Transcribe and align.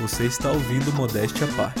Você 0.00 0.26
está 0.26 0.52
ouvindo 0.52 0.92
Modéstia 0.92 1.44
à 1.44 1.56
Parte. 1.56 1.80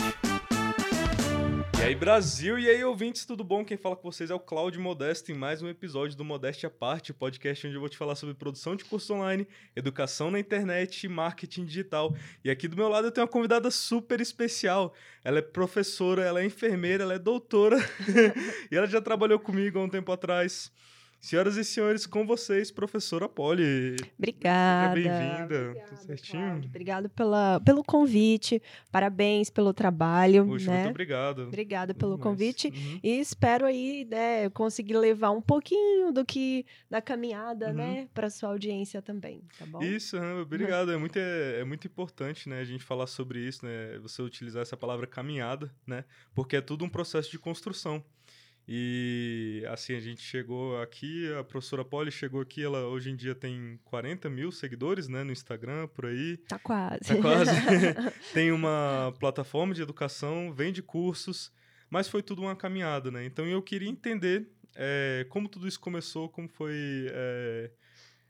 E 1.78 1.82
aí, 1.82 1.94
Brasil, 1.94 2.58
e 2.58 2.68
aí, 2.68 2.82
ouvintes, 2.82 3.24
tudo 3.24 3.44
bom? 3.44 3.64
Quem 3.64 3.76
fala 3.76 3.94
com 3.94 4.10
vocês 4.10 4.28
é 4.28 4.34
o 4.34 4.40
Cláudio 4.40 4.80
Modesto 4.80 5.30
em 5.30 5.36
mais 5.36 5.62
um 5.62 5.68
episódio 5.68 6.16
do 6.16 6.24
Modéstia 6.24 6.66
à 6.66 6.70
Parte, 6.70 7.12
podcast 7.12 7.64
onde 7.64 7.76
eu 7.76 7.80
vou 7.80 7.88
te 7.88 7.96
falar 7.96 8.16
sobre 8.16 8.34
produção 8.34 8.74
de 8.74 8.84
curso 8.84 9.14
online, 9.14 9.46
educação 9.76 10.32
na 10.32 10.40
internet 10.40 11.04
e 11.04 11.08
marketing 11.08 11.64
digital. 11.64 12.12
E 12.44 12.50
aqui 12.50 12.66
do 12.66 12.76
meu 12.76 12.88
lado 12.88 13.06
eu 13.06 13.12
tenho 13.12 13.24
uma 13.24 13.32
convidada 13.32 13.70
super 13.70 14.20
especial. 14.20 14.92
Ela 15.22 15.38
é 15.38 15.42
professora, 15.42 16.24
ela 16.24 16.40
é 16.40 16.44
enfermeira, 16.44 17.04
ela 17.04 17.14
é 17.14 17.18
doutora 17.20 17.78
e 18.68 18.76
ela 18.76 18.88
já 18.88 19.00
trabalhou 19.00 19.38
comigo 19.38 19.78
há 19.78 19.82
um 19.84 19.88
tempo 19.88 20.10
atrás. 20.10 20.72
Senhoras 21.20 21.56
e 21.56 21.64
senhores, 21.64 22.06
com 22.06 22.24
vocês, 22.24 22.70
professora 22.70 23.28
Polly. 23.28 23.96
Obrigada. 24.16 24.94
Seja 24.94 25.18
bem-vinda. 25.18 25.84
Tudo 25.88 25.98
certinho? 25.98 26.42
Cláudio. 26.44 26.68
Obrigado 26.68 27.08
pela, 27.10 27.60
pelo 27.60 27.82
convite. 27.82 28.62
Parabéns 28.90 29.50
pelo 29.50 29.74
trabalho. 29.74 30.46
Poxa, 30.46 30.70
né? 30.70 30.76
muito 30.78 30.90
obrigado. 30.90 31.42
Obrigada 31.42 31.92
pelo 31.92 32.12
Demais. 32.16 32.22
convite. 32.22 32.68
Uhum. 32.68 33.00
E 33.02 33.18
espero 33.18 33.66
aí, 33.66 34.06
né, 34.08 34.48
conseguir 34.50 34.96
levar 34.96 35.32
um 35.32 35.42
pouquinho 35.42 36.12
do 36.12 36.24
que 36.24 36.64
da 36.88 37.02
caminhada, 37.02 37.68
Uhum. 37.68 37.74
né, 37.74 38.08
para 38.14 38.30
sua 38.30 38.50
audiência 38.50 39.02
também, 39.02 39.42
tá 39.58 39.66
bom? 39.66 39.82
Isso, 39.82 40.16
obrigado. 40.40 40.92
É 40.92 40.96
muito, 40.96 41.18
é, 41.18 41.60
é 41.60 41.64
muito 41.64 41.84
importante, 41.86 42.48
né, 42.48 42.60
a 42.60 42.64
gente 42.64 42.84
falar 42.84 43.08
sobre 43.08 43.40
isso, 43.40 43.66
né, 43.66 43.98
você 43.98 44.22
utilizar 44.22 44.62
essa 44.62 44.76
palavra 44.76 45.06
caminhada, 45.06 45.68
né, 45.84 46.04
porque 46.32 46.56
é 46.56 46.60
tudo 46.60 46.84
um 46.84 46.88
processo 46.88 47.28
de 47.28 47.38
construção. 47.40 48.02
E, 48.70 49.64
assim, 49.68 49.94
a 49.94 50.00
gente 50.00 50.20
chegou 50.20 50.78
aqui, 50.82 51.32
a 51.32 51.42
professora 51.42 51.82
Polly 51.82 52.10
chegou 52.12 52.42
aqui, 52.42 52.62
ela 52.62 52.86
hoje 52.86 53.10
em 53.10 53.16
dia 53.16 53.34
tem 53.34 53.80
40 53.84 54.28
mil 54.28 54.52
seguidores, 54.52 55.08
né, 55.08 55.24
no 55.24 55.32
Instagram, 55.32 55.88
por 55.88 56.04
aí. 56.04 56.36
Tá 56.46 56.58
quase. 56.58 57.00
Tá 57.00 57.16
quase. 57.16 57.50
tem 58.34 58.52
uma 58.52 59.14
plataforma 59.18 59.72
de 59.72 59.80
educação, 59.80 60.52
vende 60.52 60.82
cursos, 60.82 61.50
mas 61.88 62.08
foi 62.08 62.22
tudo 62.22 62.42
uma 62.42 62.54
caminhada, 62.54 63.10
né? 63.10 63.24
Então 63.24 63.46
eu 63.46 63.62
queria 63.62 63.88
entender 63.88 64.46
eh, 64.76 65.24
como 65.30 65.48
tudo 65.48 65.66
isso 65.66 65.80
começou, 65.80 66.28
como 66.28 66.46
foi 66.46 67.06
eh, 67.10 67.70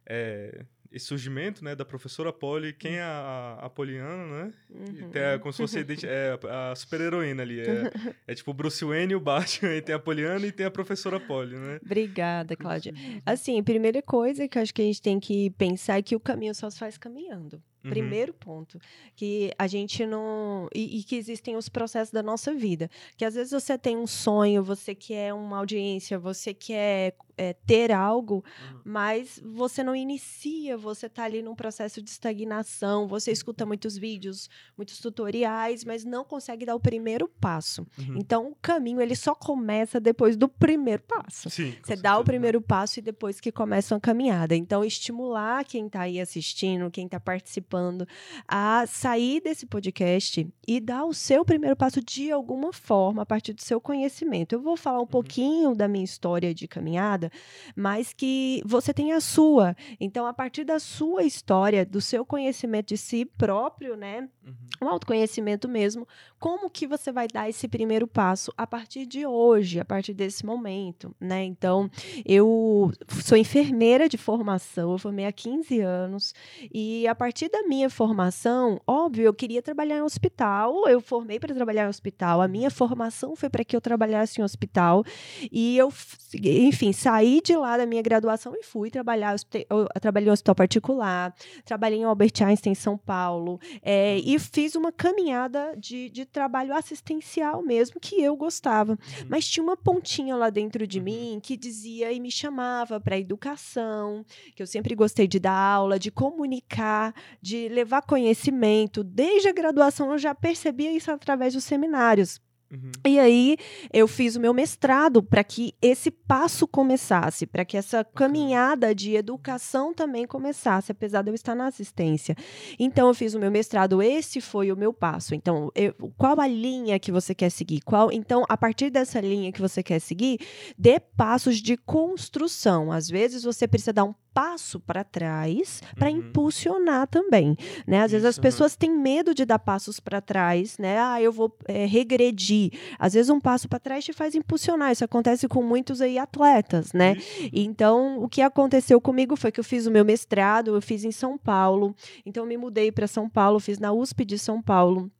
eh, 0.07 0.67
esse 0.91 1.07
surgimento, 1.07 1.63
né, 1.63 1.75
da 1.75 1.85
professora 1.85 2.33
Polly, 2.33 2.73
quem 2.73 2.97
é 2.97 3.03
a, 3.03 3.59
a 3.63 3.71
Poliana, 3.71 4.45
né? 4.45 4.53
Uhum. 4.71 5.11
tem 5.11 5.23
a- 5.23 5.39
como 5.39 5.53
se 5.53 5.59
fosse 5.59 5.85
é, 6.07 6.39
a, 6.49 6.75
super-heroína 6.75 7.43
ali. 7.43 7.61
É, 7.61 7.93
é 8.27 8.35
tipo 8.35 8.51
o 8.51 8.55
Bruce 8.55 8.85
Wayne 8.85 9.13
e 9.13 9.17
o 9.17 9.21
Batman, 9.21 9.75
e 9.75 9.83
tem 9.83 9.95
a 9.95 9.99
Poliana 9.99 10.47
e 10.47 10.53
tem 10.53 10.67
a 10.67 10.71
professora 10.71 11.21
Polly, 11.21 11.57
né? 11.57 11.79
Obrigada, 11.85 12.57
Cláudia. 12.57 12.93
Assim, 13.25 13.63
primeira 13.63 14.01
coisa 14.03 14.49
que 14.49 14.59
eu 14.59 14.63
acho 14.63 14.73
que 14.73 14.83
a 14.83 14.85
gente 14.85 15.03
tem 15.03 15.21
que 15.21 15.51
pensar 15.51 15.99
é 15.99 16.03
que 16.03 16.17
o 16.17 16.21
caminho 16.21 16.55
só 16.55 16.71
se 16.71 16.79
faz 16.79 16.97
caminhando. 16.97 17.63
Uhum. 17.85 17.91
Primeiro 17.91 18.35
ponto, 18.35 18.79
que 19.15 19.53
a 19.57 19.67
gente 19.67 20.05
não. 20.05 20.69
E, 20.75 20.99
e 20.99 21.05
que 21.05 21.15
existem 21.17 21.57
os 21.57 21.69
processos 21.69 22.13
da 22.13 22.23
nossa 22.23 22.53
vida. 22.53 22.91
Que 23.17 23.25
às 23.25 23.35
vezes 23.35 23.53
você 23.53 23.79
tem 23.79 23.97
um 23.97 24.07
sonho, 24.07 24.65
você 24.65 24.95
quer 24.95 25.33
uma 25.33 25.59
audiência, 25.59 26.19
você 26.19 26.53
quer 26.53 27.15
é, 27.39 27.53
ter 27.55 27.93
algo, 27.93 28.45
Uhum. 28.73 28.81
mas 28.85 29.41
você 29.45 29.83
não 29.83 29.95
inicia, 29.95 30.77
você 30.77 31.07
está 31.07 31.25
ali 31.25 31.41
num 31.41 31.55
processo 31.55 32.03
de 32.03 32.11
estagnação, 32.11 33.07
você 33.07 33.31
escuta 33.33 33.65
muitos 33.65 33.97
vídeos, 33.97 34.49
muitos 34.77 34.99
tutoriais, 34.99 35.85
mas 35.85 36.05
não 36.05 36.25
consegue 36.25 36.67
dar 36.67 36.75
o 36.75 36.81
primeiro 36.81 37.29
passo. 37.41 37.87
Uhum. 37.99 38.17
Então, 38.19 38.49
o 38.51 38.57
caminho 38.61 39.01
ele 39.01 39.15
só 39.17 39.35
começa 39.35 40.01
depois 40.01 40.37
do 40.37 40.49
primeiro 40.49 41.03
passo. 41.05 41.49
Sim. 41.49 41.75
Você 41.83 41.95
dá 41.97 42.13
o 42.13 42.17
certeza. 42.17 42.25
primeiro 42.25 42.61
passo 42.61 42.99
e 42.99 43.03
depois 43.03 43.41
que 43.41 43.53
começa 43.53 43.95
uma 43.95 44.01
caminhada. 44.01 44.57
Então, 44.57 44.85
estimular 44.85 45.65
quem 45.65 45.87
está 45.87 46.03
aí 46.03 46.21
assistindo, 46.21 46.91
quem 46.91 47.07
está 47.07 47.21
participando, 47.21 48.07
a 48.47 48.85
sair 48.87 49.41
desse 49.41 49.65
podcast 49.67 50.47
e 50.67 50.81
dar 50.81 51.05
o 51.05 51.15
seu 51.15 51.45
primeiro 51.45 51.77
passo 51.77 52.01
de 52.03 52.33
alguma 52.33 52.73
forma, 52.73 53.23
a 53.23 53.27
partir 53.27 53.53
do 53.53 53.63
seu 53.63 53.81
conhecimento. 53.81 54.55
Eu 54.55 54.61
vou 54.61 54.77
falar 54.77 55.01
um 55.01 55.07
pouquinho 55.07 55.75
da 55.75 55.87
minha 55.87 56.05
história 56.05 56.53
de 56.55 56.67
caminhada, 56.67 57.28
mas 57.75 58.13
que 58.13 58.63
você 58.65 58.93
tem 58.93 59.13
a 59.13 59.21
sua. 59.21 59.77
Então, 60.01 60.27
a 60.27 60.33
partir 60.33 60.65
da 60.65 60.79
sua 60.79 61.25
história, 61.25 61.85
do 61.85 62.01
seu 62.01 62.25
conhecimento 62.25 62.89
de 62.89 62.97
si 62.97 63.25
próprio, 63.25 63.97
né? 63.97 64.29
Uhum. 64.45 64.55
um 64.83 64.89
autoconhecimento 64.89 65.69
mesmo, 65.69 66.07
como 66.39 66.71
que 66.71 66.87
você 66.87 67.11
vai 67.11 67.27
dar 67.27 67.49
esse 67.49 67.67
primeiro 67.67 68.07
passo 68.07 68.53
a 68.57 68.67
partir 68.67 69.07
de 69.07 69.27
hoje, 69.27 69.81
a 69.81 69.85
partir 69.85 70.15
desse 70.15 70.47
momento, 70.47 71.15
né? 71.21 71.45
Então, 71.45 71.91
eu 72.25 72.93
sou 73.25 73.37
enfermeira 73.37 74.09
de 74.09 74.17
formação, 74.17 74.93
eu 74.93 74.99
formei 74.99 75.27
há 75.27 75.33
15 75.33 75.81
anos, 75.81 76.35
e 76.73 77.07
a 77.07 77.15
partir 77.15 77.49
da 77.49 77.63
minha 77.65 77.91
formação, 77.91 78.81
óbvio, 78.87 79.25
eu 79.25 79.35
queria 79.35 79.61
trabalhar 79.61 79.99
em 79.99 80.03
hospital, 80.03 80.89
eu 80.89 81.01
formei 81.01 81.41
para 81.41 81.55
trabalhar 81.55 81.87
em 81.87 81.89
hospital, 81.89 82.41
a 82.41 82.49
minha 82.49 82.71
formação 82.71 83.35
foi 83.35 83.51
para 83.51 83.65
que 83.65 83.75
eu 83.75 83.81
trabalhasse 83.81 84.41
em 84.41 84.45
hospital, 84.45 85.05
e 85.51 85.77
eu, 85.77 85.93
enfim, 86.35 86.93
saí 86.93 87.41
de 87.43 87.57
lá 87.57 87.77
da 87.77 87.87
minha 87.87 88.03
graduação 88.03 88.55
e 88.55 88.63
fui 88.63 88.91
trabalhar, 88.91 89.35
eu 89.69 89.89
trabalhei 90.01 90.29
em 90.29 90.33
hospital 90.33 90.55
particular, 90.55 91.35
trabalhei 91.65 91.99
em 91.99 92.05
Albert 92.05 92.33
Einstein, 92.43 92.73
em 92.73 92.75
São 92.75 92.97
Paulo, 92.97 93.61
é, 93.83 94.19
e 94.19 94.39
fiz 94.39 94.75
uma 94.75 94.93
caminhada 94.93 95.75
de, 95.77 96.09
de 96.11 96.28
trabalho 96.29 96.75
assistencial 96.75 97.63
mesmo, 97.63 98.01
que 98.01 98.21
eu 98.23 98.37
gostava. 98.37 98.99
Mas 99.29 99.49
tinha 99.49 99.63
uma 99.63 99.77
pontinha 99.77 100.37
lá 100.37 100.51
dentro 100.51 100.87
de 100.87 100.99
Uhum. 100.99 101.05
mim 101.05 101.41
que 101.43 101.57
dizia 101.57 102.13
e 102.13 102.21
me 102.21 102.31
chamava 102.31 103.01
para 103.01 103.19
educação, 103.19 104.25
que 104.55 104.63
eu 104.63 104.67
sempre 104.67 104.95
gostei 104.95 105.27
de 105.27 105.39
dar 105.39 105.53
aula, 105.53 105.99
de 105.99 106.11
comunicar, 106.11 107.15
de 107.41 107.69
levar 107.69 108.03
conhecimento. 108.03 109.03
Desde 109.03 109.49
a 109.49 109.53
graduação 109.53 110.13
eu 110.13 110.19
já 110.19 110.35
percebia 110.35 110.93
isso 110.93 111.11
através 111.11 111.55
dos 111.55 111.65
seminários. 111.65 112.41
Uhum. 112.71 112.93
E 113.07 113.19
aí 113.19 113.57
eu 113.93 114.07
fiz 114.07 114.37
o 114.37 114.41
meu 114.41 114.53
mestrado 114.53 115.23
para 115.23 115.43
que 115.43 115.75
esse 115.81 116.11
passo 116.11 116.69
começasse, 116.69 117.47
para 117.47 117.65
que 117.65 117.77
essa 117.77 118.05
caminhada 118.05 118.95
de 118.95 119.15
educação 119.15 119.95
também 119.95 120.27
começasse, 120.27 120.93
apesar 120.93 121.23
de 121.23 121.31
eu 121.31 121.35
estar 121.35 121.55
na 121.55 121.67
assistência. 121.67 122.37
Então 122.79 123.09
eu 123.09 123.15
fiz 123.15 123.35
o 123.35 123.39
meu 123.39 123.51
mestrado, 123.51 124.03
esse 124.03 124.41
foi 124.41 124.71
o 124.71 124.77
meu 124.77 124.93
passo. 124.93 125.35
Então, 125.35 125.71
eu- 125.75 125.95
qual 126.17 126.39
a 126.41 126.47
linha 126.47 126.99
que 126.99 127.11
você 127.11 127.35
quer 127.35 127.51
seguir? 127.51 127.81
Qual? 127.81 128.13
Então, 128.13 128.45
a 128.49 128.57
partir 128.57 128.91
dessa 128.91 129.21
linha 129.21 129.51
que 129.51 129.61
você 129.61 129.83
quer 129.83 129.99
seguir, 130.01 130.39
dê 130.77 131.01
passos 131.01 131.57
de 131.59 131.77
construção. 131.77 132.93
Às 132.93 133.09
vezes 133.09 133.45
você 133.45 133.67
precisa 133.67 133.93
dar 133.93 134.05
um 134.05 134.15
passo 134.39 134.79
para 134.79 135.03
trás 135.03 135.83
para 135.97 136.09
Uhum. 136.09 136.19
impulsionar 136.19 137.09
também, 137.09 137.57
né? 137.85 138.03
Às 138.03 138.13
vezes 138.13 138.25
as 138.25 138.37
Isso, 138.37 138.41
pessoas 138.41 138.77
têm 138.77 138.89
medo 138.97 139.35
de 139.35 139.45
dar 139.45 139.59
passos 139.59 139.99
para 139.99 140.21
trás, 140.21 140.79
né? 140.79 140.97
Ah, 140.97 141.21
eu 141.21 141.33
vou 141.33 141.53
é, 141.67 141.85
regredir. 141.87 142.71
Às 143.01 143.15
vezes 143.15 143.31
um 143.31 143.41
passo 143.41 143.69
para 143.69 143.81
trás 143.81 144.05
te 144.05 144.13
faz 144.13 144.37
impulsionar. 144.37 144.93
Isso 144.93 145.05
acontece 145.05 145.49
com 145.49 145.61
muitos 145.61 146.01
aí 146.01 146.19
atletas, 146.19 146.93
né? 146.93 147.17
Isso. 147.17 147.51
Então, 147.53 148.23
o 148.23 148.29
que 148.29 148.41
aconteceu 148.41 149.01
comigo 149.01 149.35
foi 149.35 149.51
que 149.51 149.59
eu 149.59 149.65
fiz 149.65 149.87
o 149.87 149.91
meu 149.91 150.05
mestrado, 150.05 150.73
eu 150.77 150.81
fiz 150.81 151.03
em 151.03 151.11
São 151.11 151.37
Paulo. 151.37 151.93
Então, 152.25 152.45
eu 152.45 152.49
me 152.49 152.57
mudei 152.57 152.93
para 152.93 153.09
São 153.09 153.29
Paulo, 153.29 153.59
fiz 153.59 153.81
na 153.81 153.93
USP 153.93 154.25
de 154.25 154.39
São 154.39 154.63
Paulo. 154.63 155.11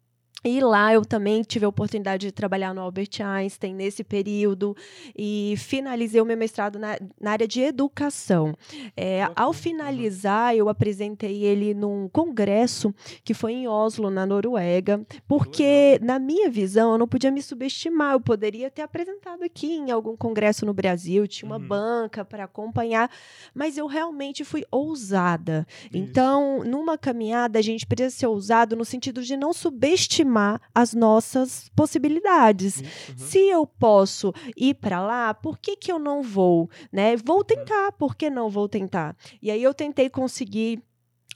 E 0.45 0.61
lá 0.61 0.95
eu 0.95 1.05
também 1.05 1.43
tive 1.43 1.65
a 1.65 1.69
oportunidade 1.69 2.27
de 2.27 2.33
trabalhar 2.33 2.73
no 2.73 2.81
Albert 2.81 3.09
Einstein 3.21 3.75
nesse 3.75 4.05
período 4.05 4.77
e 5.17 5.55
finalizei 5.59 6.21
o 6.21 6.25
meu 6.25 6.37
mestrado 6.37 6.79
na, 6.79 6.97
na 7.21 7.33
área 7.33 7.47
de 7.47 7.61
educação. 7.61 8.55
É, 8.97 9.29
ao 9.35 9.53
finalizar, 9.53 10.55
eu 10.55 10.69
apresentei 10.69 11.43
ele 11.43 11.75
num 11.75 12.09
congresso 12.09 12.95
que 13.25 13.35
foi 13.35 13.53
em 13.53 13.67
Oslo, 13.69 14.11
na 14.11 14.25
Noruega, 14.25 15.05
porque, 15.27 15.99
na 16.01 16.21
minha 16.21 16.49
visão, 16.49 16.93
eu 16.93 16.99
não 16.99 17.09
podia 17.09 17.33
me 17.33 17.43
subestimar. 17.43 18.13
Eu 18.13 18.21
poderia 18.21 18.71
ter 18.71 18.83
apresentado 18.83 19.43
aqui 19.43 19.73
em 19.73 19.91
algum 19.91 20.17
congresso 20.17 20.65
no 20.65 20.73
Brasil, 20.73 21.27
tinha 21.27 21.49
uma 21.51 21.59
Uhum. 21.59 21.67
banca 21.67 22.25
para 22.25 22.45
acompanhar, 22.45 23.11
mas 23.53 23.77
eu 23.77 23.89
realmente 23.89 24.45
fui 24.45 24.65
ousada. 24.71 25.67
Isso. 25.87 25.89
Então, 25.93 26.63
numa 26.65 26.97
caminhada, 26.97 27.59
a 27.59 27.63
gente 27.63 27.85
precisa 27.85 28.15
ser 28.15 28.27
ousado 28.29 28.77
no 28.77 28.85
sentido 28.85 29.21
de 29.21 29.37
não 29.37 29.53
subestimar 29.53 30.28
as 30.75 30.95
nossas 30.95 31.71
possibilidades. 31.75 32.81
Uhum. 32.81 33.15
Se 33.17 33.39
eu 33.39 33.67
posso 33.67 34.33
ir 34.57 34.75
para 34.75 35.01
lá, 35.01 35.35
por 35.35 35.59
que, 35.59 35.77
que 35.77 35.91
eu 35.91 35.99
não 35.99 36.23
vou? 36.23 36.71
Né? 36.93 37.17
Vou 37.17 37.43
tentar, 37.45 37.93
por 37.93 38.17
que 38.17 38.29
não 38.29 38.49
vou 38.51 38.69
tentar? 38.69 39.17
E 39.41 39.51
aí 39.51 39.63
eu 39.63 39.75
tentei 39.75 40.11
conseguir 40.11 40.83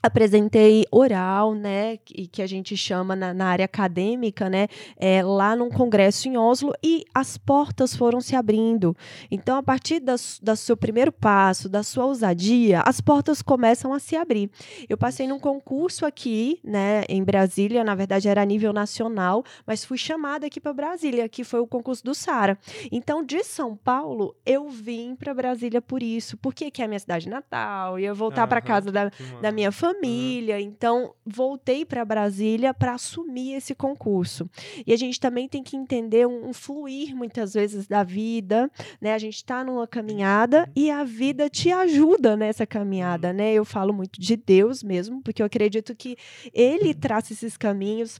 apresentei 0.03 0.85
oral, 0.91 1.55
né, 1.55 1.95
que, 1.95 2.27
que 2.27 2.41
a 2.41 2.47
gente 2.47 2.75
chama 2.75 3.15
na, 3.15 3.33
na 3.33 3.45
área 3.45 3.63
acadêmica, 3.63 4.49
né, 4.49 4.67
é, 4.97 5.23
lá 5.23 5.55
num 5.55 5.69
congresso 5.69 6.27
em 6.27 6.35
Oslo 6.35 6.73
e 6.83 7.05
as 7.15 7.37
portas 7.37 7.95
foram 7.95 8.19
se 8.19 8.35
abrindo. 8.35 8.93
Então, 9.31 9.57
a 9.57 9.63
partir 9.63 10.01
da, 10.01 10.15
da 10.41 10.57
seu 10.57 10.75
primeiro 10.75 11.09
passo, 11.09 11.69
da 11.69 11.83
sua 11.83 12.05
ousadia, 12.05 12.81
as 12.85 12.99
portas 12.99 13.41
começam 13.41 13.93
a 13.93 13.99
se 13.99 14.17
abrir. 14.17 14.51
Eu 14.89 14.97
passei 14.97 15.25
num 15.25 15.39
concurso 15.39 16.05
aqui, 16.05 16.59
né, 16.61 17.03
em 17.07 17.23
Brasília, 17.23 17.81
na 17.81 17.95
verdade 17.95 18.27
era 18.27 18.41
a 18.41 18.45
nível 18.45 18.73
nacional, 18.73 19.45
mas 19.65 19.85
fui 19.85 19.97
chamada 19.97 20.47
aqui 20.47 20.59
para 20.59 20.73
Brasília, 20.73 21.29
que 21.29 21.45
foi 21.45 21.61
o 21.61 21.67
concurso 21.67 22.03
do 22.03 22.13
Sara. 22.13 22.57
Então, 22.91 23.23
de 23.23 23.41
São 23.45 23.73
Paulo, 23.73 24.35
eu 24.45 24.67
vim 24.67 25.15
para 25.15 25.33
Brasília 25.33 25.81
por 25.81 26.03
isso, 26.03 26.35
porque 26.35 26.69
que 26.69 26.81
é 26.81 26.85
a 26.85 26.87
minha 26.89 26.99
cidade 26.99 27.29
natal, 27.29 27.97
ia 27.97 28.13
voltar 28.13 28.47
para 28.47 28.59
casa 28.59 28.91
da, 28.91 29.09
da 29.41 29.51
minha 29.51 29.71
família 29.71 29.92
família. 29.93 30.55
Uhum. 30.55 30.61
Então, 30.61 31.13
voltei 31.25 31.85
para 31.85 32.03
Brasília 32.03 32.73
para 32.73 32.93
assumir 32.93 33.53
esse 33.53 33.75
concurso. 33.75 34.49
E 34.85 34.93
a 34.93 34.97
gente 34.97 35.19
também 35.19 35.47
tem 35.47 35.63
que 35.63 35.75
entender 35.75 36.27
um, 36.27 36.49
um 36.49 36.53
fluir, 36.53 37.15
muitas 37.15 37.53
vezes, 37.53 37.87
da 37.87 38.03
vida. 38.03 38.69
Né? 38.99 39.13
A 39.13 39.17
gente 39.17 39.35
está 39.35 39.63
numa 39.63 39.87
caminhada 39.87 40.59
uhum. 40.59 40.73
e 40.75 40.91
a 40.91 41.03
vida 41.03 41.49
te 41.49 41.71
ajuda 41.71 42.35
nessa 42.35 42.65
caminhada. 42.65 43.29
Uhum. 43.29 43.35
Né? 43.35 43.53
Eu 43.53 43.65
falo 43.65 43.93
muito 43.93 44.19
de 44.19 44.35
Deus 44.35 44.83
mesmo, 44.83 45.21
porque 45.21 45.41
eu 45.41 45.45
acredito 45.45 45.95
que 45.95 46.17
Ele 46.53 46.93
traça 46.93 47.33
esses 47.33 47.57
caminhos 47.57 48.19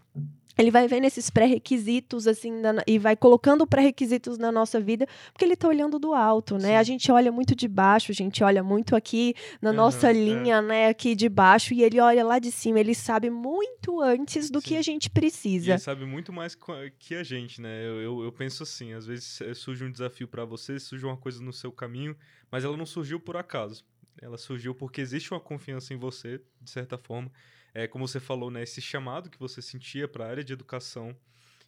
ele 0.58 0.70
vai 0.70 0.88
vendo 0.88 1.06
esses 1.06 1.30
pré-requisitos 1.30 2.28
assim 2.28 2.52
na, 2.52 2.84
e 2.86 3.00
vai 3.00 3.16
colocando 3.16 3.66
pré-requisitos 3.66 4.38
na 4.38 4.52
nossa 4.52 4.80
vida, 4.80 5.08
porque 5.32 5.44
ele 5.46 5.54
está 5.54 5.68
olhando 5.68 5.98
do 5.98 6.14
alto, 6.14 6.58
né? 6.58 6.70
Sim. 6.70 6.76
A 6.76 6.84
gente 6.84 7.12
olha 7.12 7.32
muito 7.32 7.56
de 7.56 7.68
baixo, 7.68 8.12
a 8.12 8.16
gente 8.16 8.44
olha 8.44 8.64
muito 8.64 8.96
aqui 8.96 9.34
na 9.62 9.72
uhum, 9.72 9.76
nossa 9.76 10.10
é. 10.10 10.14
linha, 10.14 10.58
é. 10.58 10.62
né, 10.62 10.88
aqui 10.88 11.16
de 11.16 11.28
baixo, 11.28 11.74
e 11.74 11.84
ele 11.84 12.00
olha 12.00 12.24
lá 12.24 12.40
de 12.40 12.52
cima, 12.52 12.80
ele 12.80 12.94
sabe 12.94 13.30
muito 13.30 14.00
antes 14.02 14.50
do 14.50 14.62
Sim. 14.62 14.68
que 14.68 14.78
a 14.78 14.82
gente 14.82 15.10
precisa. 15.10 15.68
E 15.68 15.72
ele 15.72 15.80
sabe 15.80 16.06
muito 16.06 16.32
mais 16.32 16.56
que 17.00 17.16
a 17.16 17.24
gente, 17.24 17.62
né? 17.62 17.86
Eu, 17.86 18.02
eu, 18.02 18.24
eu 18.24 18.32
penso 18.32 18.64
assim, 18.64 18.94
às 18.94 19.06
vezes 19.06 19.40
surge 19.56 19.84
um 19.84 19.92
desafio 19.92 20.28
para 20.28 20.46
você, 20.46 20.80
surge 20.80 21.06
uma 21.06 21.18
coisa 21.18 21.42
no 21.42 21.52
seu 21.52 21.72
caminho, 21.72 22.16
mas 22.52 22.64
ela 22.64 22.78
não 22.78 22.86
surgiu 22.86 23.20
por 23.20 23.36
acaso. 23.36 23.84
Ela 24.22 24.38
surgiu 24.38 24.76
porque 24.76 25.02
existe 25.02 25.34
uma 25.34 25.40
confiança 25.40 25.94
em 25.94 25.98
você, 25.98 26.40
de 26.62 26.70
certa 26.70 26.98
forma 26.98 27.32
é, 27.74 27.88
como 27.88 28.08
você 28.08 28.20
falou, 28.20 28.52
né, 28.52 28.64
esse 28.64 28.82
chamado 28.82 29.30
que 29.30 29.40
você 29.40 29.62
sentia 29.62 30.08
para 30.08 30.26
a 30.26 30.30
área 30.30 30.44
de 30.44 30.54
educação, 30.54 31.16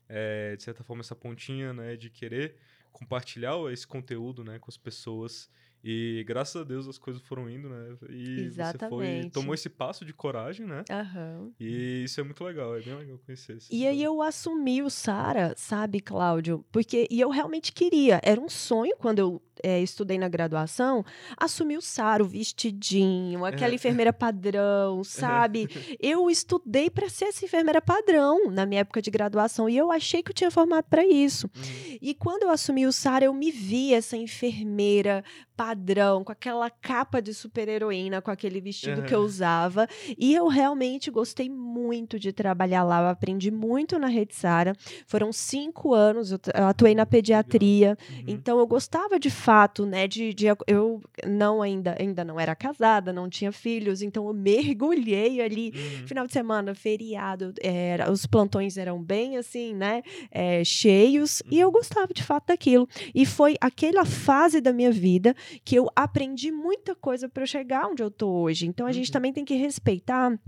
é, 0.07 0.56
de 0.56 0.63
certa 0.63 0.84
forma 0.84 1.02
essa 1.02 1.16
pontinha, 1.16 1.74
né, 1.74 1.96
de 1.96 2.10
querer 2.10 2.56
compartilhar 2.92 3.56
esse 3.72 3.86
conteúdo, 3.86 4.44
né, 4.44 4.60
com 4.60 4.69
as 4.69 4.78
pessoas. 4.78 5.50
E 5.88 6.24
graças 6.28 6.60
a 6.60 6.64
Deus 6.66 6.88
as 6.88 6.98
coisas 6.98 7.22
foram 7.22 7.48
indo, 7.48 7.70
né? 7.70 7.96
E 8.10 8.42
Exatamente. 8.42 8.80
você 8.80 9.22
foi, 9.22 9.30
tomou 9.30 9.54
esse 9.54 9.70
passo 9.70 10.04
de 10.04 10.14
coragem, 10.14 10.66
né? 10.66 10.84
Uhum. 10.90 11.54
E 11.60 12.04
isso 12.06 12.20
é 12.20 12.24
muito 12.24 12.44
legal, 12.44 12.76
é 12.76 12.82
bem 12.82 12.96
legal 12.96 13.20
conhecer 13.24 13.58
isso. 13.58 13.68
E 13.72 13.86
aí 13.86 14.02
eu 14.02 14.20
assumi 14.20 14.82
o 14.82 14.90
Sara, 14.90 15.54
sabe, 15.56 16.00
Cláudio? 16.00 16.66
Porque 16.72 17.08
e 17.12 17.22
eu 17.22 17.30
realmente 17.30 17.72
queria, 17.72 18.20
era 18.24 18.42
um 18.42 18.50
sonho 18.50 18.96
quando 18.98 19.20
eu 19.20 19.42
é, 19.64 19.82
estudei 19.82 20.18
na 20.18 20.28
graduação, 20.28 21.06
assumi 21.38 21.78
o 21.78 21.82
Sara, 21.82 22.24
o 22.24 22.28
vestidinho, 22.28 23.46
aquela 23.46 23.72
é. 23.72 23.76
enfermeira 23.76 24.12
padrão, 24.12 25.04
sabe? 25.06 25.68
eu 26.00 26.30
estudei 26.30 26.90
para 26.90 27.10
ser 27.10 27.26
essa 27.26 27.46
enfermeira 27.46 27.81
padrão 27.81 28.50
na 28.52 28.66
minha 28.66 28.81
época 28.81 29.02
de 29.02 29.12
graduação 29.12 29.70
e 29.70 29.78
eu 29.78 29.92
achei 29.92 30.24
que 30.24 30.31
eu 30.31 30.36
tinha 30.36 30.52
formado 30.52 30.86
para 30.86 31.06
isso. 31.06 31.50
Uhum. 31.56 31.98
E 32.02 32.14
quando 32.14 32.44
eu 32.44 32.50
assumi 32.50 32.86
o 32.86 32.92
Sara, 32.92 33.26
eu 33.26 33.34
me 33.34 33.52
vi 33.52 33.94
essa 33.94 34.18
enfermeira 34.18 35.24
padrão, 35.56 35.75
com 36.24 36.31
aquela 36.31 36.69
capa 36.69 37.22
de 37.22 37.33
super-heroína, 37.33 38.22
com 38.22 38.31
aquele 38.31 38.62
vestido 38.62 39.01
uhum. 39.01 39.07
que 39.07 39.13
eu 39.13 39.19
usava. 39.19 39.88
E 40.18 40.33
eu 40.33 40.48
realmente 40.48 41.12
gostei 41.12 41.50
muito 41.50 42.19
de 42.19 42.31
trabalhar 42.31 42.83
lá. 42.83 43.01
Eu 43.01 43.07
aprendi 43.07 43.51
muito 43.51 44.00
na 44.00 44.07
Rede 44.07 44.36
Sara. 44.36 44.74
Foram 45.06 45.31
cinco 45.31 45.94
anos, 45.94 46.31
eu, 46.31 46.39
eu 46.54 46.66
atuei 46.66 46.95
na 46.95 47.06
pediatria. 47.06 47.98
Uhum. 48.10 48.24
Então 48.27 48.60
eu 48.60 48.68
gostava 48.68 49.19
de 49.19 49.30
fato, 49.30 49.86
né? 49.86 50.07
De, 50.07 50.33
de, 50.33 50.45
eu 50.68 51.01
não 51.25 51.62
ainda, 51.62 51.95
ainda 52.00 52.24
não 52.24 52.39
era 52.39 52.56
casada, 52.56 53.13
não 53.13 53.30
tinha 53.30 53.51
filhos, 53.51 54.01
então 54.01 54.28
eu 54.28 54.33
mergulhei 54.33 55.42
ali. 55.42 55.74
Uhum. 55.75 56.07
Final 56.07 56.28
de 56.28 56.33
semana, 56.33 56.74
feriado, 56.74 57.54
era, 57.62 58.12
os 58.12 58.25
plantões 58.25 58.78
eram 58.78 59.01
bem 59.01 59.38
assim, 59.38 59.74
né? 59.74 60.01
É, 60.31 60.63
cheios. 60.63 61.42
E 61.51 61.60
eu 61.60 61.68
uhum. 61.68 61.74
gostava 61.74 62.13
de 62.13 62.24
fato 62.24 62.48
daquilo. 62.48 62.88
E 63.13 63.25
foi 63.25 63.56
aquela 63.60 64.06
fase 64.06 64.62
da 64.62 64.74
minha 64.74 64.92
vida 64.92 65.36
que 65.66 65.76
eu 65.76 65.90
aprendi 65.96 66.52
muita 66.52 66.94
coisa 66.94 67.28
para 67.28 67.42
eu 67.42 67.48
chegar 67.48 67.88
onde 67.88 68.04
eu 68.04 68.12
tô 68.12 68.30
hoje. 68.30 68.68
Então 68.68 68.86
a 68.86 68.90
uhum. 68.90 68.94
gente 68.94 69.12
também 69.12 69.34
tem 69.34 69.44
que 69.44 69.56
respeitar 69.56 70.40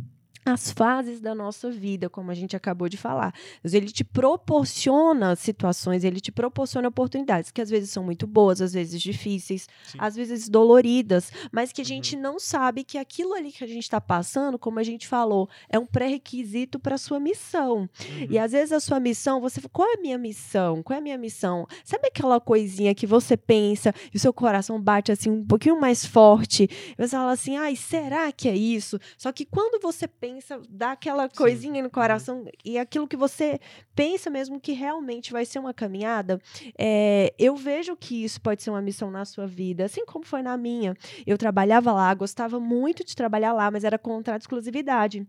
as 0.50 0.72
fases 0.72 1.20
da 1.20 1.34
nossa 1.34 1.70
vida, 1.70 2.10
como 2.10 2.32
a 2.32 2.34
gente 2.34 2.56
acabou 2.56 2.90
de 2.90 2.98
falar. 2.98 3.34
Ele 3.64 3.92
te 3.92 4.04
proporciona 4.04 5.36
situações, 5.36 6.04
ele 6.04 6.20
te 6.20 6.32
proporciona 6.32 6.88
oportunidades 6.88 7.52
que 7.52 7.62
às 7.62 7.70
vezes 7.70 7.90
são 7.90 8.04
muito 8.04 8.26
boas, 8.26 8.62
às 8.62 8.74
vezes 8.74 9.02
difíceis, 9.02 9.68
Sim. 9.84 9.98
às 10.00 10.16
vezes 10.16 10.50
doloridas, 10.50 11.32
mas 11.52 11.72
que 11.72 11.82
a 11.82 11.86
gente 11.86 12.16
uhum. 12.16 12.22
não 12.22 12.40
sabe 12.40 12.84
que 12.84 12.98
aquilo 12.98 13.34
ali 13.34 13.52
que 13.52 13.64
a 13.64 13.68
gente 13.68 13.84
está 13.84 14.00
passando, 14.02 14.58
como 14.58 14.80
a 14.80 14.84
gente 14.84 15.08
falou, 15.08 15.50
é 15.70 15.78
um 15.78 15.86
pré-requisito 15.86 16.80
para 16.80 16.96
a 16.96 16.98
sua 16.98 17.20
missão. 17.20 17.78
Uhum. 17.80 18.28
E 18.30 18.40
às 18.40 18.52
vezes 18.52 18.72
a 18.72 18.80
sua 18.80 19.00
missão, 19.00 19.42
você 19.42 19.62
qual 19.72 19.90
é 19.90 19.94
a 19.94 20.02
minha 20.02 20.18
missão? 20.18 20.82
Qual 20.82 20.96
é 20.96 21.00
a 21.00 21.04
minha 21.04 21.18
missão? 21.18 21.68
Sabe 21.84 22.08
aquela 22.08 22.40
coisinha 22.40 22.96
que 22.96 23.06
você 23.06 23.36
pensa 23.36 23.94
e 24.14 24.18
o 24.18 24.20
seu 24.20 24.34
coração 24.34 24.82
bate 24.82 25.12
assim 25.12 25.30
um 25.30 25.46
pouquinho 25.46 25.80
mais 25.80 26.06
forte? 26.06 26.70
Você 26.98 27.10
fala 27.10 27.32
assim, 27.32 27.58
ai, 27.58 27.76
será 27.76 28.32
que 28.32 28.48
é 28.48 28.56
isso? 28.56 29.00
Só 29.18 29.32
que 29.32 29.46
quando 29.46 29.82
você 29.82 30.08
pensa 30.08 30.37
pensa, 30.38 30.62
dá 30.70 30.92
aquela 30.92 31.28
coisinha 31.28 31.76
Sim. 31.76 31.82
no 31.82 31.86
uhum. 31.86 31.92
coração 31.92 32.46
e 32.64 32.78
aquilo 32.78 33.08
que 33.08 33.18
você 33.18 33.60
pensa 33.96 34.30
mesmo 34.30 34.60
que 34.60 34.72
realmente 34.72 35.32
vai 35.32 35.46
ser 35.46 35.58
uma 35.58 35.74
caminhada, 35.74 36.40
é, 36.78 37.34
eu 37.40 37.56
vejo 37.56 37.96
que 37.96 38.24
isso 38.24 38.40
pode 38.40 38.62
ser 38.62 38.70
uma 38.70 38.82
missão 38.82 39.10
na 39.10 39.26
sua 39.26 39.48
vida, 39.48 39.86
assim 39.86 40.06
como 40.06 40.26
foi 40.26 40.44
na 40.44 40.56
minha. 40.56 40.96
Eu 41.26 41.38
trabalhava 41.38 41.92
lá, 41.92 42.14
gostava 42.14 42.60
muito 42.60 43.04
de 43.04 43.16
trabalhar 43.16 43.54
lá, 43.54 43.72
mas 43.72 43.84
era 43.84 43.98
contrato 43.98 44.40
de 44.40 44.44
exclusividade. 44.44 45.26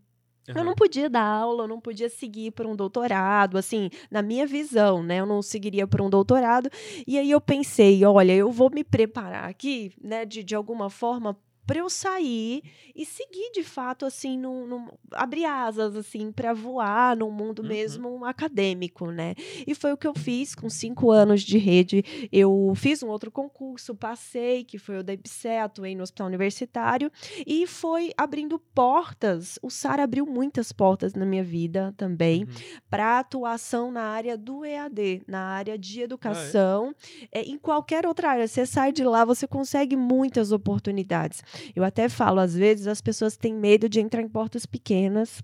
Eu 0.46 0.64
não 0.64 0.74
podia 0.74 1.10
dar 1.10 1.24
aula, 1.24 1.64
eu 1.64 1.68
não 1.68 1.78
podia 1.78 2.08
seguir 2.08 2.52
por 2.52 2.64
um 2.64 2.74
doutorado, 2.74 3.58
assim, 3.58 3.90
na 4.10 4.22
minha 4.22 4.46
visão, 4.46 5.02
né? 5.02 5.20
Eu 5.20 5.26
não 5.26 5.42
seguiria 5.42 5.86
por 5.86 6.00
um 6.00 6.08
doutorado. 6.08 6.70
E 7.06 7.18
aí 7.18 7.30
eu 7.30 7.38
pensei, 7.38 8.02
olha, 8.02 8.32
eu 8.32 8.50
vou 8.50 8.70
me 8.70 8.82
preparar 8.82 9.44
aqui, 9.44 9.92
né, 10.02 10.24
de, 10.24 10.42
de 10.42 10.54
alguma 10.54 10.88
forma 10.88 11.36
para 11.68 11.80
eu 11.80 11.90
sair 11.90 12.62
e 12.96 13.04
seguir 13.04 13.52
de 13.52 13.62
fato 13.62 14.06
assim 14.06 14.38
no, 14.38 14.90
abrir 15.12 15.44
asas 15.44 15.94
assim 15.94 16.32
para 16.32 16.54
voar 16.54 17.14
no 17.14 17.30
mundo 17.30 17.60
uhum. 17.60 17.68
mesmo 17.68 18.24
acadêmico 18.24 19.10
né 19.10 19.34
e 19.66 19.74
foi 19.74 19.92
o 19.92 19.96
que 19.98 20.06
eu 20.06 20.14
fiz 20.14 20.54
com 20.54 20.70
cinco 20.70 21.10
anos 21.10 21.42
de 21.42 21.58
rede 21.58 22.02
eu 22.32 22.72
fiz 22.74 23.02
um 23.02 23.08
outro 23.08 23.30
concurso 23.30 23.94
passei 23.94 24.64
que 24.64 24.78
foi 24.78 25.00
o 25.00 25.04
da 25.04 25.12
IBSE 25.12 25.46
atuei 25.62 25.94
no 25.94 26.02
hospital 26.02 26.26
universitário 26.26 27.12
e 27.46 27.66
foi 27.66 28.12
abrindo 28.16 28.58
portas 28.74 29.58
o 29.62 29.68
SAR 29.68 30.00
abriu 30.00 30.24
muitas 30.24 30.72
portas 30.72 31.12
na 31.12 31.26
minha 31.26 31.44
vida 31.44 31.92
também 31.98 32.44
uhum. 32.44 32.50
para 32.88 33.18
atuação 33.18 33.92
na 33.92 34.04
área 34.04 34.38
do 34.38 34.64
EAD 34.64 35.20
na 35.28 35.40
área 35.48 35.76
de 35.76 36.00
educação 36.00 36.94
ah, 36.96 37.28
é? 37.30 37.40
É, 37.40 37.42
em 37.42 37.58
qualquer 37.58 38.06
outra 38.06 38.30
área 38.30 38.48
você 38.48 38.64
sai 38.64 38.90
de 38.90 39.04
lá 39.04 39.22
você 39.22 39.46
consegue 39.46 39.96
muitas 39.96 40.50
oportunidades 40.50 41.42
eu 41.74 41.84
até 41.84 42.08
falo, 42.08 42.40
às 42.40 42.54
vezes 42.54 42.86
as 42.86 43.00
pessoas 43.00 43.36
têm 43.36 43.54
medo 43.54 43.88
de 43.88 44.00
entrar 44.00 44.22
em 44.22 44.28
portas 44.28 44.66
pequenas 44.66 45.42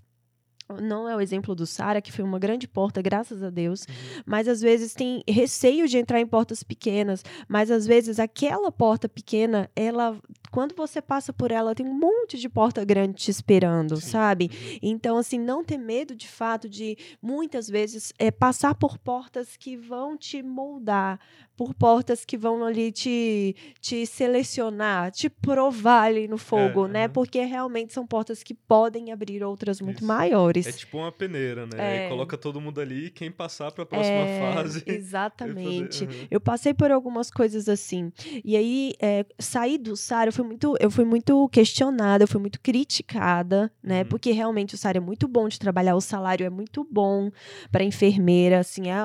não 0.81 1.07
é 1.07 1.15
o 1.15 1.21
exemplo 1.21 1.53
do 1.53 1.65
Sara, 1.65 2.01
que 2.01 2.11
foi 2.11 2.25
uma 2.25 2.39
grande 2.39 2.67
porta, 2.67 3.01
graças 3.01 3.43
a 3.43 3.49
Deus, 3.49 3.81
uhum. 3.81 4.23
mas 4.25 4.47
às 4.47 4.61
vezes 4.61 4.93
tem 4.93 5.23
receio 5.27 5.87
de 5.87 5.97
entrar 5.97 6.19
em 6.19 6.25
portas 6.25 6.63
pequenas, 6.63 7.23
mas 7.47 7.69
às 7.69 7.85
vezes 7.85 8.19
aquela 8.19 8.71
porta 8.71 9.07
pequena, 9.07 9.69
ela 9.75 10.19
quando 10.51 10.73
você 10.73 11.01
passa 11.01 11.33
por 11.33 11.51
ela, 11.51 11.75
tem 11.75 11.85
um 11.85 11.93
monte 11.93 12.37
de 12.37 12.47
porta 12.47 12.83
grande 12.85 13.15
te 13.15 13.29
esperando, 13.29 13.97
Sim. 13.97 14.09
sabe? 14.09 14.79
Então, 14.81 15.17
assim, 15.17 15.37
não 15.37 15.65
ter 15.65 15.77
medo 15.77 16.15
de 16.15 16.29
fato 16.29 16.69
de 16.69 16.97
muitas 17.21 17.67
vezes 17.67 18.13
é, 18.17 18.31
passar 18.31 18.73
por 18.73 18.97
portas 18.97 19.57
que 19.57 19.75
vão 19.75 20.17
te 20.17 20.41
moldar, 20.41 21.19
por 21.55 21.73
portas 21.73 22.25
que 22.25 22.37
vão 22.37 22.63
ali 22.63 22.91
te, 22.91 23.55
te 23.79 24.05
selecionar, 24.05 25.11
te 25.11 25.29
provar 25.29 26.03
ali 26.03 26.27
no 26.27 26.37
fogo, 26.37 26.85
é, 26.85 26.89
né? 26.89 27.05
Uhum. 27.05 27.13
Porque 27.13 27.41
realmente 27.43 27.93
são 27.93 28.05
portas 28.05 28.43
que 28.43 28.53
podem 28.53 29.11
abrir 29.11 29.43
outras 29.43 29.79
muito 29.79 29.99
Isso. 29.99 30.05
maiores. 30.05 30.67
É 30.67 30.71
tipo 30.71 30.97
uma 30.97 31.11
peneira, 31.11 31.65
né? 31.65 32.05
É. 32.05 32.09
Coloca 32.09 32.37
todo 32.37 32.59
mundo 32.59 32.81
ali 32.81 33.05
e 33.05 33.09
quem 33.09 33.31
passar 33.31 33.71
para 33.71 33.83
a 33.83 33.85
próxima 33.85 34.15
é, 34.15 34.53
fase. 34.53 34.83
Exatamente. 34.87 36.03
Uhum. 36.03 36.27
Eu 36.29 36.41
passei 36.41 36.73
por 36.73 36.91
algumas 36.91 37.31
coisas 37.31 37.69
assim. 37.69 38.11
E 38.43 38.57
aí, 38.57 38.93
é, 39.01 39.25
sair 39.39 39.77
do 39.77 39.95
SAR, 39.95 40.27
eu 40.27 40.33
fui 40.33 40.45
muito, 40.45 40.75
eu 40.79 40.91
fui 40.91 41.05
muito 41.05 41.47
questionada, 41.49 42.23
eu 42.23 42.27
fui 42.27 42.41
muito 42.41 42.59
criticada, 42.59 43.71
né? 43.81 44.01
Uhum. 44.01 44.05
Porque 44.09 44.31
realmente 44.31 44.75
o 44.75 44.77
SAR 44.77 44.97
é 44.97 44.99
muito 44.99 45.27
bom 45.27 45.47
de 45.47 45.57
trabalhar, 45.59 45.95
o 45.95 46.01
salário 46.01 46.45
é 46.45 46.49
muito 46.49 46.85
bom 46.89 47.31
para 47.71 47.83
enfermeira, 47.83 48.59
assim, 48.59 48.89
é 48.89 48.95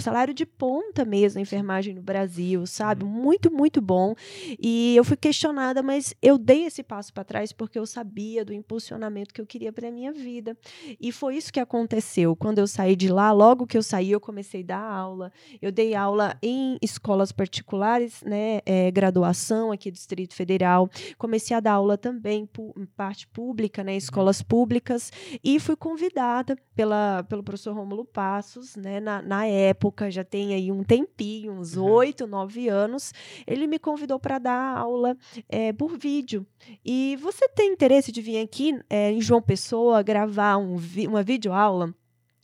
salário 0.00 0.32
de 0.32 0.46
ponta 0.46 1.04
mesmo, 1.04 1.38
a 1.38 1.42
enfermagem 1.42 1.87
no 1.94 2.02
Brasil, 2.02 2.66
sabe? 2.66 3.04
Uhum. 3.04 3.10
Muito, 3.10 3.50
muito 3.50 3.80
bom. 3.80 4.14
E 4.58 4.96
eu 4.96 5.04
fui 5.04 5.16
questionada, 5.16 5.82
mas 5.82 6.14
eu 6.22 6.38
dei 6.38 6.64
esse 6.64 6.82
passo 6.82 7.12
para 7.12 7.24
trás 7.24 7.52
porque 7.52 7.78
eu 7.78 7.86
sabia 7.86 8.44
do 8.44 8.52
impulsionamento 8.52 9.32
que 9.34 9.40
eu 9.40 9.46
queria 9.46 9.72
para 9.72 9.90
minha 9.90 10.12
vida. 10.12 10.56
E 11.00 11.12
foi 11.12 11.36
isso 11.36 11.52
que 11.52 11.60
aconteceu. 11.60 12.34
Quando 12.36 12.58
eu 12.58 12.66
saí 12.66 12.96
de 12.96 13.08
lá, 13.08 13.32
logo 13.32 13.66
que 13.66 13.76
eu 13.76 13.82
saí, 13.82 14.10
eu 14.10 14.20
comecei 14.20 14.62
a 14.62 14.66
dar 14.66 14.82
aula. 14.82 15.32
Eu 15.60 15.72
dei 15.72 15.94
aula 15.94 16.36
em 16.42 16.78
escolas 16.82 17.32
particulares, 17.32 18.22
né, 18.22 18.60
é, 18.64 18.90
graduação 18.90 19.72
aqui 19.72 19.90
do 19.90 19.94
Distrito 19.94 20.34
Federal. 20.34 20.90
Comecei 21.16 21.56
a 21.56 21.60
dar 21.60 21.72
aula 21.72 21.96
também 21.96 22.48
em 22.76 22.86
parte 22.86 23.26
pública, 23.28 23.82
né, 23.84 23.96
escolas 23.96 24.42
públicas. 24.42 25.10
E 25.42 25.58
fui 25.60 25.76
convidada 25.76 26.56
pela, 26.74 27.24
pelo 27.24 27.42
professor 27.42 27.74
Rômulo 27.74 28.04
Passos, 28.04 28.76
né, 28.76 29.00
na, 29.00 29.22
na 29.22 29.46
época, 29.46 30.10
já 30.10 30.24
tem 30.24 30.54
aí 30.54 30.70
um 30.70 30.82
tempinho, 30.82 31.52
uns 31.52 31.76
uhum. 31.76 31.77
Oito, 31.78 32.24
uhum. 32.24 32.30
nove 32.30 32.68
anos. 32.68 33.12
Ele 33.46 33.66
me 33.66 33.78
convidou 33.78 34.18
para 34.18 34.38
dar 34.38 34.78
aula 34.78 35.16
é, 35.48 35.72
por 35.72 35.96
vídeo. 35.96 36.46
E 36.84 37.16
você 37.20 37.48
tem 37.48 37.72
interesse 37.72 38.12
de 38.12 38.20
vir 38.20 38.40
aqui 38.40 38.78
é, 38.88 39.10
em 39.10 39.20
João 39.20 39.42
Pessoa 39.42 40.02
gravar 40.02 40.56
um 40.56 40.76
vi 40.76 41.06
uma 41.06 41.22
videoaula? 41.22 41.94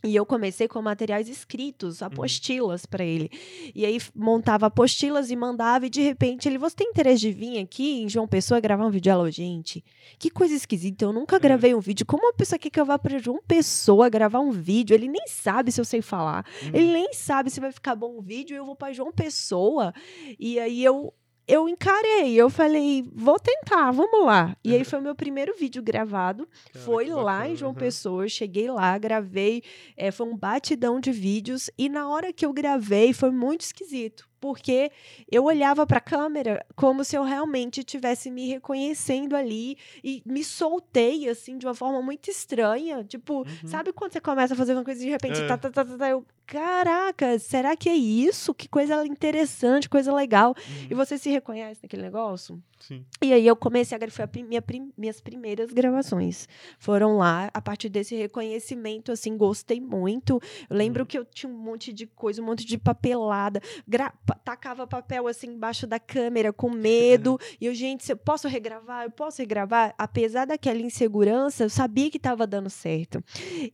E 0.05 0.15
eu 0.15 0.27
comecei 0.27 0.69
com 0.69 0.83
materiais 0.83 1.29
escritos, 1.29 2.01
uhum. 2.01 2.09
apostilas 2.09 2.85
para 2.85 3.03
ele. 3.03 3.31
E 3.75 3.87
aí 3.87 3.99
montava 4.15 4.67
apostilas 4.67 5.31
e 5.31 5.37
mandava, 5.37 5.87
e 5.87 5.91
de 5.91 6.03
repente 6.03 6.47
ele, 6.47 6.59
você 6.59 6.77
tem 6.77 6.89
interesse 6.89 7.21
de 7.21 7.33
vir 7.33 7.59
aqui 7.59 8.03
em 8.03 8.09
João 8.09 8.29
Pessoa 8.29 8.61
gravar 8.61 8.87
um 8.87 8.91
vídeo? 8.91 9.11
Ela, 9.11 9.31
gente, 9.31 9.83
que 10.19 10.29
coisa 10.29 10.55
esquisita, 10.55 11.07
eu 11.07 11.13
nunca 11.13 11.39
gravei 11.39 11.75
um 11.75 11.81
vídeo. 11.81 12.05
Como 12.05 12.23
uma 12.23 12.35
pessoa 12.35 12.59
quer 12.59 12.69
que 12.69 12.79
eu 12.79 12.85
vá 12.85 12.99
para 12.99 13.19
João 13.19 13.41
Pessoa 13.47 14.11
gravar 14.11 14.41
um 14.41 14.51
vídeo? 14.51 14.95
Ele 14.95 15.09
nem 15.09 15.27
sabe 15.27 15.73
se 15.73 15.81
eu 15.81 15.85
sei 15.85 16.03
falar, 16.03 16.45
ele 16.73 16.93
nem 16.93 17.15
sabe 17.15 17.51
se 17.51 17.59
vai 17.59 17.73
ficar 17.73 17.95
bom 17.95 18.19
o 18.19 18.23
vídeo, 18.23 18.57
eu 18.57 18.67
vou 18.67 18.77
para 18.77 18.93
João 18.93 19.11
Pessoa. 19.11 19.95
E 20.39 20.61
aí 20.61 20.85
eu 20.85 21.15
eu 21.47 21.69
encarei, 21.69 22.35
eu 22.35 22.49
falei, 22.49 23.05
vou 23.15 23.39
tentar, 23.39 23.91
vamos 23.91 24.25
lá. 24.25 24.57
E 24.65 24.75
aí 24.75 24.85
foi 24.85 24.99
o 24.99 25.03
meu 25.03 25.15
primeiro 25.15 25.55
vídeo 25.57 25.83
gravado, 25.83 26.49
Cara, 26.73 26.85
foi 26.85 27.07
lá 27.09 27.23
bacana, 27.23 27.49
em 27.49 27.57
João 27.57 27.73
uhum. 27.73 27.79
Pessoa, 27.79 28.29
cheguei 28.29 28.71
lá, 28.71 28.97
gravei, 28.99 29.63
é, 29.97 30.11
foi 30.11 30.27
um 30.27 30.37
batidão 30.37 30.99
de 30.99 31.13
vídeos, 31.13 31.71
e 31.77 31.89
na 31.89 32.09
hora 32.09 32.33
que 32.33 32.47
eu 32.47 32.53
gravei 32.53 33.13
foi 33.13 33.31
muito 33.31 33.61
esquisito, 33.63 34.29
porque 34.45 34.93
eu 35.33 35.45
olhava 35.45 35.87
para 35.87 35.97
a 35.97 36.03
câmera 36.03 36.67
como 36.77 37.03
se 37.03 37.17
eu 37.17 37.23
realmente 37.23 37.81
estivesse 37.81 38.31
me 38.31 38.47
reconhecendo 38.47 39.35
ali 39.35 39.79
e 40.05 40.23
me 40.27 40.45
soltei 40.45 41.31
assim 41.31 41.57
de 41.57 41.65
uma 41.65 41.75
forma 41.75 42.03
muito 42.03 42.29
estranha, 42.29 43.03
tipo, 43.05 43.39
uhum. 43.39 43.47
sabe 43.67 43.91
quando 43.91 44.13
você 44.13 44.21
começa 44.21 44.53
a 44.53 44.57
fazer 44.57 44.75
uma 44.75 44.85
coisa 44.85 45.01
e 45.01 45.07
de 45.07 45.11
repente 45.11 45.41
é. 45.41 45.47
tá, 45.47 45.57
tá, 45.57 45.71
tá, 45.71 45.83
tá, 45.83 45.97
tá, 45.97 46.11
eu, 46.11 46.27
caraca, 46.47 47.39
será 47.39 47.75
que 47.75 47.89
é 47.89 47.95
isso? 47.95 48.53
Que 48.53 48.69
coisa 48.69 49.07
interessante, 49.07 49.89
coisa 49.89 50.13
legal. 50.13 50.51
Uhum. 50.51 50.89
E 50.91 50.95
você 50.95 51.17
se 51.17 51.31
reconhece 51.31 51.81
naquele 51.83 52.03
negócio? 52.03 52.63
Sim. 52.87 53.03
E 53.23 53.33
aí 53.33 53.47
eu 53.47 53.57
comecei 53.57 53.97
a 53.97 54.11
foi 54.11 54.25
a 54.27 54.45
minha 54.45 54.61
prim, 54.61 54.93
minhas 54.97 55.19
primeiras 55.19 55.73
gravações. 55.73 56.47
Foram 56.79 57.17
lá, 57.17 57.51
a 57.55 57.63
partir 57.63 57.89
desse 57.89 58.15
reconhecimento, 58.15 59.11
assim, 59.11 59.39
gostei 59.39 59.81
muito. 59.81 60.39
Eu 60.69 60.77
lembro 60.77 61.03
uhum. 61.03 61.07
que 61.07 61.19
eu 61.19 61.25
tinha 61.25 61.51
um 61.51 61.57
monte 61.57 61.95
de 61.95 62.07
coisa, 62.07 62.43
um 62.43 62.45
monte 62.45 62.67
de 62.67 62.77
papelada, 62.77 63.63
gra, 63.89 64.13
tacava 64.45 64.87
papel 64.87 65.27
assim 65.27 65.49
embaixo 65.49 65.87
da 65.87 65.99
câmera 65.99 66.53
com 66.53 66.69
medo. 66.77 67.39
e 67.59 67.65
eu, 67.65 67.75
gente, 67.75 68.11
eu 68.11 68.17
posso 68.19 68.49
regravar? 68.49 69.05
Eu 69.05 69.11
posso 69.11 69.41
regravar? 69.41 69.95
Apesar 69.97 70.45
daquela 70.45 70.81
insegurança, 70.81 71.65
eu 71.65 71.71
sabia 71.71 72.11
que 72.11 72.19
estava 72.19 72.47
dando 72.47 72.69
certo. 72.69 73.25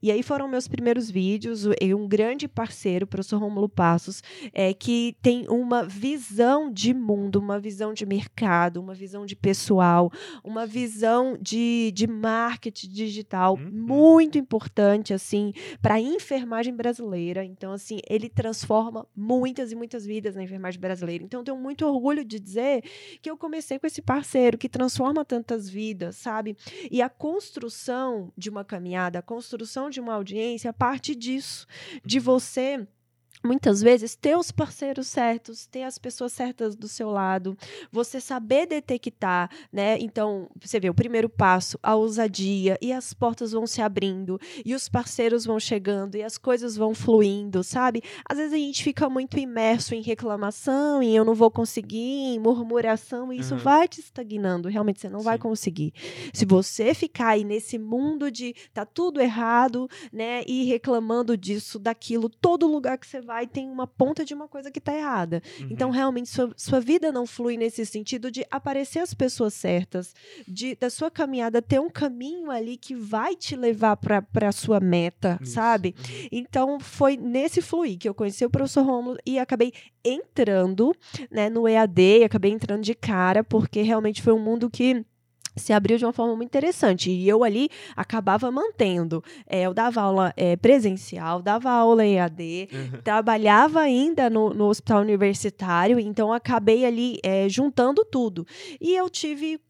E 0.01 0.13
aí 0.13 0.23
foram 0.23 0.47
meus 0.47 0.69
primeiros 0.69 1.11
vídeos. 1.11 1.65
E 1.81 1.93
um 1.93 2.07
grande 2.07 2.47
parceiro, 2.47 3.05
o 3.05 3.09
professor 3.09 3.39
Romulo 3.39 3.69
Passos, 3.69 4.23
é, 4.53 4.73
que 4.73 5.17
tem 5.21 5.47
uma 5.49 5.83
visão 5.83 6.71
de 6.73 6.95
mundo, 6.95 7.41
uma 7.41 7.59
visão 7.59 7.93
de 7.93 8.07
mercado, 8.07 8.81
uma 8.81 9.00
visão 9.01 9.25
de 9.25 9.35
pessoal, 9.35 10.13
uma 10.45 10.67
visão 10.67 11.37
de, 11.41 11.91
de 11.93 12.07
marketing 12.07 12.89
digital 12.91 13.55
uhum. 13.55 13.71
muito 13.73 14.39
importante, 14.39 15.15
assim, 15.15 15.53
para 15.81 15.95
a 15.95 16.01
enfermagem 16.01 16.75
brasileira. 16.75 17.45
Então, 17.45 17.73
assim, 17.73 18.01
ele 18.09 18.29
transforma 18.29 19.07
muitas 19.17 19.73
e 19.73 19.75
muitas 19.75 20.05
vidas 20.05 20.37
na 20.37 20.43
enfermagem 20.43 20.79
brasileira. 20.79 21.25
Então, 21.25 21.41
eu 21.41 21.45
tenho 21.45 21.57
muito 21.57 21.87
orgulho 21.87 22.25
de 22.25 22.39
dizer 22.39 22.85
que 23.23 23.31
eu 23.31 23.37
comecei 23.37 23.79
com 23.79 23.87
esse 23.87 24.03
parceiro 24.03 24.59
que 24.59 24.69
transforma 24.69 25.25
tantas 25.25 25.69
vidas, 25.69 26.17
sabe? 26.17 26.57
E 26.91 27.01
a 27.01 27.09
construção 27.09 28.31
de 28.37 28.51
uma 28.51 28.65
caminhada, 28.65 29.19
a 29.19 29.23
construção 29.23 29.89
de 29.89 30.01
uma 30.01 30.15
audiência, 30.15 30.73
parte 30.73 31.15
disso, 31.15 31.67
de 32.05 32.19
uhum. 32.19 32.25
você 32.25 32.87
muitas 33.43 33.81
vezes 33.83 34.15
ter 34.15 34.37
os 34.37 34.51
parceiros 34.51 35.07
certos, 35.07 35.67
ter 35.67 35.83
as 35.83 35.99
pessoas 35.99 36.33
certas 36.33 36.77
do 36.77 36.87
seu 36.87 37.11
lado, 37.11 37.57
você 37.91 38.21
saber 38.21 38.67
detectar, 38.67 39.51
né? 39.73 39.99
Então, 39.99 40.49
você 40.61 40.79
vê 40.79 40.91
o 40.91 40.95
primeiro 40.95 41.29
passo, 41.29 41.79
a 41.83 41.95
ousadia, 41.95 42.79
e 42.81 42.93
as 42.93 43.15
portas 43.15 43.53
vão 43.53 43.67
se 43.67 43.81
abrindo, 43.81 44.39
e 44.65 44.75
os 44.75 44.89
parceiros 44.89 45.45
vão 45.45 45.59
chegando, 45.59 46.17
e 46.17 46.23
as 46.23 46.37
coisas 46.37 46.77
vão 46.77 46.95
fluindo, 46.95 47.65
sabe? 47.65 48.03
Às 48.29 48.39
vezes 48.39 48.53
a 48.53 48.57
gente 48.57 48.85
fica 48.85 49.09
muito 49.09 49.39
imerso 49.39 49.95
em 49.95 50.03
reclamação, 50.03 51.03
em 51.03 51.17
eu 51.17 51.25
não 51.25 51.35
vou 51.35 51.51
conseguir, 51.51 52.35
em 52.35 52.39
murmuração, 52.39 53.33
e 53.33 53.39
isso 53.39 53.55
uhum. 53.55 53.61
vai 53.61 53.89
te 53.89 54.01
estagnando, 54.01 54.69
realmente 54.69 55.01
você 55.01 55.09
não 55.09 55.21
Sim. 55.21 55.25
vai 55.25 55.39
conseguir. 55.39 55.93
Se 56.33 56.45
você 56.45 56.95
ficar 56.95 57.29
aí 57.29 57.45
nesse 57.45 57.79
mundo 57.79 58.31
de 58.31 58.55
tá 58.73 58.85
tudo 58.85 59.21
errado, 59.21 59.89
né, 60.13 60.43
e 60.47 60.65
reclamando 60.65 61.37
disso, 61.37 61.79
daquilo, 61.79 62.29
todo 62.29 62.67
lugar 62.67 62.99
que 62.99 63.07
você 63.07 63.21
vai 63.21 63.30
tem 63.47 63.69
uma 63.69 63.87
ponta 63.87 64.25
de 64.25 64.35
uma 64.35 64.49
coisa 64.49 64.71
que 64.71 64.79
está 64.79 64.95
errada. 64.95 65.43
Uhum. 65.61 65.69
Então, 65.71 65.91
realmente, 65.91 66.29
sua, 66.29 66.53
sua 66.57 66.81
vida 66.81 67.13
não 67.13 67.27
flui 67.27 67.57
nesse 67.57 67.85
sentido 67.87 68.31
de 68.31 68.45
aparecer 68.51 68.99
as 68.99 69.15
pessoas 69.15 69.55
certas, 69.55 70.15
de 70.47 70.75
da 70.77 70.91
sua 70.91 71.11
caminhada 71.11 71.63
ter 71.63 71.81
um 71.81 71.91
caminho 71.91 72.51
ali 72.51 72.77
que 72.77 72.95
vai 72.95 73.37
te 73.37 73.57
levar 73.57 73.97
para 73.97 74.49
a 74.49 74.53
sua 74.53 74.81
meta, 74.81 75.39
Isso. 75.41 75.53
sabe? 75.53 75.95
Uhum. 75.99 76.29
Então, 76.33 76.81
foi 76.81 77.17
nesse 77.17 77.63
fluir 77.63 77.99
que 77.99 78.09
eu 78.09 78.15
conheci 78.15 78.45
o 78.45 78.51
professor 78.51 78.83
Romulo 78.85 79.19
e 79.25 79.39
acabei 79.39 79.73
entrando 80.05 80.95
né, 81.31 81.49
no 81.49 81.69
EAD, 81.69 82.25
acabei 82.25 82.51
entrando 82.51 82.83
de 82.83 82.95
cara, 82.95 83.45
porque 83.45 83.83
realmente 83.83 84.23
foi 84.23 84.33
um 84.33 84.39
mundo 84.39 84.71
que 84.71 85.05
se 85.61 85.73
abriu 85.73 85.99
de 85.99 86.05
uma 86.05 86.13
forma 86.13 86.35
muito 86.35 86.49
interessante. 86.49 87.11
E 87.11 87.29
eu 87.29 87.45
ali 87.45 87.69
acabava 87.97 88.51
mantendo. 88.51 89.23
É, 89.47 89.63
eu 89.63 89.75
dava 89.75 90.01
aula 90.01 90.33
é, 90.37 90.57
presencial, 90.57 91.43
dava 91.43 91.71
aula 91.71 92.05
em 92.05 92.17
EAD, 92.17 92.69
uhum. 92.73 93.01
trabalhava 93.03 93.81
ainda 93.81 94.29
no, 94.31 94.53
no, 94.55 94.67
hospital 94.67 95.03
universitário, 95.03 95.99
então 95.99 96.33
acabei 96.33 96.85
ali 96.85 97.19
é, 97.23 97.49
juntando 97.49 98.05
tudo. 98.05 98.47
E 98.81 98.95
eu 98.95 99.09
tive, 99.11 99.61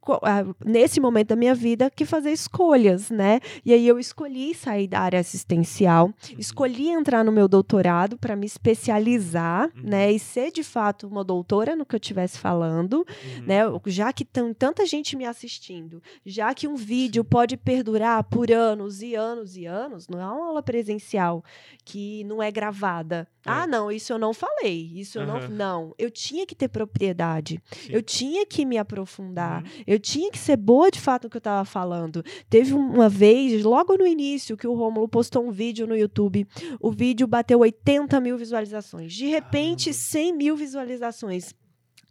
nesse 0.65 1.01
momento 1.01 1.29
da 1.29 1.37
minha 1.37 1.55
vida, 1.55 1.91
que 1.91 2.05
fazer 2.05 2.31
escolhas, 2.31 3.11
né? 3.11 3.41
E 3.65 3.73
aí 3.73 3.87
eu 3.87 3.99
escolhi 3.99 4.55
sair 4.55 4.87
da 4.87 5.01
área 5.01 5.21
assistencial, 5.21 6.07
uhum. 6.07 6.37
escolhi 6.39 6.89
entrar 6.89 7.25
no 7.25 7.33
meu 7.33 7.49
doutorado 7.49 8.17
para 8.17 8.37
me 8.37 8.47
especializar, 8.47 9.71
uhum. 9.77 9.83
né? 9.83 10.13
E 10.13 10.19
ser 10.19 10.51
de 10.51 10.63
fato 10.63 11.07
uma 11.07 11.25
doutora 11.25 11.75
no 11.75 11.85
que 11.85 11.95
eu 11.95 12.01
estivesse 12.01 12.39
falando, 12.39 12.95
uhum. 12.99 13.47
né? 13.47 13.61
Já 13.87 14.13
que 14.13 14.25
tanta 14.25 14.87
gente 14.87 15.17
me 15.17 15.25
assistindo 15.25 15.80
assistindo. 15.81 16.03
Já 16.25 16.55
que 16.55 16.69
um 16.69 16.77
vídeo 16.77 17.25
pode 17.25 17.57
perdurar 17.57 18.23
por 18.25 18.51
anos 18.51 19.03
e 19.03 19.15
anos 19.15 19.57
e 19.57 19.67
anos, 19.67 20.09
não 20.09 20.21
é 20.21 20.25
uma 20.25 20.47
aula 20.47 20.63
presencial 20.63 21.43
que 21.85 22.25
não 22.25 22.43
é 22.43 22.51
gravada. 22.51 23.27
É. 23.45 23.51
Ah, 23.51 23.67
não, 23.67 23.91
isso 23.91 24.13
eu 24.13 24.19
não 24.19 24.35
falei. 24.35 24.91
Isso 24.95 25.19
eu 25.19 25.27
não. 25.27 25.41
Não, 25.49 25.95
eu 25.99 26.11
tinha 26.11 26.47
que 26.47 26.55
ter 26.55 26.69
propriedade. 26.69 27.61
Sim. 27.73 27.93
Eu 27.93 28.03
tinha 28.03 28.45
que 28.45 28.65
me 28.67 28.77
aprofundar. 28.77 29.63
Uhum. 29.63 29.71
Eu 29.87 29.99
tinha 29.99 30.31
que 30.31 30.39
ser 30.39 30.57
boa 30.57 30.91
de 30.91 31.01
fato 31.01 31.25
no 31.25 31.31
que 31.31 31.37
eu 31.37 31.41
estava 31.41 31.65
falando. 31.65 32.23
Teve 32.49 32.75
uma 32.75 33.09
vez, 33.09 33.65
logo 33.65 33.97
no 33.97 34.07
início, 34.07 34.57
que 34.57 34.67
o 34.67 34.75
Rômulo 34.75 35.09
postou 35.09 35.47
um 35.47 35.51
vídeo 35.51 35.87
no 35.87 35.97
YouTube. 35.97 36.47
O 36.79 36.91
vídeo 36.91 37.27
bateu 37.27 37.61
80 37.61 38.21
mil 38.21 38.37
visualizações. 38.37 39.13
De 39.13 39.27
repente, 39.27 39.93
100 39.93 40.37
mil 40.37 40.57
visualizações. 40.57 41.55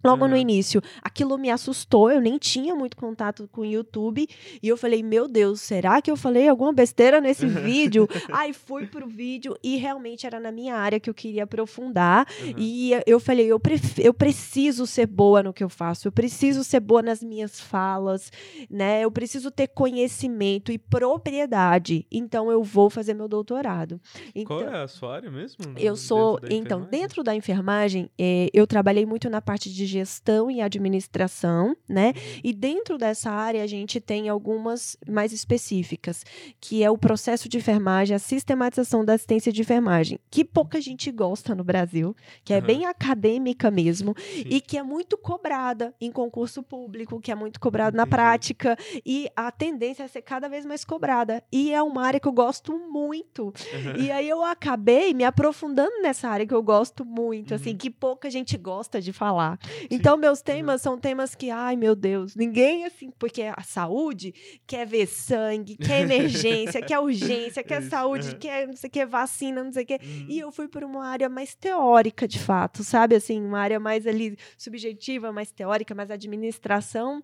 Logo 0.03 0.27
no 0.27 0.38
início, 0.38 0.82
aquilo 1.01 1.38
me 1.38 1.50
assustou, 1.50 2.10
eu 2.10 2.22
nem 2.22 2.38
tinha 2.38 2.74
muito 2.74 2.96
contato 2.96 3.50
com 3.51 3.62
o 3.62 3.65
YouTube, 3.65 4.27
e 4.63 4.68
eu 4.68 4.77
falei, 4.77 5.03
meu 5.03 5.27
Deus, 5.27 5.60
será 5.60 6.01
que 6.01 6.10
eu 6.10 6.15
falei 6.15 6.48
alguma 6.48 6.72
besteira 6.72 7.20
nesse 7.20 7.46
vídeo? 7.46 8.08
Aí 8.32 8.53
fui 8.53 8.88
pro 8.88 9.08
vídeo 9.08 9.58
e 9.62 9.75
realmente 9.75 10.25
era 10.25 10.39
na 10.39 10.51
minha 10.51 10.75
área 10.75 11.00
que 11.00 11.10
eu 11.10 11.13
queria 11.13 11.44
aprofundar, 11.44 12.25
uhum. 12.41 12.53
e 12.58 12.91
eu 13.06 13.20
falei, 13.20 13.48
eu, 13.48 13.62
eu 13.98 14.13
preciso 14.13 14.88
ser 14.88 15.06
boa 15.06 15.44
no 15.44 15.51
que 15.51 15.63
eu 15.63 15.70
faço, 15.70 16.08
eu 16.08 16.12
preciso 16.12 16.63
ser 16.63 16.79
boa 16.79 17.01
nas 17.01 17.22
minhas 17.22 17.60
falas, 17.60 18.32
né? 18.70 19.01
Eu 19.01 19.12
preciso 19.12 19.51
ter 19.51 19.68
conhecimento 19.68 20.72
e 20.72 20.77
propriedade, 20.77 22.06
então 22.10 22.50
eu 22.50 22.63
vou 22.63 22.89
fazer 22.89 23.13
meu 23.13 23.27
doutorado. 23.27 24.00
Então, 24.34 24.60
Qual 24.60 24.70
é 24.70 24.82
a 24.82 24.88
sua 24.88 25.15
área 25.15 25.29
mesmo? 25.29 25.58
Eu 25.77 25.98
sou, 25.98 26.39
dentro 26.39 26.56
então, 26.56 26.82
dentro 26.82 27.24
da 27.24 27.36
enfermagem, 27.36 28.10
eh, 28.18 28.50
eu 28.53 28.65
trabalhei 28.65 29.06
muito 29.06 29.29
na 29.29 29.41
parte 29.41 29.70
de 29.70 29.88
gestão 29.89 30.50
e 30.50 30.62
administração, 30.62 31.75
né? 31.88 32.13
E 32.43 32.53
dentro 32.53 32.98
dessa 32.98 33.29
área 33.31 33.63
a 33.63 33.67
gente 33.67 34.00
tem 34.00 34.29
algumas 34.29 34.98
mais 35.08 35.31
específicas, 35.34 36.24
que 36.60 36.84
é 36.84 36.89
o 36.91 36.98
processo 36.98 37.50
de 37.50 37.58
enfermagem, 37.58 38.15
a 38.15 38.19
sistematização 38.19 39.03
da 39.03 39.13
assistência 39.13 39.51
de 39.51 39.62
enfermagem, 39.62 40.19
que 40.29 40.46
pouca 40.46 40.79
gente 40.79 41.12
gosta 41.12 41.55
no 41.55 41.63
Brasil, 41.63 42.15
que 42.43 42.53
é 42.53 42.58
Uhum. 42.60 42.65
bem 42.65 42.86
acadêmica 42.86 43.72
mesmo, 43.72 44.13
Sim. 44.17 44.43
e 44.50 44.62
que 44.62 44.77
é 44.77 44.84
muito 44.84 45.17
cobrada 45.17 45.93
em 46.00 46.12
concurso 46.12 46.62
público, 46.62 47.19
que 47.19 47.31
é 47.31 47.36
muito 47.36 47.60
cobrada 47.60 47.96
na 47.98 48.05
prática, 48.05 48.77
e 49.05 49.27
a 49.36 49.51
tendência 49.51 50.03
é 50.03 50.08
ser 50.08 50.22
cada 50.22 50.48
vez 50.48 50.65
mais 50.65 50.84
cobrada. 50.86 51.43
E 51.51 51.72
é 51.74 51.81
uma 51.81 52.03
área 52.05 52.19
que 52.19 52.27
eu 52.27 52.31
gosto 52.31 52.77
muito. 52.77 53.53
E 54.00 54.12
aí 54.12 54.27
eu 54.29 54.43
acabei 54.43 55.13
me 55.13 55.24
aprofundando 55.24 56.01
nessa 56.01 56.27
área 56.29 56.46
que 56.46 56.53
eu 56.53 56.62
gosto 56.63 57.05
muito, 57.05 57.53
assim, 57.53 57.72
Uhum. 57.72 57.77
que 57.77 57.89
pouca 57.89 58.29
gente 58.29 58.58
gosta 58.58 59.01
de 59.01 59.12
falar. 59.13 59.58
Então, 59.89 60.17
meus 60.17 60.41
temas 60.41 60.81
são 60.81 60.98
temas 60.98 61.36
que, 61.36 61.50
ai 61.50 61.75
meu 61.75 61.95
Deus, 61.95 62.36
ninguém 62.36 62.86
assim, 62.86 63.12
porque 63.17 63.43
a 63.43 63.62
saúde 63.63 64.33
quer 64.65 64.86
ver 64.86 65.07
sangue, 65.07 65.75
quer 65.77 66.01
emergência, 66.01 66.81
quer 66.81 67.00
urgência, 67.00 67.63
quer 67.63 67.81
Isso, 67.81 67.89
saúde, 67.89 68.29
aham. 68.29 68.38
quer 68.39 68.67
não 68.67 68.75
sei 68.75 68.88
o 68.88 68.91
que, 68.91 69.05
vacina, 69.05 69.63
não 69.63 69.71
sei 69.71 69.83
o 69.83 69.86
que. 69.86 69.93
Uhum. 69.95 70.25
E 70.27 70.39
eu 70.39 70.51
fui 70.51 70.67
por 70.67 70.83
uma 70.83 71.05
área 71.05 71.29
mais 71.29 71.55
teórica, 71.55 72.27
de 72.27 72.39
fato, 72.39 72.83
sabe? 72.83 73.15
Assim, 73.15 73.41
uma 73.43 73.59
área 73.59 73.79
mais 73.79 74.05
ali 74.05 74.38
subjetiva, 74.57 75.31
mais 75.31 75.51
teórica, 75.51 75.93
mais 75.95 76.12
administração. 76.12 77.24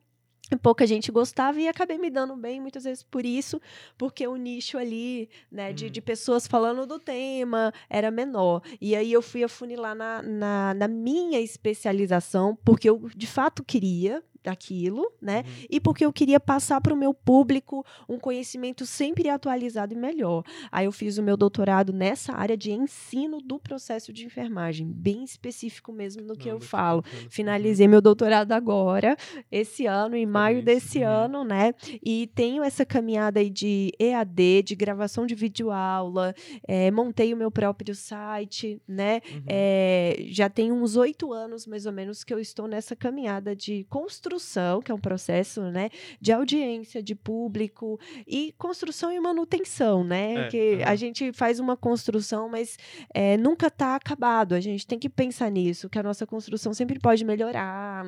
Pouca 0.61 0.85
gente 0.85 1.11
gostava 1.11 1.59
e 1.59 1.67
acabei 1.67 1.97
me 1.97 2.09
dando 2.09 2.35
bem 2.35 2.61
muitas 2.61 2.83
vezes 2.83 3.03
por 3.03 3.25
isso, 3.25 3.59
porque 3.97 4.27
o 4.27 4.35
nicho 4.35 4.77
ali, 4.77 5.29
né, 5.51 5.73
de, 5.73 5.89
de 5.89 6.01
pessoas 6.01 6.45
falando 6.45 6.85
do 6.85 6.99
tema 6.99 7.73
era 7.89 8.11
menor. 8.11 8.61
E 8.79 8.95
aí 8.95 9.11
eu 9.11 9.21
fui 9.21 9.43
afunilar 9.43 9.95
na, 9.95 10.21
na, 10.21 10.73
na 10.73 10.87
minha 10.87 11.39
especialização, 11.39 12.57
porque 12.63 12.89
eu 12.89 13.09
de 13.15 13.27
fato 13.27 13.63
queria 13.63 14.23
aquilo, 14.51 15.11
né? 15.21 15.43
Uhum. 15.45 15.65
e 15.69 15.79
porque 15.79 16.05
eu 16.05 16.13
queria 16.13 16.39
passar 16.39 16.79
para 16.81 16.93
o 16.93 16.97
meu 16.97 17.13
público 17.13 17.85
um 18.07 18.17
conhecimento 18.19 18.85
sempre 18.85 19.29
atualizado 19.29 19.93
e 19.93 19.97
melhor. 19.97 20.43
Aí 20.71 20.85
eu 20.85 20.91
fiz 20.91 21.17
o 21.17 21.23
meu 21.23 21.35
doutorado 21.37 21.91
nessa 21.93 22.33
área 22.33 22.55
de 22.57 22.71
ensino 22.71 23.39
do 23.41 23.59
processo 23.59 24.11
de 24.13 24.25
enfermagem, 24.25 24.87
bem 24.91 25.23
específico 25.23 25.91
mesmo 25.91 26.21
no 26.23 26.35
que 26.35 26.45
Não, 26.47 26.55
eu 26.55 26.59
muito 26.59 26.69
falo. 26.69 27.01
bacana. 27.01 27.27
Finalizei 27.29 27.87
meu 27.87 28.01
doutorado 28.01 28.51
agora, 28.51 29.15
esse 29.51 29.85
ano, 29.85 30.15
em 30.15 30.25
maio 30.25 30.63
desse 30.63 30.99
Uhum. 30.99 31.07
ano, 31.07 31.43
né? 31.43 31.73
E 32.03 32.27
tenho 32.35 32.63
essa 32.63 32.85
caminhada 32.85 33.39
aí 33.39 33.49
de 33.49 33.91
EAD, 33.99 34.63
de 34.63 34.75
gravação 34.75 35.25
de 35.25 35.35
videoaula, 35.35 36.33
eh, 36.67 36.91
montei 36.91 37.33
o 37.33 37.37
meu 37.37 37.51
próprio 37.51 37.93
site, 37.95 38.81
né? 38.87 39.21
Uhum. 39.31 39.43
É, 39.47 40.17
já 40.27 40.49
tem 40.49 40.71
uns 40.71 40.95
oito 40.95 41.33
anos, 41.33 41.65
mais 41.67 41.85
ou 41.85 41.91
menos, 41.91 42.23
que 42.23 42.33
eu 42.33 42.39
estou 42.39 42.67
nessa 42.67 42.95
caminhada 42.95 43.55
de 43.55 43.83
construção, 43.89 44.34
que 44.83 44.91
é 44.91 44.95
um 44.95 44.99
processo, 44.99 45.61
né? 45.71 45.89
De 46.19 46.31
audiência, 46.31 47.01
de 47.01 47.15
público 47.15 47.99
e 48.27 48.53
construção 48.57 49.11
e 49.11 49.19
manutenção, 49.19 50.03
né? 50.03 50.45
É, 50.45 50.47
que 50.49 50.83
a 50.83 50.87
aham. 50.89 50.95
gente 50.95 51.31
faz 51.33 51.59
uma 51.59 51.75
construção, 51.77 52.49
mas 52.49 52.77
é, 53.13 53.37
nunca 53.37 53.67
está 53.67 53.95
acabado. 53.95 54.53
A 54.53 54.59
gente 54.59 54.85
tem 54.85 54.99
que 54.99 55.09
pensar 55.09 55.49
nisso, 55.49 55.89
que 55.89 55.99
a 55.99 56.03
nossa 56.03 56.25
construção 56.25 56.73
sempre 56.73 56.99
pode 56.99 57.23
melhorar. 57.25 58.05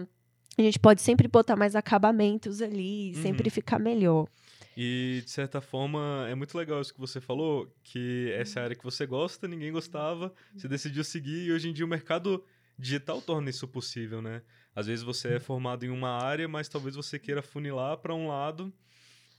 A 0.58 0.62
gente 0.62 0.80
pode 0.80 1.02
sempre 1.02 1.28
botar 1.28 1.56
mais 1.56 1.76
acabamentos 1.76 2.62
ali, 2.62 3.14
sempre 3.16 3.48
Uhum. 3.48 3.52
ficar 3.54 3.78
melhor. 3.80 4.28
E, 4.76 5.22
de 5.24 5.32
certa 5.32 5.60
forma, 5.60 6.28
é 6.30 6.36
muito 6.36 6.56
legal 6.58 6.80
isso 6.82 6.94
que 6.94 7.00
você 7.00 7.20
falou, 7.20 7.68
que 7.84 8.32
essa 8.36 8.62
área 8.62 8.76
que 8.76 8.84
você 8.84 9.06
gosta, 9.08 9.48
ninguém 9.48 9.72
gostava, 9.72 10.32
você 10.56 10.68
decidiu 10.68 11.04
seguir 11.04 11.46
e 11.48 11.52
hoje 11.52 11.70
em 11.70 11.74
dia 11.74 11.84
o 11.86 11.88
mercado 11.90 12.44
digital 12.78 13.20
torna 13.22 13.50
isso 13.50 13.68
possível, 13.68 14.22
né? 14.22 14.42
Às 14.78 14.86
vezes 14.86 15.04
você 15.04 15.30
é 15.30 15.40
formado 15.40 15.84
em 15.86 15.90
uma 15.90 16.12
área, 16.12 16.48
mas 16.48 16.70
talvez 16.70 16.96
você 16.96 17.18
queira 17.18 17.42
funilar 17.42 17.98
para 17.98 18.14
um 18.14 18.28
lado 18.28 18.72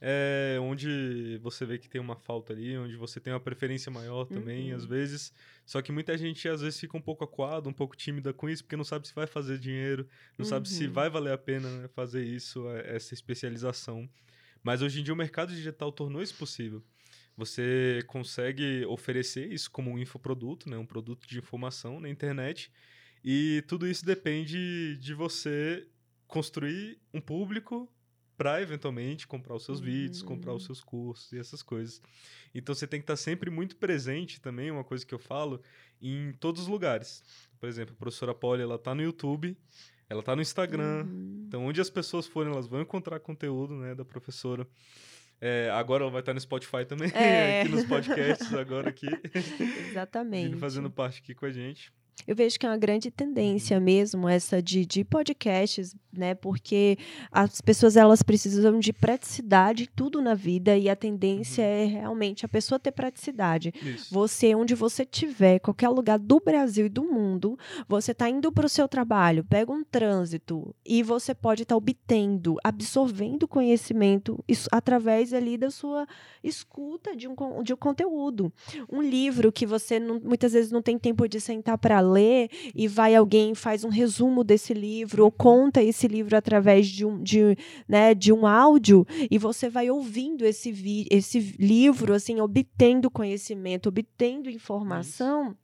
é, 0.01 0.57
onde 0.61 1.37
você 1.41 1.65
vê 1.65 1.77
que 1.77 1.87
tem 1.87 2.01
uma 2.01 2.17
falta 2.17 2.51
ali, 2.51 2.77
onde 2.77 2.97
você 2.97 3.21
tem 3.21 3.31
uma 3.31 3.39
preferência 3.39 3.89
maior 3.89 4.25
também, 4.25 4.71
Uhum. 4.71 4.75
às 4.75 4.83
vezes. 4.85 5.31
Só 5.65 5.81
que 5.81 5.93
muita 5.93 6.17
gente, 6.17 6.47
às 6.49 6.59
vezes, 6.61 6.77
fica 6.77 6.97
um 6.97 7.01
pouco 7.01 7.23
acuado, 7.23 7.69
um 7.69 7.73
pouco 7.73 7.95
tímida 7.95 8.33
com 8.33 8.49
isso, 8.49 8.63
porque 8.65 8.75
não 8.75 8.83
sabe 8.83 9.07
se 9.07 9.15
vai 9.15 9.27
fazer 9.27 9.57
dinheiro, 9.57 10.05
não 10.37 10.45
sabe 10.45 10.67
se 10.67 10.87
Uhum. 10.87 10.91
vai 10.91 11.09
valer 11.09 11.31
a 11.31 11.37
pena 11.37 11.69
né, 11.69 11.87
fazer 11.87 12.23
isso, 12.23 12.67
é, 12.69 12.95
essa 12.97 13.13
especialização. 13.13 14.09
Mas 14.61 14.81
hoje 14.81 14.99
em 14.99 15.03
dia 15.03 15.13
o 15.13 15.17
mercado 15.17 15.53
digital 15.53 15.89
tornou 15.89 16.21
isso 16.21 16.35
possível. 16.35 16.83
Você 17.37 18.01
consegue 18.07 18.85
oferecer 18.87 19.49
isso 19.51 19.71
como 19.71 19.89
um 19.89 19.97
infoproduto, 19.97 20.69
né, 20.69 20.77
um 20.77 20.85
produto 20.85 21.25
de 21.27 21.37
informação 21.39 21.97
na 21.99 22.09
internet, 22.09 22.69
e 23.23 23.63
tudo 23.67 23.87
isso 23.87 24.05
depende 24.05 24.97
de 24.97 25.13
você 25.13 25.87
construir 26.27 26.99
um 27.13 27.19
público 27.21 27.91
para 28.37 28.61
eventualmente 28.61 29.27
comprar 29.27 29.55
os 29.55 29.65
seus 29.65 29.81
vídeos, 29.81 30.21
comprar 30.21 30.53
os 30.53 30.61
Uhum. 30.63 30.65
seus 30.67 30.81
cursos 30.83 31.31
e 31.33 31.37
essas 31.37 31.61
coisas. 31.61 32.01
Então 32.55 32.73
você 32.73 32.87
tem 32.87 32.99
que 32.99 33.03
estar 33.03 33.17
sempre 33.17 33.49
muito 33.49 33.75
presente 33.75 34.39
também, 34.39 34.71
uma 34.71 34.83
coisa 34.83 35.05
que 35.05 35.13
eu 35.13 35.19
falo, 35.19 35.61
em 36.01 36.31
todos 36.39 36.61
os 36.61 36.67
lugares. 36.69 37.21
Por 37.59 37.67
exemplo, 37.67 37.93
a 37.93 37.97
professora 37.97 38.33
Polly, 38.33 38.61
ela 38.63 38.79
tá 38.79 38.95
no 38.95 39.01
YouTube, 39.01 39.57
ela 40.09 40.23
tá 40.23 40.35
no 40.37 40.41
Instagram, 40.41 41.03
Uhum. 41.05 41.43
então, 41.47 41.65
onde 41.65 41.81
as 41.81 41.89
pessoas 41.89 42.25
forem, 42.27 42.51
elas 42.53 42.67
vão 42.67 42.79
encontrar 42.81 43.19
conteúdo, 43.19 43.75
né, 43.75 43.93
da 43.93 44.05
professora. 44.05 44.65
É, 45.41 45.69
agora 45.71 46.03
ela 46.03 46.11
vai 46.11 46.21
estar 46.21 46.33
no 46.33 46.39
Spotify 46.39 46.85
também, 46.87 47.09
É. 47.15 47.61
aqui 47.61 47.71
nos 47.71 47.83
podcasts, 47.85 48.53
agora 48.53 48.89
aqui, 48.89 49.07
Exatamente. 49.91 50.49
vindo 50.49 50.59
fazendo 50.59 50.89
parte 50.89 51.19
aqui 51.19 51.33
com 51.35 51.45
a 51.45 51.51
gente. 51.51 51.91
Eu 52.27 52.35
vejo 52.35 52.59
que 52.59 52.65
é 52.65 52.69
uma 52.69 52.77
grande 52.77 53.09
tendência 53.09 53.79
mesmo 53.79 54.27
essa 54.29 54.61
de, 54.61 54.85
de 54.85 55.03
podcasts, 55.03 55.95
né? 56.11 56.35
Porque 56.35 56.97
as 57.31 57.59
pessoas 57.61 57.95
elas 57.95 58.21
precisam 58.21 58.79
de 58.79 58.93
praticidade 58.93 59.83
em 59.83 59.87
tudo 59.95 60.21
na 60.21 60.33
vida 60.35 60.77
e 60.77 60.89
a 60.89 60.95
tendência 60.95 61.61
é 61.63 61.85
realmente 61.85 62.45
a 62.45 62.49
pessoa 62.49 62.77
ter 62.79 62.91
praticidade. 62.91 63.73
Isso. 63.81 64.13
Você, 64.13 64.53
onde 64.53 64.75
você 64.75 65.03
estiver, 65.03 65.59
qualquer 65.59 65.89
lugar 65.89 66.19
do 66.19 66.39
Brasil 66.39 66.85
e 66.85 66.89
do 66.89 67.03
mundo, 67.03 67.57
você 67.87 68.11
está 68.11 68.29
indo 68.29 68.51
para 68.51 68.65
o 68.65 68.69
seu 68.69 68.87
trabalho, 68.87 69.43
pega 69.43 69.71
um 69.71 69.83
trânsito 69.83 70.75
e 70.85 71.01
você 71.01 71.33
pode 71.33 71.63
estar 71.63 71.75
obtendo, 71.75 72.57
absorvendo 72.63 73.47
conhecimento 73.47 74.43
isso- 74.47 74.69
através 74.71 75.33
ali 75.33 75.57
da 75.57 75.71
sua 75.71 76.07
escuta 76.43 77.15
de 77.15 77.27
um, 77.27 77.35
de 77.63 77.73
um 77.73 77.77
conteúdo. 77.77 78.51
Um 78.91 79.01
livro 79.01 79.51
que 79.51 79.65
você 79.65 79.99
não- 79.99 80.19
muitas 80.19 80.53
vezes 80.53 80.71
não 80.71 80.81
tem 80.81 80.97
tempo 80.97 81.27
de 81.27 81.39
sentar 81.39 81.77
para 81.77 81.99
ler 82.11 82.49
e 82.75 82.87
vai 82.87 83.15
alguém 83.15 83.53
faz 83.55 83.83
um 83.83 83.89
resumo 83.89 84.43
desse 84.43 84.73
livro 84.73 85.23
ou 85.23 85.31
conta 85.31 85.81
esse 85.81 86.07
livro 86.07 86.35
através 86.35 86.87
de 86.87 87.05
um, 87.05 87.21
de, 87.21 87.57
né, 87.87 88.13
de 88.13 88.33
um 88.33 88.45
áudio 88.45 89.05
e 89.29 89.37
você 89.37 89.69
vai 89.69 89.89
ouvindo 89.89 90.45
esse, 90.45 90.71
vi 90.71 91.05
esse 91.09 91.39
livro, 91.59 92.13
assim, 92.13 92.41
obtendo 92.41 93.09
conhecimento, 93.09 93.89
obtendo 93.89 94.49
informação. 94.49 95.55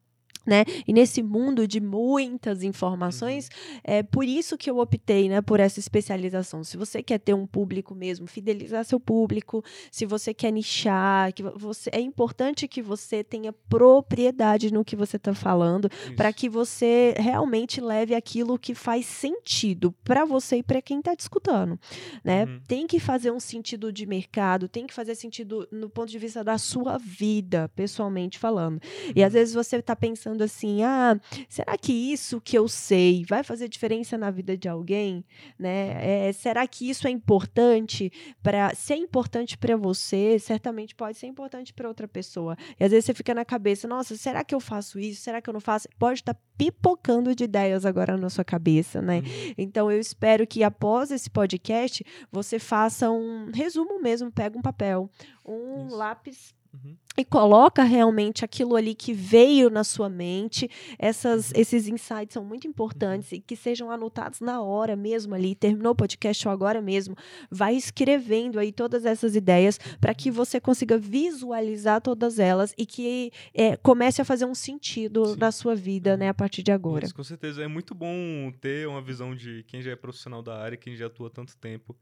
Né? 0.45 0.63
E 0.88 0.93
nesse 0.93 1.23
mundo 1.23 1.67
de 1.67 1.81
muitas 1.81 2.62
informações, 2.62 3.49
é 3.84 4.03
por 4.03 4.23
isso 4.25 4.58
que 4.58 4.69
eu 4.69 4.77
optei 4.77 5.27
né, 5.27 5.41
por 5.41 5.60
essa 5.60 5.79
especialização. 5.79 6.63
Se 6.63 6.77
você 6.77 7.01
quer 7.01 7.19
ter 7.19 7.34
um 7.34 7.47
público 7.47 7.95
mesmo, 7.95 8.27
fidelizar 8.27 8.86
seu 8.86 8.99
público, 8.99 9.63
se 9.91 10.05
você 10.05 10.34
quer 10.34 10.51
nichar, 10.51 11.34
que 11.34 11.41
você, 11.41 11.89
é 11.91 11.99
importante 11.99 12.67
que 12.67 12.81
você 12.81 13.23
tenha 13.23 13.51
propriedade 13.51 14.71
no 14.71 14.86
que 14.86 14.95
você 14.95 15.17
está 15.17 15.34
falando, 15.34 15.89
para 16.15 16.31
que 16.31 16.47
você 16.47 17.15
realmente 17.17 17.81
leve 17.81 18.13
aquilo 18.13 18.60
que 18.60 18.75
faz 18.75 19.05
sentido 19.05 19.93
para 20.03 20.25
você 20.25 20.58
e 20.58 20.63
para 20.63 20.81
quem 20.81 20.99
está 20.99 21.15
te 21.15 21.21
escutando, 21.21 21.79
né? 22.23 22.45
Uhum. 22.45 22.60
Tem 22.67 22.88
que 22.88 22.99
fazer 22.99 23.31
um 23.31 23.39
sentido 23.39 23.91
de 23.91 24.05
mercado, 24.05 24.67
tem 24.67 24.86
que 24.86 24.93
fazer 24.93 25.15
sentido 25.15 25.67
no 25.71 25.89
ponto 25.89 26.12
de 26.12 26.19
vista 26.19 26.43
da 26.43 26.58
sua 26.58 26.97
vida, 26.97 27.69
pessoalmente 27.75 28.38
falando. 28.38 28.79
E 29.15 29.21
Uhum. 29.21 29.25
às 29.25 29.34
vezes 29.34 29.53
você 29.53 29.77
está 29.77 29.95
pensando 29.95 30.35
assim: 30.43 30.84
"Ah, 30.84 31.19
será 31.48 31.78
que 31.78 31.91
isso 31.91 32.41
que 32.41 32.58
eu 32.58 32.67
sei 32.67 33.24
vai 33.28 33.43
fazer 33.43 33.67
diferença 33.67 34.17
na 34.17 34.30
vida 34.32 34.58
de 34.58 34.67
alguém, 34.67 35.24
né? 35.58 36.28
É, 36.28 36.32
será 36.34 36.67
que 36.67 36.89
isso 36.89 37.08
é 37.08 37.12
importante 37.12 38.12
para 38.43 38.74
se 38.76 38.93
é 38.93 38.98
importante 38.98 39.58
para 39.58 39.76
você, 39.76 40.38
certamente 40.39 40.95
pode 40.95 41.17
ser 41.17 41.28
importante 41.28 41.74
para 41.74 41.88
outra 41.88 42.08
pessoa. 42.08 42.58
E 42.80 42.84
às 42.84 42.91
vezes 42.91 43.06
você 43.06 43.13
fica 43.13 43.34
na 43.34 43.45
cabeça, 43.45 43.88
nossa, 43.88 44.15
será 44.15 44.43
que 44.43 44.54
eu 44.54 44.60
faço 44.60 45.00
isso? 45.00 45.21
Será 45.21 45.41
que 45.41 45.50
eu 45.50 45.54
não 45.54 45.62
faço? 45.62 45.88
Pode 45.98 46.19
estar 46.19 46.36
pipocando 46.58 47.36
de 47.36 47.43
ideias 47.43 47.86
agora 47.86 48.17
na 48.17 48.30
sua 48.30 48.43
cabeça, 48.43 49.02
né? 49.02 49.19
Uhum. 49.19 49.54
Então 49.58 49.91
eu 49.91 50.00
espero 50.00 50.45
que 50.48 50.63
após 50.63 51.12
esse 51.12 51.30
podcast 51.30 52.06
você 52.32 52.60
faça 52.60 53.10
um 53.10 53.52
resumo 53.54 54.02
mesmo, 54.02 54.32
pega 54.32 54.58
um 54.58 54.62
papel, 54.62 55.10
um 55.45 55.88
Isso. 55.88 55.95
lápis 55.95 56.56
Uhum. 56.76 56.98
E 57.17 57.23
coloca 57.23 57.84
realmente 57.84 58.43
aquilo 58.43 58.75
ali 58.75 58.93
que 58.93 59.13
veio 59.13 59.69
na 59.69 59.84
sua 59.84 60.10
mente. 60.10 60.69
Essas, 60.99 61.51
esses 61.54 61.88
insights 61.88 62.34
são 62.34 62.43
muito 62.43 62.67
importantes 62.67 63.32
e 63.32 63.39
que 63.39 63.56
sejam 63.56 63.89
anotados 63.89 64.41
na 64.41 64.62
hora 64.62 64.95
mesmo 64.95 65.34
ali. 65.34 65.56
Terminou 65.56 65.93
o 65.93 65.95
podcast 65.95 66.47
ou 66.47 66.51
agora 66.51 66.82
mesmo, 66.82 67.15
vai 67.49 67.75
escrevendo 67.75 68.60
aí 68.60 68.71
todas 68.71 69.06
essas 69.06 69.36
ideias 69.36 69.78
para 69.99 70.13
que 70.13 70.30
você 70.30 70.60
consiga 70.60 70.97
visualizar 70.97 72.01
todas 72.01 72.39
elas 72.39 72.73
e 72.78 72.86
que 72.86 73.32
é, 73.54 73.78
comece 73.78 74.21
a 74.21 74.25
fazer 74.25 74.45
um 74.45 74.56
sentido 74.56 75.25
Sim. 75.25 75.36
na 75.39 75.51
sua 75.51 75.75
vida, 75.75 76.17
né, 76.17 76.30
a 76.30 76.34
partir 76.34 76.63
de 76.63 76.71
agora. 76.71 77.10
com 77.12 77.23
certeza 77.23 77.63
é 77.63 77.67
muito 77.67 77.95
bom 77.95 78.51
ter 78.60 78.88
uma 78.88 79.01
visão 79.01 79.36
de 79.36 79.63
quem 79.63 79.82
já 79.82 79.91
é 79.91 79.95
profissional 79.95 80.41
da 80.41 80.58
área, 80.58 80.78
quem 80.78 80.95
já 80.95 81.08
atua 81.08 81.30
tanto 81.30 81.56
tempo, 81.58 81.95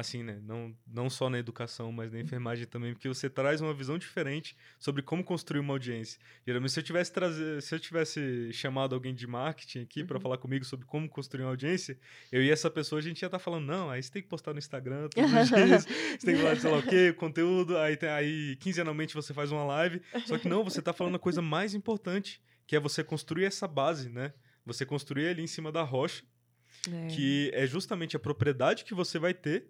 assim, 0.00 0.22
né, 0.22 0.40
não 0.42 0.74
não 0.86 1.08
só 1.08 1.30
na 1.30 1.38
educação, 1.38 1.92
mas 1.92 2.12
na 2.12 2.20
enfermagem 2.20 2.66
também, 2.66 2.92
porque 2.92 3.08
você 3.08 3.28
traz 3.28 3.60
uma 3.60 3.72
visão 3.72 3.98
diferente 3.98 4.56
sobre 4.78 5.02
como 5.02 5.22
construir 5.22 5.60
uma 5.60 5.74
audiência. 5.74 6.20
Geralmente, 6.46 6.72
se 6.72 6.80
eu 6.80 6.84
tivesse 6.84 7.12
trazer, 7.12 7.62
se 7.62 7.74
eu 7.74 7.78
tivesse 7.78 8.52
chamado 8.52 8.94
alguém 8.94 9.14
de 9.14 9.26
marketing 9.26 9.80
aqui 9.80 10.00
uhum. 10.00 10.06
para 10.06 10.20
falar 10.20 10.38
comigo 10.38 10.64
sobre 10.64 10.86
como 10.86 11.08
construir 11.08 11.44
uma 11.44 11.50
audiência, 11.50 11.98
eu 12.32 12.42
e 12.42 12.50
essa 12.50 12.70
pessoa 12.70 12.98
a 12.98 13.02
gente 13.02 13.22
ia 13.22 13.26
estar 13.26 13.38
tá 13.38 13.44
falando, 13.44 13.66
não, 13.66 13.90
aí 13.90 14.02
você 14.02 14.10
tem 14.10 14.22
que 14.22 14.28
postar 14.28 14.52
no 14.52 14.58
Instagram 14.58 15.08
todos 15.08 15.32
os 15.32 15.48
dias, 15.48 15.86
você 16.18 16.26
tem 16.26 16.34
que 16.34 16.42
falar, 16.42 16.56
sei 16.56 16.70
lá 16.70 16.78
o 16.78 16.82
quê, 16.82 17.12
conteúdo, 17.12 17.76
aí, 17.78 17.96
tem, 17.96 18.08
aí 18.08 18.56
quinzenalmente 18.56 19.14
você 19.14 19.32
faz 19.32 19.52
uma 19.52 19.64
live. 19.64 20.00
Só 20.26 20.38
que 20.38 20.48
não, 20.48 20.64
você 20.64 20.80
está 20.80 20.92
falando 20.92 21.16
a 21.16 21.18
coisa 21.18 21.42
mais 21.42 21.74
importante, 21.74 22.40
que 22.66 22.76
é 22.76 22.80
você 22.80 23.02
construir 23.02 23.44
essa 23.44 23.66
base, 23.66 24.08
né? 24.08 24.32
Você 24.64 24.86
construir 24.86 25.28
ali 25.28 25.42
em 25.42 25.46
cima 25.46 25.72
da 25.72 25.82
rocha, 25.82 26.22
é. 26.88 27.08
que 27.08 27.50
é 27.52 27.66
justamente 27.66 28.16
a 28.16 28.18
propriedade 28.18 28.84
que 28.84 28.94
você 28.94 29.18
vai 29.18 29.34
ter, 29.34 29.68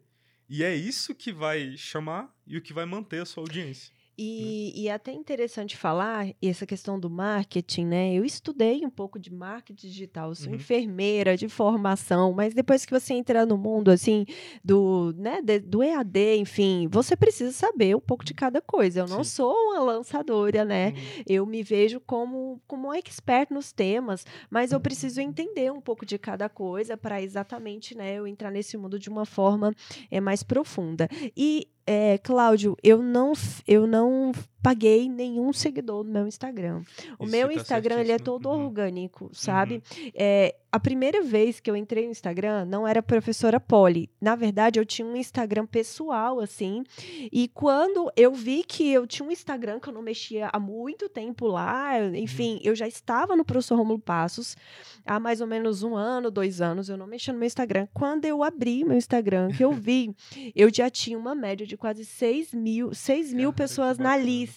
e 0.51 0.65
é 0.65 0.75
isso 0.75 1.15
que 1.15 1.33
vai 1.33 1.77
chamar 1.77 2.29
e 2.45 2.57
o 2.57 2.61
que 2.61 2.73
vai 2.73 2.85
manter 2.85 3.23
a 3.23 3.25
sua 3.25 3.45
audiência. 3.45 3.95
E, 4.23 4.83
e 4.83 4.89
é 4.89 4.93
até 4.93 5.13
interessante 5.13 5.79
falar 5.79 6.27
essa 6.43 6.67
questão 6.67 7.01
do 7.01 7.09
marketing, 7.09 7.87
né? 7.87 8.13
Eu 8.13 8.23
estudei 8.23 8.85
um 8.85 8.91
pouco 8.91 9.19
de 9.19 9.33
marketing 9.33 9.87
digital, 9.89 10.35
sou 10.35 10.51
uhum. 10.51 10.57
enfermeira 10.57 11.39
de 11.39 11.49
formação, 11.49 12.31
mas 12.31 12.53
depois 12.53 12.85
que 12.85 12.93
você 12.93 13.15
entra 13.15 13.47
no 13.47 13.57
mundo 13.57 13.91
assim 13.91 14.27
do, 14.63 15.15
né, 15.17 15.41
de, 15.41 15.61
do 15.61 15.83
EAD, 15.83 16.37
enfim, 16.37 16.87
você 16.93 17.17
precisa 17.17 17.51
saber 17.51 17.97
um 17.97 18.01
pouco 18.01 18.23
de 18.23 18.35
cada 18.35 18.61
coisa. 18.61 19.01
Eu 19.01 19.09
não 19.09 19.25
Sim. 19.25 19.37
sou 19.37 19.55
uma 19.55 19.79
lançadora, 19.79 20.67
né? 20.67 20.89
Uhum. 20.89 21.23
Eu 21.27 21.47
me 21.47 21.63
vejo 21.63 21.99
como 21.99 22.61
como 22.69 22.89
um 22.89 22.93
expert 22.93 23.51
nos 23.51 23.73
temas, 23.73 24.27
mas 24.51 24.71
eu 24.71 24.81
preciso 24.81 25.23
entender 25.23 25.73
um 25.73 25.81
pouco 25.81 26.05
de 26.05 26.19
cada 26.19 26.47
coisa 26.47 26.95
para 26.95 27.23
exatamente, 27.23 27.97
né, 27.97 28.17
eu 28.17 28.27
entrar 28.27 28.51
nesse 28.51 28.77
mundo 28.77 28.99
de 28.99 29.09
uma 29.09 29.25
forma 29.25 29.75
é 30.11 30.21
mais 30.21 30.43
profunda. 30.43 31.09
E 31.35 31.67
é, 31.87 32.19
Cláudio, 32.19 32.77
eu 32.83 33.03
não, 33.03 33.33
eu 33.67 33.87
não 33.87 34.33
paguei 34.63 35.09
nenhum 35.09 35.53
seguidor 35.53 36.05
no 36.05 36.11
meu 36.11 36.27
Instagram. 36.27 36.83
O 37.19 37.25
Isso 37.25 37.33
meu 37.33 37.49
tá 37.49 37.55
Instagram 37.55 38.01
ele 38.01 38.13
é 38.13 38.19
todo 38.19 38.49
uhum. 38.49 38.65
orgânico, 38.65 39.31
sabe? 39.33 39.75
Uhum. 39.75 40.11
É, 40.15 40.55
a 40.73 40.79
primeira 40.79 41.23
vez 41.23 41.59
que 41.59 41.71
eu 41.71 41.77
entrei 41.77 42.05
no 42.05 42.13
Instagram 42.13 42.65
não 42.65 42.87
era 42.87 43.03
professora 43.03 43.59
Polly. 43.59 44.09
Na 44.21 44.37
verdade, 44.37 44.79
eu 44.79 44.87
tinha 44.87 45.07
um 45.07 45.17
Instagram 45.17 45.67
pessoal, 45.67 46.39
assim. 46.39 46.85
E 47.33 47.49
quando 47.49 48.11
eu 48.17 48.33
vi 48.33 48.63
que 48.63 48.89
eu 48.89 49.07
tinha 49.07 49.27
um 49.27 49.33
Instagram 49.33 49.81
que 49.81 49.89
eu 49.89 49.93
não 49.93 50.03
mexia 50.03 50.49
há 50.53 50.61
muito 50.61 51.09
tempo 51.09 51.47
lá, 51.47 51.99
enfim, 52.15 52.55
uhum. 52.55 52.61
eu 52.65 52.75
já 52.75 52.87
estava 52.87 53.35
no 53.35 53.45
professor 53.45 53.77
Romulo 53.77 53.99
Passos 53.99 54.57
há 55.05 55.19
mais 55.19 55.41
ou 55.41 55.47
menos 55.47 55.83
um 55.83 55.97
ano, 55.97 56.31
dois 56.31 56.61
anos, 56.61 56.89
eu 56.89 56.97
não 56.97 57.07
mexia 57.07 57.33
no 57.33 57.39
meu 57.39 57.47
Instagram. 57.47 57.89
Quando 57.93 58.25
eu 58.25 58.43
abri 58.43 58.85
meu 58.85 58.97
Instagram, 58.97 59.49
que 59.49 59.65
eu 59.65 59.73
vi, 59.73 60.15
eu 60.55 60.73
já 60.73 60.89
tinha 60.89 61.19
uma 61.19 61.35
média 61.35 61.67
de 61.67 61.77
quase 61.77 62.05
6 62.05 62.55
mil, 62.55 62.95
6 62.95 63.33
mil 63.33 63.53
pessoas 63.53 63.99
na 63.99 64.17
lista. 64.17 64.50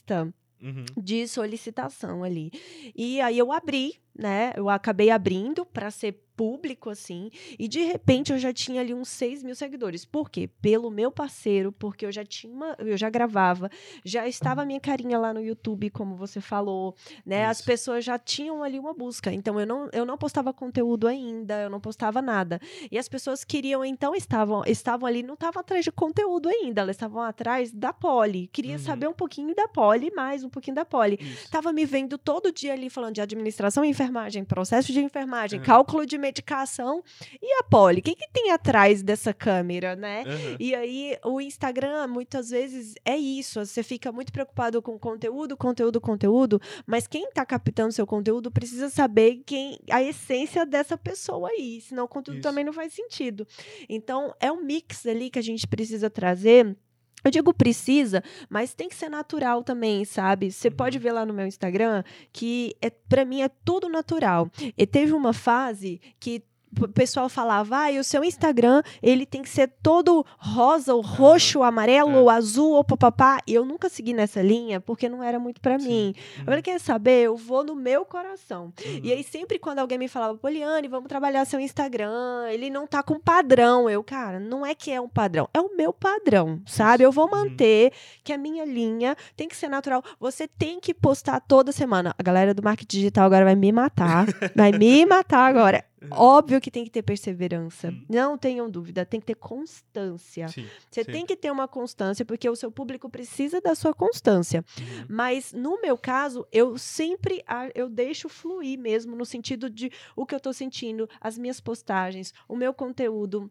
Uhum. 0.62 0.86
de 0.96 1.28
solicitação 1.28 2.24
ali. 2.24 2.50
E 2.96 3.20
aí 3.20 3.38
eu 3.38 3.52
abri, 3.52 4.02
né? 4.16 4.54
Eu 4.56 4.70
acabei 4.70 5.10
abrindo 5.10 5.66
para 5.66 5.90
ser 5.92 6.24
público, 6.36 6.90
assim, 6.90 7.30
e 7.58 7.68
de 7.68 7.84
repente 7.84 8.32
eu 8.32 8.40
já 8.40 8.52
tinha 8.52 8.82
ali 8.82 8.94
uns 8.94 9.10
6 9.10 9.44
mil 9.44 9.56
seguidores. 9.56 10.06
Por 10.06 10.30
quê? 10.30 10.50
Pelo 10.62 10.90
meu 10.90 11.12
parceiro, 11.12 11.72
porque 11.72 12.06
eu 12.06 12.12
já 12.12 12.26
tinha 12.26 12.52
uma, 12.52 12.76
eu 12.80 12.98
já 12.98 13.10
gravava, 13.10 13.70
já 14.04 14.28
estava 14.28 14.64
a 14.64 14.66
minha 14.66 14.80
carinha 14.80 15.18
lá 15.18 15.34
no 15.34 15.42
YouTube, 15.42 15.90
como 15.90 16.16
você 16.16 16.42
falou, 16.42 16.96
né? 17.26 17.42
Isso. 17.42 17.52
As 17.52 17.62
pessoas 17.62 18.06
já 18.06 18.18
tinham 18.18 18.64
ali 18.64 18.80
uma 18.80 18.94
busca. 18.94 19.32
Então 19.32 19.60
eu 19.60 19.66
não, 19.66 19.90
eu 19.92 20.06
não 20.06 20.18
postava 20.18 20.54
conteúdo 20.54 21.08
ainda, 21.08 21.62
eu 21.62 21.70
não 21.70 21.80
postava 21.80 22.22
nada. 22.22 22.60
E 22.92 22.98
as 22.98 23.08
pessoas 23.08 23.44
queriam, 23.44 23.84
então, 23.86 24.16
estavam, 24.16 24.64
estavam 24.66 25.08
ali, 25.08 25.24
não 25.24 25.36
estavam 25.36 25.62
atrás 25.62 25.84
de 25.84 25.92
conteúdo 25.92 26.50
ainda, 26.50 26.82
elas 26.82 26.96
estavam 26.96 27.22
atrás 27.22 27.72
da 27.72 27.94
Poli. 27.94 28.48
Queria 28.48 28.74
uhum. 28.74 28.80
saber 28.80 29.08
um 29.08 29.14
pouquinho 29.14 29.54
da 29.56 29.68
Poli, 29.68 30.12
mais 30.16 30.44
um 30.44 30.50
pouquinho 30.50 30.76
da 30.76 30.86
Poli. 30.86 31.20
Estava 31.22 31.72
me 31.72 31.86
vendo 31.86 32.18
todo 32.18 32.52
dia 32.52 32.74
ali 32.74 32.90
falando 32.90 33.16
de 33.16 33.22
administração 33.22 33.86
e 33.86 33.90
enfermagem, 34.04 34.44
processo 34.44 34.92
de 34.92 35.00
enfermagem, 35.00 35.60
uhum. 35.60 35.66
cálculo 35.66 36.06
de 36.06 36.18
medicação. 36.18 37.04
E 37.42 37.60
a 37.60 37.64
Polly? 37.64 38.00
O 38.00 38.04
que, 38.04 38.16
que 38.16 38.30
tem 38.32 38.52
atrás 38.52 39.02
dessa 39.02 39.34
câmera, 39.34 39.96
né? 39.96 40.24
Uhum. 40.26 40.58
E 40.60 40.76
aí, 40.76 41.18
o 41.24 41.40
Instagram, 41.40 42.08
muitas 42.08 42.50
vezes, 42.50 42.96
é 43.06 43.16
isso. 43.16 43.66
Você 43.66 43.82
fica 43.82 44.12
muito 44.12 44.32
preocupado 44.32 44.82
com 44.82 44.98
conteúdo, 45.00 45.56
conteúdo, 45.56 46.02
conteúdo, 46.02 46.62
mas 46.86 47.08
quem 47.08 47.24
está 47.26 47.46
captando 47.46 47.94
seu 47.94 48.06
conteúdo 48.06 48.52
precisa 48.52 48.90
saber 48.90 49.42
quem 49.46 49.80
a 49.90 50.04
essência 50.04 50.66
dessa 50.66 50.98
pessoa 50.98 51.50
aí, 51.50 51.82
senão 51.82 52.06
o 52.06 52.08
conteúdo 52.08 52.40
isso. 52.40 52.48
também 52.48 52.64
não 52.64 52.74
faz 52.74 52.94
sentido. 52.94 53.48
Então, 53.88 54.34
é 54.40 54.52
um 54.52 54.64
mix 54.64 55.06
ali 55.06 55.30
que 55.30 55.40
a 55.40 55.44
gente 55.44 55.68
precisa 55.68 56.10
trazer 56.10 56.76
eu 57.24 57.32
digo 57.32 57.54
precisa, 57.54 58.24
mas 58.50 58.74
tem 58.74 58.90
que 58.90 58.96
ser 58.96 59.10
natural 59.10 59.64
também, 59.64 60.04
sabe? 60.06 60.52
Você 60.52 60.68
uhum. 60.68 60.76
pode 60.76 61.00
ver 61.00 61.12
lá 61.12 61.26
no 61.26 61.34
meu 61.34 61.48
Instagram 61.48 62.04
que 62.32 62.76
é 62.82 62.90
para 62.90 63.26
mim 63.26 63.42
é 63.42 63.50
tudo 63.64 63.88
natural. 63.88 64.50
E 64.78 64.86
teve 64.86 65.14
uma 65.14 65.34
fase 65.34 66.02
que 66.20 66.44
o 66.82 66.88
pessoal 66.88 67.30
falava, 67.30 67.78
ah, 67.84 67.92
e 67.92 68.00
o 68.00 68.04
seu 68.04 68.24
Instagram, 68.24 68.82
ele 69.02 69.26
tem 69.26 69.42
que 69.42 69.50
ser 69.50 69.72
todo 69.82 70.26
rosa, 70.38 70.94
ou 70.94 71.02
roxo, 71.02 71.60
ou 71.60 71.64
amarelo, 71.64 72.12
é. 72.12 72.18
ou 72.18 72.30
azul, 72.30 72.72
ou 72.72 72.84
papapá. 72.84 73.40
E 73.48 73.54
eu 73.54 73.66
nunca 73.66 73.90
segui 73.90 74.14
nessa 74.14 74.42
linha, 74.42 74.80
porque 74.80 75.10
não 75.10 75.24
era 75.24 75.40
muito 75.40 75.62
para 75.62 75.78
mim. 75.78 76.14
Uhum. 76.48 76.54
Eu 76.54 76.64
quer 76.64 76.80
saber? 76.80 77.24
Eu 77.24 77.36
vou 77.36 77.64
no 77.64 77.76
meu 77.76 78.06
coração. 78.06 78.74
Uhum. 78.86 79.00
E 79.04 79.12
aí, 79.12 79.24
sempre 79.24 79.60
quando 79.60 79.80
alguém 79.80 79.98
me 79.98 80.08
falava, 80.08 80.38
Poliane, 80.38 80.88
vamos 80.88 81.08
trabalhar 81.08 81.46
seu 81.46 81.60
Instagram, 81.60 82.48
ele 82.50 82.70
não 82.70 82.88
tá 82.88 83.04
com 83.04 83.20
padrão. 83.20 83.90
Eu, 83.90 84.04
cara, 84.04 84.40
não 84.40 84.66
é 84.66 84.74
que 84.74 84.92
é 84.92 85.00
um 85.00 85.10
padrão, 85.10 85.50
é 85.54 85.60
o 85.60 85.76
meu 85.76 85.92
padrão, 85.92 86.62
sabe? 86.66 87.04
Eu 87.04 87.12
vou 87.12 87.26
uhum. 87.26 87.32
manter 87.32 87.86
uhum. 87.86 88.20
que 88.24 88.34
a 88.34 88.38
minha 88.38 88.66
linha 88.66 89.16
tem 89.36 89.48
que 89.48 89.56
ser 89.56 89.68
natural. 89.68 90.04
Você 90.20 90.48
tem 90.48 90.80
que 90.80 90.94
postar 90.94 91.40
toda 91.42 91.72
semana. 91.72 92.14
A 92.18 92.24
galera 92.24 92.54
do 92.54 92.64
marketing 92.64 92.98
digital 92.98 93.26
agora 93.26 93.46
vai 93.46 93.56
me 93.56 93.72
matar. 93.72 94.26
vai 94.56 94.72
me 94.72 95.06
matar 95.06 95.48
agora. 95.48 95.84
Óbvio 96.12 96.62
que 96.62 96.72
tem 96.72 96.84
que 96.84 96.90
ter 96.90 97.02
perseverança. 97.02 97.90
Hum. 97.90 98.06
Não 98.10 98.38
tenham 98.38 98.70
dúvida, 98.70 99.06
tem 99.06 99.20
que 99.20 99.26
ter 99.26 99.36
constância. 99.36 100.48
Sim, 100.48 100.66
Você 100.90 101.04
sim. 101.04 101.12
tem 101.12 101.26
que 101.26 101.36
ter 101.36 101.52
uma 101.52 101.68
constância, 101.68 102.26
porque 102.26 102.50
o 102.50 102.56
seu 102.56 102.72
público 102.72 103.10
precisa 103.10 103.62
da 103.62 103.76
sua 103.76 103.94
constância. 103.94 104.64
Uhum. 104.80 105.06
Mas, 105.10 105.54
no 105.54 105.82
meu 105.82 105.98
caso, 105.98 106.46
eu 106.52 106.78
sempre 106.78 107.44
eu 107.76 107.90
deixo 107.90 108.30
fluir 108.30 108.80
mesmo, 108.80 109.16
no 109.16 109.26
sentido 109.26 109.70
de 109.70 109.92
o 110.16 110.26
que 110.26 110.34
eu 110.34 110.38
estou 110.38 110.54
sentindo, 110.54 111.10
as 111.20 111.38
minhas 111.38 111.60
postagens, 111.60 112.34
o 112.48 112.56
meu 112.56 112.74
conteúdo 112.74 113.50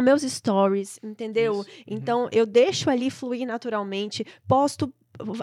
meus 0.00 0.22
stories, 0.22 1.00
entendeu? 1.02 1.60
Isso. 1.62 1.70
Então 1.86 2.24
uhum. 2.24 2.28
eu 2.32 2.44
deixo 2.44 2.90
ali 2.90 3.10
fluir 3.10 3.46
naturalmente, 3.46 4.26
posto 4.46 4.92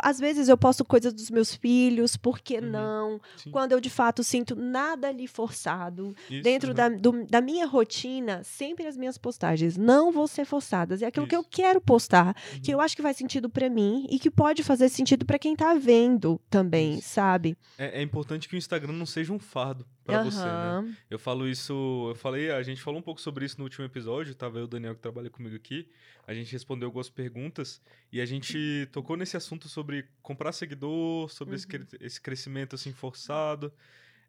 às 0.01 0.19
vezes 0.19 0.49
eu 0.49 0.57
posto 0.57 0.83
coisas 0.86 1.13
dos 1.13 1.29
meus 1.29 1.53
filhos, 1.53 2.15
por 2.17 2.39
que 2.39 2.57
uhum. 2.57 2.69
não? 2.69 3.21
Sim. 3.38 3.51
Quando 3.51 3.71
eu 3.71 3.79
de 3.79 3.89
fato 3.89 4.23
sinto 4.23 4.55
nada 4.55 5.09
ali 5.09 5.27
forçado. 5.27 6.15
Isso, 6.29 6.43
Dentro 6.43 6.69
uhum. 6.69 6.75
da, 6.75 6.89
do, 6.89 7.25
da 7.25 7.41
minha 7.41 7.65
rotina, 7.65 8.43
sempre 8.43 8.88
as 8.88 8.97
minhas 8.97 9.17
postagens 9.17 9.77
não 9.77 10.12
vão 10.12 10.27
ser 10.27 10.45
forçadas. 10.45 11.01
É 11.01 11.07
aquilo 11.07 11.25
Isso. 11.25 11.29
que 11.29 11.36
eu 11.36 11.43
quero 11.43 11.81
postar, 11.81 12.36
uhum. 12.53 12.62
que 12.62 12.73
eu 12.73 12.79
acho 12.79 12.95
que 12.95 13.01
faz 13.01 13.17
sentido 13.17 13.49
para 13.49 13.69
mim 13.69 14.07
e 14.09 14.19
que 14.19 14.29
pode 14.29 14.63
fazer 14.63 14.89
sentido 14.89 15.25
para 15.25 15.39
quem 15.39 15.55
tá 15.55 15.73
vendo 15.73 16.39
também, 16.49 16.99
Isso. 16.99 17.09
sabe? 17.09 17.57
É, 17.77 17.99
é, 17.99 18.01
importante 18.01 18.47
que 18.47 18.55
o 18.55 18.57
Instagram 18.57 18.93
não 18.93 19.05
seja 19.05 19.33
um 19.33 19.39
fardo 19.39 19.86
para 20.03 20.23
você, 20.23 20.45
né? 20.45 20.97
Eu 21.09 21.17
falo 21.17 21.47
isso, 21.47 22.07
eu 22.09 22.15
falei, 22.15 22.51
a 22.51 22.61
gente 22.61 22.81
falou 22.81 22.99
um 22.99 23.03
pouco 23.03 23.21
sobre 23.21 23.45
isso 23.45 23.57
no 23.57 23.63
último 23.63 23.85
episódio, 23.85 24.35
tava 24.35 24.57
eu 24.57 24.61
e 24.61 24.65
o 24.65 24.67
Daniel 24.67 24.95
que 24.95 25.01
trabalha 25.01 25.29
comigo 25.29 25.55
aqui. 25.55 25.87
A 26.27 26.33
gente 26.33 26.51
respondeu 26.51 26.87
algumas 26.87 27.09
perguntas 27.09 27.81
e 28.11 28.21
a 28.21 28.25
gente 28.25 28.87
tocou 28.91 29.17
nesse 29.17 29.35
assunto 29.35 29.67
sobre 29.67 30.05
comprar 30.21 30.51
seguidor, 30.51 31.29
sobre 31.29 31.55
uhum. 31.55 31.55
esse, 31.55 31.97
esse 31.99 32.21
crescimento 32.21 32.75
assim 32.75 32.93
forçado. 32.93 33.73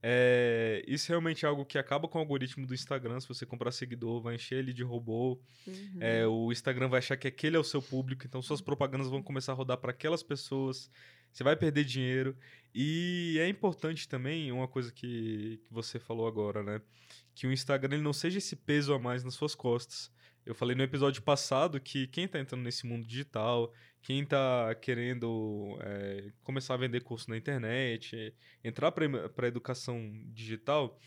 É, 0.07 0.85
isso 0.87 1.09
realmente 1.09 1.47
é 1.47 1.49
algo 1.49 1.65
que 1.65 1.79
acaba 1.79 2.07
com 2.07 2.19
o 2.19 2.21
algoritmo 2.21 2.67
do 2.67 2.75
Instagram. 2.75 3.19
Se 3.21 3.27
você 3.27 3.47
comprar 3.47 3.73
seguidor, 3.73 4.21
vai 4.21 4.35
encher 4.35 4.59
ele 4.59 4.71
de 4.71 4.83
robô. 4.83 5.41
Uhum. 5.67 5.97
É, 5.99 6.27
o 6.27 6.53
Instagram 6.53 6.89
vai 6.89 6.99
achar 6.99 7.17
que 7.17 7.27
aquele 7.27 7.57
é 7.57 7.59
o 7.59 7.65
seu 7.65 7.81
público, 7.81 8.27
então 8.27 8.43
suas 8.43 8.61
propagandas 8.61 9.09
vão 9.09 9.23
começar 9.23 9.53
a 9.53 9.55
rodar 9.55 9.79
para 9.79 9.93
aquelas 9.93 10.23
pessoas. 10.23 10.91
Você 11.35 11.43
vai 11.43 11.57
perder 11.57 11.85
dinheiro. 11.85 12.37
E 12.73 13.37
é 13.41 13.49
importante 13.49 14.09
também 14.09 14.53
uma 14.53 14.69
coisa 14.69 14.93
que, 14.93 15.61
que 15.65 15.73
você 15.73 15.99
falou 15.99 16.29
agora, 16.29 16.63
né? 16.63 16.81
Que 17.35 17.47
o 17.47 17.53
Instagram 17.53 17.97
ele 17.97 18.05
não 18.05 18.13
seja 18.13 18.39
esse 18.39 18.55
peso 18.55 18.95
a 18.95 18.99
mais 18.99 19.25
nas 19.25 19.35
suas 19.35 19.55
costas. 19.55 20.13
Eu 20.47 20.55
falei 20.55 20.77
no 20.77 20.83
episódio 20.83 21.23
passado 21.23 21.81
que 21.81 22.07
quem 22.07 22.27
está 22.27 22.39
entrando 22.39 22.63
nesse 22.63 22.87
mundo 22.87 23.05
digital, 23.05 23.73
quem 24.01 24.23
está 24.23 24.75
querendo 24.81 25.77
é, 25.81 26.31
começar 26.43 26.75
a 26.75 26.77
vender 26.77 27.01
curso 27.01 27.29
na 27.31 27.37
internet, 27.37 28.33
entrar 28.63 28.93
para 28.93 29.07
a 29.07 29.49
educação 29.49 30.13
digital, 30.33 31.01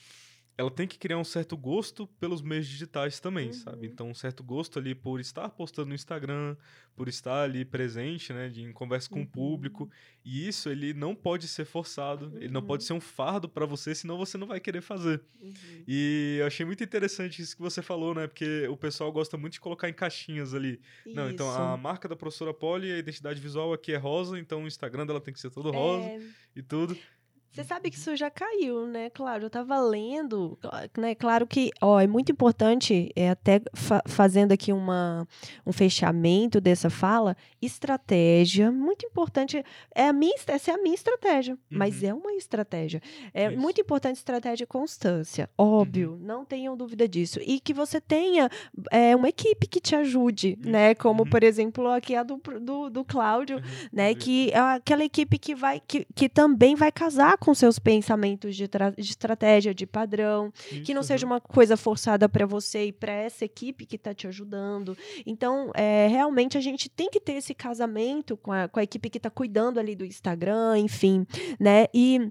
ela 0.58 0.72
tem 0.72 0.88
que 0.88 0.98
criar 0.98 1.20
um 1.20 1.24
certo 1.24 1.56
gosto 1.56 2.08
pelos 2.20 2.42
meios 2.42 2.68
digitais 2.68 3.20
também, 3.20 3.48
uhum. 3.48 3.54
sabe? 3.54 3.86
Então, 3.86 4.10
um 4.10 4.14
certo 4.16 4.44
gosto 4.44 4.80
ali 4.80 4.96
por 4.96 5.20
estar 5.20 5.48
postando 5.50 5.90
no 5.90 5.96
Instagram, 5.96 6.58
por 6.96 7.08
estar 7.08 7.44
ali 7.44 7.64
presente, 7.64 8.34
né, 8.34 8.50
de, 8.50 8.64
em 8.64 8.74
conversa 8.74 9.08
com 9.08 9.20
uhum. 9.20 9.26
o 9.26 9.28
público. 9.28 9.88
E 10.26 10.48
isso, 10.48 10.68
ele 10.68 10.96
não 10.96 11.14
pode 11.14 11.48
ser 11.48 11.64
forçado, 11.64 12.26
uhum. 12.26 12.38
ele 12.38 12.52
não 12.52 12.64
pode 12.64 12.82
uhum. 12.82 12.88
ser 12.88 12.94
um 12.94 13.00
fardo 13.00 13.48
para 13.48 13.68
você, 13.68 13.94
senão 13.94 14.18
você 14.18 14.36
não 14.36 14.48
vai 14.48 14.60
querer 14.60 14.82
fazer. 14.82 15.22
Uhum. 15.40 15.54
E 15.88 16.38
eu 16.40 16.48
achei 16.48 16.66
muito 16.66 16.84
interessante 16.84 17.40
isso 17.40 17.56
que 17.56 17.62
você 17.62 17.84
falou, 17.84 18.16
né? 18.16 18.26
Porque 18.26 18.68
o 18.68 18.76
pessoal 18.76 19.12
gosta 19.12 19.38
muito 19.38 19.54
de 19.54 19.60
colocar 19.60 19.88
em 19.88 19.94
caixinhas 19.94 20.56
ali. 20.56 20.82
Isso. 21.06 21.16
Não, 21.16 21.30
então 21.30 21.52
a 21.52 21.78
marca 21.78 22.08
da 22.08 22.16
professora 22.16 22.52
Polly, 22.52 22.92
a 22.92 22.98
identidade 22.98 23.40
visual 23.40 23.74
aqui 23.74 23.94
é 23.94 23.98
rosa, 23.98 24.40
então 24.40 24.64
o 24.64 24.68
Instagram 24.68 25.06
dela 25.06 25.22
tem 25.22 25.32
que 25.32 25.40
ser 25.40 25.52
todo 25.52 25.70
rosa 25.70 26.08
é... 26.08 26.22
e 26.56 26.64
tudo. 26.64 26.98
Você 27.58 27.64
sabe 27.64 27.90
que 27.90 27.98
isso 27.98 28.16
já 28.16 28.30
caiu, 28.30 28.86
né? 28.86 29.10
Claro, 29.10 29.46
eu 29.46 29.48
estava 29.48 29.80
lendo, 29.80 30.60
né? 30.96 31.16
Claro 31.16 31.48
que, 31.48 31.72
ó, 31.82 32.00
é 32.00 32.06
muito 32.06 32.32
importante, 32.32 33.12
é 33.16 33.32
até 33.32 33.60
fa 33.74 34.00
fazendo 34.06 34.52
aqui 34.52 34.72
uma, 34.72 35.28
um 35.66 35.72
fechamento 35.72 36.62
dessa 36.62 36.88
fala, 36.88 37.36
estratégia, 37.60 38.72
muito 38.72 39.08
importante, 39.08 39.66
é 39.96 40.08
a 40.08 40.14
minha, 40.14 40.36
essa 40.46 40.70
é 40.70 40.76
a 40.76 40.78
minha 40.78 40.94
estratégia, 40.94 41.56
uhum. 41.56 41.60
mas 41.80 42.04
é 42.04 42.14
uma 42.14 42.32
estratégia. 42.34 43.02
É 43.34 43.48
isso. 43.48 43.60
muito 43.60 43.82
importante 43.82 44.18
estratégia 44.18 44.66
e 44.66 44.68
constância, 44.68 45.50
óbvio, 45.58 46.12
uhum. 46.12 46.20
não 46.20 46.46
tenham 46.46 46.78
dúvida 46.78 47.08
disso. 47.08 47.40
E 47.42 47.60
que 47.60 47.74
você 47.74 48.00
tenha 48.00 48.52
é, 48.92 49.16
uma 49.16 49.30
equipe 49.30 49.66
que 49.66 49.80
te 49.80 49.96
ajude, 49.96 50.60
uhum. 50.64 50.72
né? 50.74 50.94
Como, 50.94 51.24
uhum. 51.24 51.30
por 51.32 51.42
exemplo, 51.42 51.88
aqui 51.88 52.16
a 52.16 52.22
do, 52.22 52.40
do, 52.62 52.92
do 52.92 53.04
Cláudio, 53.04 53.58
uhum. 53.58 53.64
né? 53.92 54.14
Que 54.14 54.52
é 54.52 54.60
aquela 54.60 55.04
equipe 55.04 55.40
que 55.40 55.56
vai, 55.56 55.82
que, 55.88 56.06
que 56.14 56.30
também 56.30 56.76
vai 56.76 56.92
casar 56.92 57.36
com 57.47 57.47
com 57.48 57.54
seus 57.54 57.80
pensamentos 57.80 58.58
de, 58.58 58.68
de 58.68 59.10
estratégia, 59.10 59.74
de 59.74 59.88
padrão, 59.88 60.52
Isso, 60.70 60.82
que 60.82 60.94
não 60.94 61.02
seja 61.02 61.26
uma 61.26 61.40
coisa 61.40 61.78
forçada 61.78 62.28
para 62.28 62.46
você 62.46 62.88
e 62.88 62.92
para 62.92 63.14
essa 63.14 63.46
equipe 63.46 63.86
que 63.86 63.96
está 63.96 64.14
te 64.14 64.28
ajudando. 64.28 64.98
Então, 65.26 65.72
é, 65.74 66.10
realmente 66.10 66.58
a 66.58 66.62
gente 66.62 66.90
tem 66.90 67.10
que 67.10 67.22
ter 67.22 67.36
esse 67.36 67.56
casamento 67.56 68.36
com 68.36 68.52
a, 68.52 68.68
com 68.68 68.82
a 68.82 68.84
equipe 68.84 69.10
que 69.10 69.18
está 69.18 69.30
cuidando 69.30 69.80
ali 69.80 69.96
do 69.96 70.04
Instagram, 70.04 70.78
enfim, 70.78 71.26
né? 71.58 71.86
E 71.94 72.30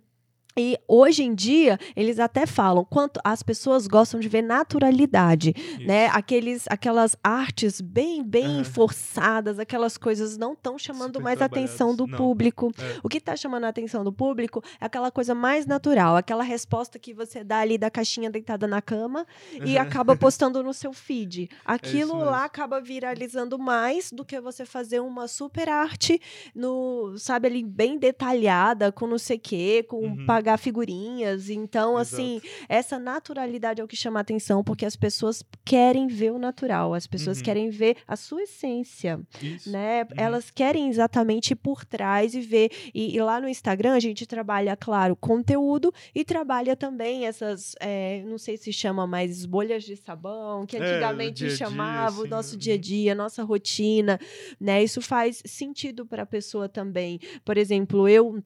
e 0.58 0.78
hoje 0.88 1.22
em 1.22 1.34
dia, 1.34 1.78
eles 1.94 2.18
até 2.18 2.46
falam 2.46 2.82
quanto 2.82 3.20
as 3.22 3.42
pessoas 3.42 3.86
gostam 3.86 4.18
de 4.18 4.26
ver 4.26 4.40
naturalidade, 4.40 5.52
Isso. 5.54 5.86
né? 5.86 6.06
Aqueles, 6.06 6.64
aquelas 6.68 7.14
artes 7.22 7.82
bem, 7.82 8.24
bem 8.24 8.58
uhum. 8.58 8.64
forçadas, 8.64 9.58
aquelas 9.58 9.98
coisas 9.98 10.38
não 10.38 10.54
estão 10.54 10.78
chamando 10.78 11.14
Super 11.14 11.22
mais 11.22 11.42
a 11.42 11.44
atenção 11.44 11.94
do 11.94 12.06
não. 12.06 12.16
público. 12.16 12.72
É. 12.78 13.00
O 13.02 13.08
que 13.08 13.18
está 13.18 13.36
chamando 13.36 13.64
a 13.64 13.68
atenção 13.68 14.02
do 14.02 14.10
público 14.10 14.62
é 14.80 14.86
aquela 14.86 15.10
coisa 15.10 15.34
mais 15.34 15.66
natural, 15.66 16.16
aquela 16.16 16.42
resposta 16.42 16.98
que 16.98 17.12
você 17.12 17.44
dá 17.44 17.58
ali 17.58 17.76
da 17.76 17.90
caixinha 17.90 18.30
deitada 18.30 18.66
na 18.66 18.80
cama 18.80 19.26
e 19.62 19.76
acaba 19.76 20.16
postando 20.16 20.62
no 20.62 20.72
seu 20.72 20.94
feed. 20.94 21.50
É 21.52 21.56
Aquilo 21.66 22.22
é 22.22 22.24
lá 22.24 22.44
acaba 22.46 22.80
viralizando 22.80 23.58
mais 23.58 24.10
do 24.10 24.24
que 24.24 24.40
você 24.40 24.64
fazer 24.64 25.00
uma 25.00 25.28
super 25.28 25.68
arte 25.68 26.18
no, 26.54 27.14
sabe, 27.18 27.48
ali 27.48 27.62
bem 27.62 27.98
detalhada, 27.98 28.90
com 28.90 29.06
não 29.06 29.18
sei 29.18 29.36
o 29.36 29.40
quê, 29.40 29.84
com 29.86 29.98
uhum 29.98 30.24
pagar 30.46 30.58
figurinhas. 30.58 31.50
Então, 31.50 31.96
assim, 31.96 32.36
Exato. 32.36 32.46
assim, 32.46 32.66
essa 32.68 32.98
naturalidade 32.98 33.80
é 33.80 33.84
o 33.84 33.88
que 33.88 33.96
chama 33.96 34.20
a 34.20 34.22
atenção, 34.22 34.62
porque 34.62 34.86
as 34.86 34.94
pessoas 34.94 35.42
querem 35.64 36.06
ver 36.06 36.30
o 36.30 36.38
natural, 36.38 36.94
as 36.94 37.06
pessoas 37.06 37.38
uhum. 37.38 37.44
querem 37.44 37.70
ver 37.70 37.96
a 38.06 38.14
sua 38.14 38.42
essência, 38.42 39.20
Isso. 39.42 39.70
né? 39.70 40.02
Uhum. 40.02 40.08
Elas 40.16 40.50
querem 40.50 40.88
exatamente 40.88 41.50
ir 41.50 41.56
por 41.56 41.84
trás 41.84 42.34
e 42.34 42.40
ver. 42.40 42.70
E, 42.94 43.16
e, 43.16 43.20
lá 43.20 43.40
no 43.40 43.48
Instagram 43.48 43.94
a 43.94 44.00
gente 44.00 44.24
trabalha, 44.24 44.76
claro, 44.76 45.16
conteúdo 45.16 45.92
e 46.14 46.24
trabalha 46.24 46.76
também 46.76 47.26
essas, 47.26 47.74
é, 47.80 48.22
não 48.24 48.38
sei 48.38 48.56
se 48.56 48.72
chama 48.72 49.06
mais 49.06 49.44
bolhas 49.44 49.82
de 49.82 49.96
sabão, 49.96 50.64
que 50.64 50.76
é, 50.76 50.80
antigamente 50.80 51.46
é, 51.46 51.50
chamava 51.50 52.22
o 52.22 52.26
nosso 52.28 52.56
dia 52.56 52.74
a 52.74 52.76
uhum. 52.76 52.80
dia, 52.80 53.14
nossa 53.14 53.42
rotina, 53.42 54.20
né? 54.60 54.82
Isso 54.82 55.02
faz 55.02 55.42
sentido 55.44 56.06
para 56.06 56.22
a 56.22 56.26
pessoa 56.26 56.68
também. 56.68 57.18
Por 57.44 57.56
exemplo, 57.56 58.08
eu 58.08 58.42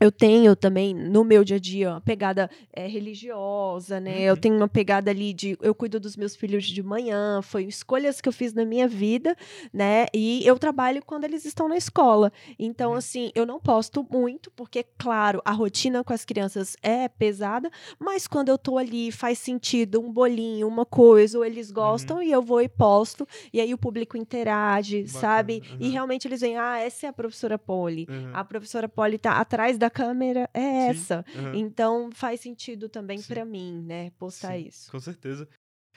eu 0.00 0.12
tenho 0.12 0.54
também 0.54 0.94
no 0.94 1.24
meu 1.24 1.42
dia 1.42 1.56
a 1.56 1.60
dia 1.60 1.90
uma 1.90 2.00
pegada 2.00 2.48
é, 2.72 2.86
religiosa, 2.86 3.98
né? 3.98 4.12
Uhum. 4.12 4.22
Eu 4.22 4.36
tenho 4.36 4.56
uma 4.56 4.68
pegada 4.68 5.10
ali 5.10 5.32
de 5.32 5.58
eu 5.60 5.74
cuido 5.74 5.98
dos 5.98 6.16
meus 6.16 6.36
filhos 6.36 6.64
de 6.64 6.82
manhã, 6.82 7.42
foi 7.42 7.64
escolhas 7.64 8.20
que 8.20 8.28
eu 8.28 8.32
fiz 8.32 8.52
na 8.54 8.64
minha 8.64 8.86
vida, 8.86 9.36
né? 9.72 10.06
E 10.14 10.46
eu 10.46 10.56
trabalho 10.58 11.02
quando 11.04 11.24
eles 11.24 11.44
estão 11.44 11.68
na 11.68 11.76
escola. 11.76 12.32
Então, 12.58 12.92
uhum. 12.92 12.96
assim, 12.96 13.32
eu 13.34 13.44
não 13.44 13.58
posto 13.58 14.06
muito, 14.08 14.50
porque, 14.52 14.84
claro, 14.96 15.42
a 15.44 15.50
rotina 15.50 16.04
com 16.04 16.12
as 16.12 16.24
crianças 16.24 16.76
é 16.80 17.08
pesada, 17.08 17.68
mas 17.98 18.28
quando 18.28 18.50
eu 18.50 18.58
tô 18.58 18.78
ali, 18.78 19.10
faz 19.10 19.38
sentido 19.38 20.00
um 20.00 20.12
bolinho, 20.12 20.68
uma 20.68 20.86
coisa, 20.86 21.38
ou 21.38 21.44
eles 21.44 21.72
gostam 21.72 22.18
uhum. 22.18 22.22
e 22.22 22.30
eu 22.30 22.40
vou 22.40 22.62
e 22.62 22.68
posto, 22.68 23.26
e 23.52 23.60
aí 23.60 23.74
o 23.74 23.78
público 23.78 24.16
interage, 24.16 25.02
Bacana. 25.02 25.20
sabe? 25.20 25.62
E 25.80 25.88
realmente 25.88 26.28
eles 26.28 26.40
veem, 26.40 26.56
ah, 26.56 26.78
essa 26.78 27.06
é 27.06 27.08
a 27.08 27.12
professora 27.12 27.58
Polly. 27.58 28.06
A 28.32 28.44
professora 28.44 28.88
Polly 28.88 29.18
tá 29.18 29.32
atrás 29.32 29.76
da 29.76 29.87
câmera 29.90 30.48
é 30.52 30.88
essa. 30.88 31.24
Uhum. 31.34 31.54
Então 31.54 32.10
faz 32.12 32.40
sentido 32.40 32.88
também 32.88 33.22
para 33.22 33.44
mim, 33.44 33.82
né, 33.82 34.10
postar 34.18 34.56
Sim, 34.58 34.66
isso. 34.66 34.90
Com 34.90 35.00
certeza. 35.00 35.48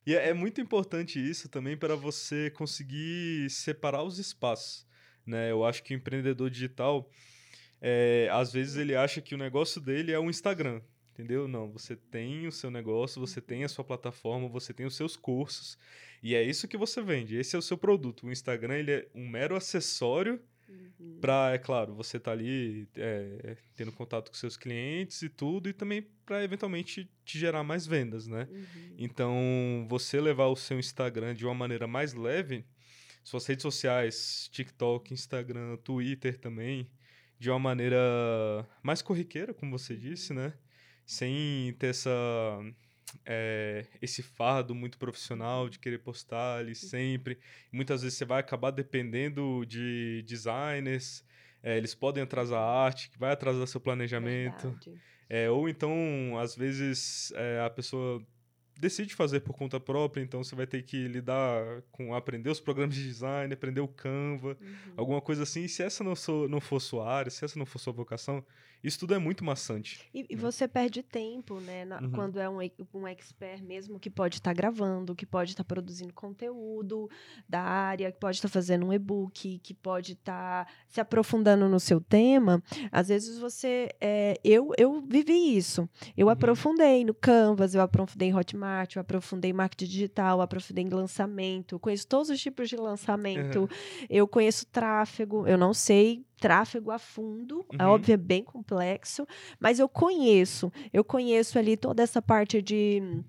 E 0.05 0.15
é, 0.15 0.29
é 0.29 0.33
muito 0.33 0.59
importante 0.59 1.19
isso 1.19 1.47
também 1.49 1.77
para 1.77 1.95
você 1.95 2.49
conseguir 2.51 3.49
separar 3.49 4.03
os 4.03 4.17
espaços, 4.17 4.87
né? 5.25 5.51
Eu 5.51 5.63
acho 5.63 5.83
que 5.83 5.93
o 5.93 5.97
empreendedor 5.97 6.49
digital, 6.49 7.09
é, 7.79 8.27
às 8.31 8.51
vezes 8.51 8.77
ele 8.77 8.95
acha 8.95 9.21
que 9.21 9.35
o 9.35 9.37
negócio 9.37 9.79
dele 9.79 10.11
é 10.11 10.19
o 10.19 10.29
Instagram, 10.29 10.81
entendeu? 11.11 11.47
Não, 11.47 11.71
você 11.71 11.95
tem 11.95 12.47
o 12.47 12.51
seu 12.51 12.71
negócio, 12.71 13.21
você 13.21 13.39
tem 13.39 13.63
a 13.63 13.69
sua 13.69 13.83
plataforma, 13.83 14.49
você 14.49 14.73
tem 14.73 14.85
os 14.85 14.95
seus 14.95 15.15
cursos 15.15 15.77
e 16.23 16.35
é 16.35 16.43
isso 16.43 16.67
que 16.67 16.77
você 16.77 17.01
vende. 17.01 17.35
Esse 17.35 17.55
é 17.55 17.59
o 17.59 17.63
seu 17.63 17.77
produto. 17.77 18.25
O 18.25 18.31
Instagram 18.31 18.75
ele 18.75 18.91
é 18.91 19.07
um 19.13 19.27
mero 19.27 19.55
acessório 19.55 20.41
Uhum. 20.99 21.17
Para, 21.19 21.53
é 21.53 21.57
claro, 21.57 21.93
você 21.93 22.19
tá 22.19 22.31
ali 22.31 22.87
é, 22.95 23.57
tendo 23.75 23.91
contato 23.91 24.29
com 24.29 24.37
seus 24.37 24.55
clientes 24.55 25.21
e 25.21 25.29
tudo, 25.29 25.69
e 25.69 25.73
também 25.73 26.07
para 26.25 26.43
eventualmente 26.43 27.09
te 27.25 27.37
gerar 27.37 27.63
mais 27.63 27.85
vendas, 27.85 28.27
né? 28.27 28.47
Uhum. 28.49 28.95
Então, 28.97 29.85
você 29.89 30.21
levar 30.21 30.47
o 30.47 30.55
seu 30.55 30.79
Instagram 30.79 31.33
de 31.33 31.45
uma 31.45 31.53
maneira 31.53 31.87
mais 31.87 32.13
leve, 32.13 32.65
suas 33.23 33.45
redes 33.45 33.63
sociais, 33.63 34.49
TikTok, 34.51 35.13
Instagram, 35.13 35.77
Twitter 35.77 36.37
também, 36.37 36.89
de 37.37 37.49
uma 37.49 37.59
maneira 37.59 37.97
mais 38.81 39.01
corriqueira, 39.01 39.53
como 39.53 39.77
você 39.77 39.95
disse, 39.95 40.33
né? 40.33 40.53
Sem 41.05 41.73
ter 41.77 41.87
essa 41.87 42.09
é, 43.25 43.85
esse 44.01 44.21
fardo 44.21 44.73
muito 44.73 44.97
profissional 44.97 45.69
de 45.69 45.79
querer 45.79 45.99
postar 45.99 46.59
ali 46.59 46.75
sempre. 46.75 47.37
Muitas 47.71 48.01
vezes 48.01 48.17
você 48.17 48.25
vai 48.25 48.39
acabar 48.39 48.71
dependendo 48.71 49.65
de 49.65 50.23
designers, 50.27 51.23
é, 51.63 51.77
eles 51.77 51.93
podem 51.93 52.23
atrasar 52.23 52.59
a 52.59 52.83
arte, 52.85 53.09
que 53.09 53.17
vai 53.17 53.31
atrasar 53.31 53.67
seu 53.67 53.79
planejamento. 53.79 54.77
É, 55.29 55.49
ou 55.49 55.69
então, 55.69 55.93
às 56.39 56.55
vezes, 56.55 57.31
é, 57.35 57.61
a 57.61 57.69
pessoa 57.69 58.21
decide 58.81 59.13
fazer 59.13 59.41
por 59.41 59.53
conta 59.53 59.79
própria, 59.79 60.23
então 60.23 60.43
você 60.43 60.55
vai 60.55 60.65
ter 60.65 60.81
que 60.81 61.07
lidar 61.07 61.83
com 61.91 62.15
aprender 62.15 62.49
os 62.49 62.59
programas 62.59 62.95
de 62.95 63.03
design, 63.03 63.53
aprender 63.53 63.79
o 63.79 63.87
Canva, 63.87 64.57
uhum. 64.59 64.93
alguma 64.97 65.21
coisa 65.21 65.43
assim. 65.43 65.63
E 65.63 65.69
se 65.69 65.83
essa 65.83 66.03
não, 66.03 66.15
sou, 66.15 66.49
não 66.49 66.59
for 66.59 66.79
sua 66.79 67.07
área, 67.07 67.29
se 67.29 67.45
essa 67.45 67.59
não 67.59 67.65
for 67.65 67.77
sua 67.77 67.93
vocação, 67.93 68.43
isso 68.83 68.99
tudo 68.99 69.13
é 69.13 69.19
muito 69.19 69.43
maçante. 69.43 69.99
E, 70.13 70.25
e 70.29 70.35
né? 70.35 70.41
você 70.41 70.67
perde 70.67 71.03
tempo, 71.03 71.59
né? 71.59 71.85
Na, 71.85 72.01
uhum. 72.01 72.11
Quando 72.11 72.39
é 72.39 72.49
um, 72.49 72.57
um 72.93 73.07
expert 73.07 73.61
mesmo 73.63 73.99
que 73.99 74.09
pode 74.09 74.37
estar 74.37 74.49
tá 74.49 74.53
gravando, 74.53 75.15
que 75.15 75.25
pode 75.25 75.51
estar 75.51 75.63
tá 75.63 75.67
produzindo 75.67 76.13
conteúdo 76.13 77.09
da 77.47 77.61
área, 77.61 78.11
que 78.11 78.19
pode 78.19 78.37
estar 78.37 78.47
tá 78.47 78.53
fazendo 78.53 78.87
um 78.87 78.93
e-book, 78.93 79.59
que 79.59 79.73
pode 79.73 80.13
estar 80.13 80.65
tá 80.65 80.71
se 80.87 80.99
aprofundando 80.99 81.69
no 81.69 81.79
seu 81.79 82.01
tema. 82.01 82.61
Às 82.91 83.09
vezes 83.09 83.37
você. 83.37 83.89
É, 84.01 84.39
eu, 84.43 84.71
eu 84.77 85.01
vivi 85.01 85.55
isso. 85.55 85.87
Eu 86.17 86.27
uhum. 86.27 86.33
aprofundei 86.33 87.05
no 87.05 87.13
Canvas, 87.13 87.75
eu 87.75 87.81
aprofundei 87.81 88.29
em 88.29 88.35
Hotmart, 88.35 88.95
eu 88.95 89.01
aprofundei 89.01 89.51
em 89.51 89.53
marketing 89.53 89.91
digital, 89.91 90.39
eu 90.39 90.41
aprofundei 90.41 90.83
em 90.83 90.89
lançamento. 90.89 91.75
Eu 91.75 91.79
conheço 91.79 92.07
todos 92.07 92.29
os 92.29 92.41
tipos 92.41 92.67
de 92.67 92.75
lançamento. 92.75 93.61
Uhum. 93.61 93.67
Eu 94.09 94.27
conheço 94.27 94.65
tráfego. 94.65 95.47
Eu 95.47 95.57
não 95.57 95.73
sei 95.73 96.25
tráfego 96.41 96.89
a 96.89 96.97
fundo, 96.97 97.63
é 97.77 97.83
uhum. 97.83 97.91
óbvio, 97.91 98.13
é 98.13 98.17
bem 98.17 98.43
complexo, 98.43 99.27
mas 99.59 99.79
eu 99.79 99.87
conheço, 99.87 100.73
eu 100.91 101.03
conheço 101.03 101.59
ali 101.59 101.77
toda 101.77 102.01
essa 102.01 102.19
parte 102.19 102.61
de 102.63 103.21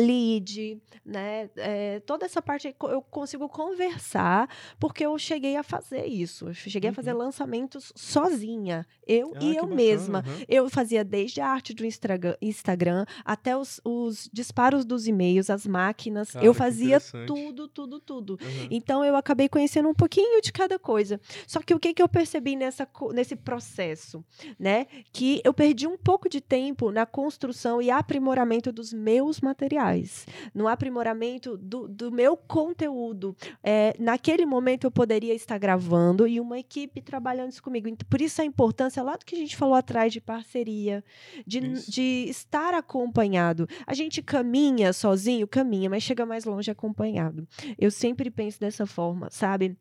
lead, 0.00 0.80
né? 1.04 1.50
É, 1.56 2.00
toda 2.00 2.24
essa 2.24 2.40
parte 2.40 2.74
eu 2.90 3.02
consigo 3.02 3.48
conversar, 3.48 4.48
porque 4.78 5.04
eu 5.04 5.16
cheguei 5.18 5.56
a 5.56 5.62
fazer 5.62 6.06
isso. 6.06 6.48
Eu 6.48 6.54
cheguei 6.54 6.88
uhum. 6.88 6.92
a 6.92 6.94
fazer 6.94 7.12
uhum. 7.12 7.18
lançamentos 7.18 7.92
sozinha, 7.94 8.86
eu 9.06 9.32
ah, 9.34 9.38
e 9.42 9.56
eu 9.56 9.66
mesma. 9.66 10.24
Uhum. 10.26 10.44
Eu 10.48 10.70
fazia 10.70 11.04
desde 11.04 11.40
a 11.40 11.48
arte 11.48 11.74
do 11.74 11.84
Instagram 11.84 13.04
até 13.24 13.56
os, 13.56 13.80
os 13.84 14.28
disparos 14.32 14.84
dos 14.84 15.06
e-mails, 15.06 15.50
as 15.50 15.66
máquinas. 15.66 16.32
Cara, 16.32 16.44
eu 16.44 16.54
fazia 16.54 16.98
tudo, 17.26 17.68
tudo, 17.68 18.00
tudo. 18.00 18.38
Uhum. 18.40 18.68
Então 18.70 19.04
eu 19.04 19.16
acabei 19.16 19.48
conhecendo 19.48 19.88
um 19.88 19.94
pouquinho 19.94 20.40
de 20.40 20.52
cada 20.52 20.78
coisa. 20.78 21.20
Só 21.46 21.60
que 21.60 21.74
o 21.74 21.78
que, 21.78 21.92
que 21.92 22.02
eu 22.02 22.08
percebi 22.08 22.56
nessa, 22.56 22.88
nesse 23.12 23.36
processo, 23.36 24.24
né? 24.58 24.86
Que 25.12 25.40
eu 25.44 25.52
perdi 25.52 25.86
um 25.86 25.96
pouco 25.96 26.28
de 26.28 26.40
tempo 26.40 26.90
na 26.90 27.04
construção 27.04 27.82
e 27.82 27.90
aprimoramento 27.90 28.72
dos 28.72 28.92
meus 28.92 29.40
materiais 29.40 29.89
no 30.54 30.68
aprimoramento 30.68 31.56
do, 31.56 31.88
do 31.88 32.10
meu 32.10 32.36
conteúdo. 32.36 33.36
É, 33.62 33.94
naquele 33.98 34.46
momento 34.46 34.84
eu 34.84 34.90
poderia 34.90 35.34
estar 35.34 35.58
gravando 35.58 36.26
e 36.26 36.40
uma 36.40 36.58
equipe 36.58 37.00
trabalhando 37.00 37.50
isso 37.50 37.62
comigo. 37.62 37.88
Por 38.08 38.20
isso 38.20 38.40
a 38.40 38.44
importância 38.44 39.02
lá 39.02 39.16
do 39.16 39.24
que 39.24 39.34
a 39.34 39.38
gente 39.38 39.56
falou 39.56 39.74
atrás 39.74 40.12
de 40.12 40.20
parceria, 40.20 41.04
de, 41.46 41.60
de 41.88 42.26
estar 42.28 42.74
acompanhado. 42.74 43.68
A 43.86 43.94
gente 43.94 44.22
caminha 44.22 44.92
sozinho, 44.92 45.46
caminha, 45.46 45.90
mas 45.90 46.02
chega 46.02 46.26
mais 46.26 46.44
longe 46.44 46.70
acompanhado. 46.70 47.46
Eu 47.78 47.90
sempre 47.90 48.30
penso 48.30 48.60
dessa 48.60 48.86
forma, 48.86 49.28
sabe? 49.30 49.76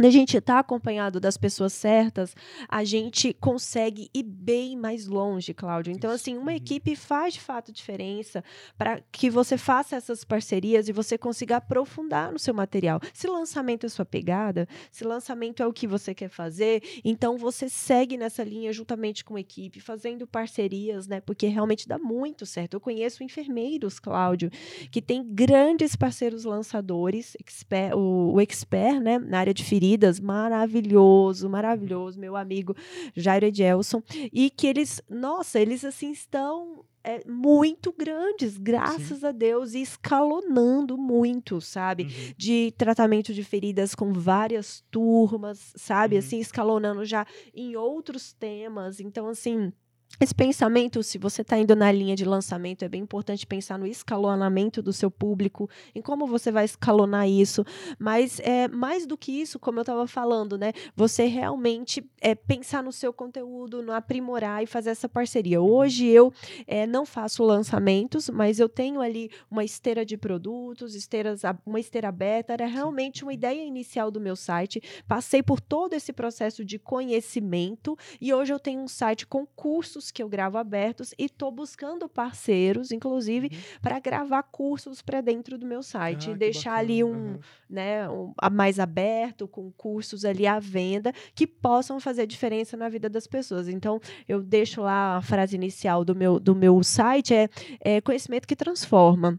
Quando 0.00 0.06
a 0.06 0.12
gente 0.12 0.34
está 0.34 0.58
acompanhado 0.58 1.20
das 1.20 1.36
pessoas 1.36 1.74
certas, 1.74 2.34
a 2.66 2.82
gente 2.84 3.34
consegue 3.34 4.08
ir 4.14 4.22
bem 4.22 4.74
mais 4.74 5.06
longe, 5.06 5.52
Cláudio. 5.52 5.92
Então, 5.92 6.10
assim, 6.10 6.38
uma 6.38 6.52
uhum. 6.52 6.56
equipe 6.56 6.96
faz 6.96 7.34
de 7.34 7.40
fato 7.42 7.70
diferença 7.70 8.42
para 8.78 9.02
que 9.12 9.28
você 9.28 9.58
faça 9.58 9.96
essas 9.96 10.24
parcerias 10.24 10.88
e 10.88 10.92
você 10.92 11.18
consiga 11.18 11.58
aprofundar 11.58 12.32
no 12.32 12.38
seu 12.38 12.54
material. 12.54 12.98
Se 13.12 13.26
lançamento 13.26 13.84
é 13.84 13.90
sua 13.90 14.06
pegada, 14.06 14.66
se 14.90 15.04
lançamento 15.04 15.62
é 15.62 15.66
o 15.66 15.72
que 15.72 15.86
você 15.86 16.14
quer 16.14 16.30
fazer, 16.30 16.82
então 17.04 17.36
você 17.36 17.68
segue 17.68 18.16
nessa 18.16 18.42
linha 18.42 18.72
juntamente 18.72 19.22
com 19.22 19.36
a 19.36 19.40
equipe, 19.40 19.80
fazendo 19.80 20.26
parcerias, 20.26 21.06
né? 21.06 21.20
Porque 21.20 21.46
realmente 21.46 21.86
dá 21.86 21.98
muito 21.98 22.46
certo. 22.46 22.72
Eu 22.72 22.80
conheço 22.80 23.22
enfermeiros, 23.22 24.00
Cláudio, 24.00 24.50
que 24.90 25.02
tem 25.02 25.22
grandes 25.22 25.94
parceiros 25.94 26.44
lançadores, 26.44 27.36
expert, 27.38 27.92
o, 27.94 28.32
o 28.32 28.40
Expert, 28.40 28.98
né, 28.98 29.18
na 29.18 29.40
área 29.40 29.52
de 29.52 29.62
ferida 29.62 29.89
Vidas, 29.90 30.20
maravilhoso, 30.20 31.50
maravilhoso, 31.50 32.20
meu 32.20 32.36
amigo 32.36 32.76
Jairo 33.16 33.46
Edelson, 33.46 34.00
e 34.32 34.48
que 34.48 34.68
eles, 34.68 35.02
nossa, 35.10 35.58
eles 35.58 35.84
assim 35.84 36.12
estão 36.12 36.84
é, 37.02 37.24
muito 37.26 37.92
grandes, 37.92 38.56
graças 38.56 39.18
Sim. 39.18 39.26
a 39.26 39.32
Deus, 39.32 39.74
e 39.74 39.82
escalonando 39.82 40.96
muito, 40.96 41.60
sabe? 41.60 42.04
Uhum. 42.04 42.34
De 42.36 42.72
tratamento 42.78 43.34
de 43.34 43.42
feridas 43.42 43.94
com 43.94 44.12
várias 44.12 44.84
turmas, 44.92 45.72
sabe? 45.74 46.14
Uhum. 46.14 46.20
Assim, 46.20 46.38
escalonando 46.38 47.04
já 47.04 47.26
em 47.52 47.74
outros 47.74 48.32
temas. 48.32 49.00
Então, 49.00 49.28
assim, 49.28 49.72
esse 50.18 50.34
pensamento, 50.34 51.02
se 51.02 51.16
você 51.16 51.40
está 51.40 51.56
indo 51.56 51.74
na 51.76 51.90
linha 51.90 52.14
de 52.14 52.26
lançamento, 52.26 52.84
é 52.84 52.88
bem 52.88 53.02
importante 53.02 53.46
pensar 53.46 53.78
no 53.78 53.86
escalonamento 53.86 54.82
do 54.82 54.92
seu 54.92 55.10
público, 55.10 55.68
em 55.94 56.02
como 56.02 56.26
você 56.26 56.50
vai 56.50 56.64
escalonar 56.64 57.28
isso. 57.28 57.64
Mas 57.98 58.38
é 58.40 58.68
mais 58.68 59.06
do 59.06 59.16
que 59.16 59.32
isso, 59.32 59.58
como 59.58 59.78
eu 59.78 59.82
estava 59.82 60.06
falando, 60.06 60.58
né? 60.58 60.72
Você 60.94 61.24
realmente 61.24 62.04
é, 62.20 62.34
pensar 62.34 62.82
no 62.82 62.92
seu 62.92 63.14
conteúdo, 63.14 63.82
no 63.82 63.92
aprimorar 63.92 64.62
e 64.62 64.66
fazer 64.66 64.90
essa 64.90 65.08
parceria. 65.08 65.60
Hoje 65.60 66.06
eu 66.06 66.32
é, 66.66 66.86
não 66.86 67.06
faço 67.06 67.42
lançamentos, 67.42 68.28
mas 68.28 68.60
eu 68.60 68.68
tenho 68.68 69.00
ali 69.00 69.30
uma 69.50 69.64
esteira 69.64 70.04
de 70.04 70.18
produtos, 70.18 70.94
esteiras, 70.94 71.42
uma 71.64 71.80
esteira 71.80 72.08
aberta. 72.08 72.52
Era 72.52 72.66
realmente 72.66 73.22
uma 73.22 73.32
ideia 73.32 73.64
inicial 73.64 74.10
do 74.10 74.20
meu 74.20 74.36
site. 74.36 74.82
Passei 75.08 75.42
por 75.42 75.60
todo 75.60 75.94
esse 75.94 76.12
processo 76.12 76.62
de 76.62 76.78
conhecimento 76.78 77.96
e 78.20 78.34
hoje 78.34 78.52
eu 78.52 78.58
tenho 78.58 78.82
um 78.82 78.88
site 78.88 79.26
com 79.26 79.46
cursos 79.46 79.99
cursos 80.00 80.10
que 80.10 80.22
eu 80.22 80.28
gravo 80.28 80.56
abertos 80.56 81.12
e 81.18 81.26
estou 81.26 81.52
buscando 81.52 82.08
parceiros, 82.08 82.90
inclusive, 82.90 83.50
uhum. 83.52 83.60
para 83.82 83.98
gravar 83.98 84.42
cursos 84.44 85.02
para 85.02 85.20
dentro 85.20 85.58
do 85.58 85.66
meu 85.66 85.82
site. 85.82 86.30
Ah, 86.30 86.34
deixar 86.34 86.74
ali 86.74 87.04
um, 87.04 87.12
uhum. 87.12 87.38
né, 87.68 88.08
um, 88.08 88.32
mais 88.50 88.80
aberto, 88.80 89.46
com 89.46 89.70
cursos 89.72 90.24
ali 90.24 90.46
à 90.46 90.58
venda, 90.58 91.12
que 91.34 91.46
possam 91.46 92.00
fazer 92.00 92.26
diferença 92.26 92.76
na 92.76 92.88
vida 92.88 93.10
das 93.10 93.26
pessoas. 93.26 93.68
Então, 93.68 94.00
eu 94.26 94.42
deixo 94.42 94.80
lá 94.80 95.18
a 95.18 95.22
frase 95.22 95.54
inicial 95.54 96.02
do 96.02 96.14
meu, 96.14 96.40
do 96.40 96.54
meu 96.54 96.82
site, 96.82 97.34
é, 97.34 97.48
é 97.80 98.00
conhecimento 98.00 98.48
que 98.48 98.56
transforma. 98.56 99.38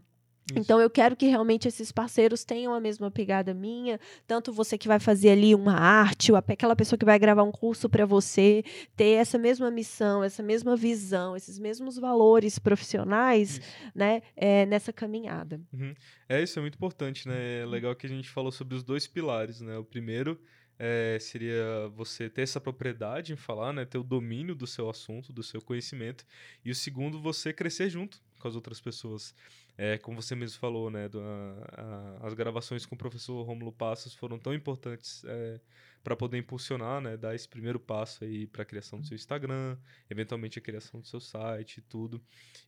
Então 0.54 0.80
eu 0.80 0.90
quero 0.90 1.16
que 1.16 1.26
realmente 1.26 1.68
esses 1.68 1.92
parceiros 1.92 2.44
tenham 2.44 2.74
a 2.74 2.80
mesma 2.80 3.10
pegada 3.10 3.54
minha, 3.54 3.98
tanto 4.26 4.52
você 4.52 4.76
que 4.76 4.88
vai 4.88 4.98
fazer 4.98 5.30
ali 5.30 5.54
uma 5.54 5.74
arte, 5.74 6.32
ou 6.32 6.38
aquela 6.38 6.74
pessoa 6.76 6.98
que 6.98 7.04
vai 7.04 7.18
gravar 7.18 7.42
um 7.42 7.52
curso 7.52 7.88
para 7.88 8.04
você, 8.04 8.64
ter 8.96 9.12
essa 9.12 9.38
mesma 9.38 9.70
missão, 9.70 10.22
essa 10.22 10.42
mesma 10.42 10.76
visão, 10.76 11.36
esses 11.36 11.58
mesmos 11.58 11.96
valores 11.96 12.58
profissionais, 12.58 13.58
isso. 13.58 13.60
né, 13.94 14.20
é, 14.36 14.66
nessa 14.66 14.92
caminhada. 14.92 15.60
Uhum. 15.72 15.94
É 16.28 16.42
isso, 16.42 16.58
é 16.58 16.62
muito 16.62 16.74
importante, 16.74 17.28
né? 17.28 17.60
É 17.60 17.66
legal 17.66 17.94
que 17.94 18.06
a 18.06 18.10
gente 18.10 18.28
falou 18.28 18.50
sobre 18.50 18.74
os 18.74 18.82
dois 18.82 19.06
pilares, 19.06 19.60
né? 19.60 19.78
O 19.78 19.84
primeiro 19.84 20.40
é, 20.78 21.18
seria 21.20 21.88
você 21.94 22.28
ter 22.28 22.42
essa 22.42 22.60
propriedade 22.60 23.32
em 23.32 23.36
falar, 23.36 23.72
né? 23.72 23.84
Ter 23.84 23.98
o 23.98 24.02
domínio 24.02 24.54
do 24.54 24.66
seu 24.66 24.90
assunto, 24.90 25.32
do 25.32 25.42
seu 25.42 25.60
conhecimento, 25.62 26.24
e 26.64 26.70
o 26.70 26.74
segundo, 26.74 27.20
você 27.20 27.52
crescer 27.52 27.88
junto 27.88 28.20
com 28.40 28.48
as 28.48 28.56
outras 28.56 28.80
pessoas. 28.80 29.34
É, 29.76 29.96
como 29.98 30.20
você 30.20 30.34
mesmo 30.34 30.58
falou, 30.58 30.90
né, 30.90 31.08
do, 31.08 31.20
a, 31.20 32.18
a, 32.22 32.26
as 32.26 32.34
gravações 32.34 32.84
com 32.84 32.94
o 32.94 32.98
professor 32.98 33.42
Romulo 33.42 33.72
Passos 33.72 34.14
foram 34.14 34.38
tão 34.38 34.52
importantes 34.52 35.24
é, 35.26 35.60
para 36.04 36.14
poder 36.14 36.38
impulsionar, 36.38 37.00
né, 37.00 37.16
dar 37.16 37.34
esse 37.34 37.48
primeiro 37.48 37.80
passo 37.80 38.24
aí 38.24 38.46
para 38.46 38.62
a 38.62 38.64
criação 38.66 39.00
do 39.00 39.06
seu 39.06 39.14
Instagram, 39.14 39.78
eventualmente 40.10 40.58
a 40.58 40.62
criação 40.62 41.00
do 41.00 41.06
seu 41.06 41.20
site 41.20 41.78
e 41.78 41.80
tudo. 41.80 42.20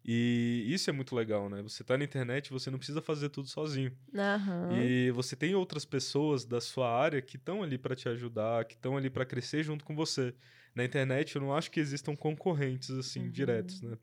E 0.04 0.64
isso 0.68 0.88
é 0.88 0.92
muito 0.92 1.14
legal, 1.14 1.48
né? 1.50 1.60
Você 1.62 1.82
está 1.82 1.98
na 1.98 2.04
internet, 2.04 2.50
você 2.50 2.70
não 2.70 2.78
precisa 2.78 3.02
fazer 3.02 3.28
tudo 3.28 3.48
sozinho. 3.48 3.92
Uhum. 4.12 4.80
E 4.80 5.10
você 5.10 5.36
tem 5.36 5.54
outras 5.54 5.84
pessoas 5.84 6.44
da 6.44 6.60
sua 6.60 6.90
área 6.90 7.20
que 7.20 7.36
estão 7.36 7.62
ali 7.62 7.76
para 7.76 7.94
te 7.94 8.08
ajudar, 8.08 8.64
que 8.64 8.74
estão 8.74 8.96
ali 8.96 9.10
para 9.10 9.26
crescer 9.26 9.62
junto 9.62 9.84
com 9.84 9.94
você. 9.94 10.34
Na 10.74 10.84
internet, 10.84 11.36
eu 11.36 11.42
não 11.42 11.54
acho 11.54 11.70
que 11.70 11.80
existam 11.80 12.16
concorrentes 12.16 12.90
assim 12.90 13.24
uhum. 13.24 13.30
diretos, 13.30 13.80
né? 13.82 13.96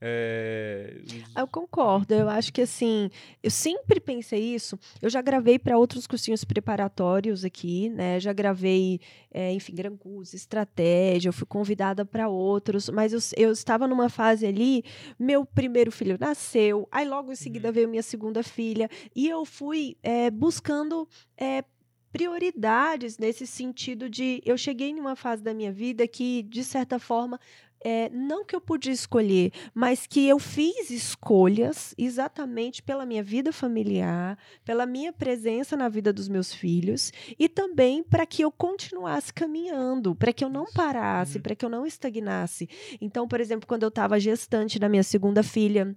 É... 0.00 1.00
Eu 1.36 1.46
concordo. 1.46 2.14
Eu 2.14 2.28
acho 2.28 2.52
que 2.52 2.62
assim, 2.62 3.10
eu 3.42 3.50
sempre 3.50 4.00
pensei 4.00 4.54
isso. 4.54 4.78
Eu 5.00 5.08
já 5.08 5.22
gravei 5.22 5.58
para 5.58 5.78
outros 5.78 6.06
cursinhos 6.06 6.44
preparatórios 6.44 7.44
aqui, 7.44 7.88
né? 7.90 8.20
Já 8.20 8.32
gravei, 8.32 9.00
é, 9.30 9.52
enfim, 9.52 9.74
Gran 9.74 9.96
Curso, 9.96 10.36
estratégia. 10.36 11.28
Eu 11.28 11.32
fui 11.32 11.46
convidada 11.46 12.04
para 12.04 12.28
outros, 12.28 12.88
mas 12.90 13.12
eu, 13.12 13.20
eu, 13.36 13.52
estava 13.52 13.86
numa 13.86 14.08
fase 14.08 14.46
ali. 14.46 14.84
Meu 15.18 15.44
primeiro 15.44 15.90
filho 15.90 16.16
nasceu, 16.20 16.86
aí 16.90 17.08
logo 17.08 17.32
em 17.32 17.36
seguida 17.36 17.68
uhum. 17.68 17.74
veio 17.74 17.88
minha 17.88 18.02
segunda 18.02 18.42
filha 18.42 18.88
e 19.14 19.28
eu 19.28 19.44
fui 19.44 19.96
é, 20.02 20.30
buscando 20.30 21.08
é, 21.36 21.64
prioridades 22.16 23.18
nesse 23.18 23.46
sentido 23.46 24.08
de 24.08 24.40
eu 24.46 24.56
cheguei 24.56 24.88
em 24.88 24.98
uma 24.98 25.14
fase 25.14 25.42
da 25.42 25.52
minha 25.52 25.70
vida 25.70 26.08
que 26.08 26.42
de 26.44 26.64
certa 26.64 26.98
forma 26.98 27.38
é, 27.84 28.08
não 28.10 28.44
que 28.44 28.54
eu 28.54 28.60
pude 28.60 28.90
escolher, 28.90 29.52
mas 29.74 30.06
que 30.06 30.26
eu 30.26 30.38
fiz 30.38 30.90
escolhas 30.90 31.94
exatamente 31.96 32.82
pela 32.82 33.06
minha 33.06 33.22
vida 33.22 33.52
familiar, 33.52 34.38
pela 34.64 34.86
minha 34.86 35.12
presença 35.12 35.76
na 35.76 35.88
vida 35.88 36.12
dos 36.12 36.28
meus 36.28 36.52
filhos 36.52 37.12
e 37.38 37.48
também 37.48 38.02
para 38.02 38.26
que 38.26 38.42
eu 38.42 38.50
continuasse 38.50 39.32
caminhando, 39.32 40.14
para 40.14 40.32
que 40.32 40.44
eu 40.44 40.48
não 40.48 40.66
parasse, 40.72 41.36
uhum. 41.36 41.42
para 41.42 41.54
que 41.54 41.64
eu 41.64 41.68
não 41.68 41.86
estagnasse. 41.86 42.68
Então, 43.00 43.28
por 43.28 43.40
exemplo, 43.40 43.66
quando 43.66 43.82
eu 43.82 43.88
estava 43.88 44.18
gestante 44.18 44.78
da 44.78 44.88
minha 44.88 45.02
segunda 45.02 45.42
filha, 45.42 45.96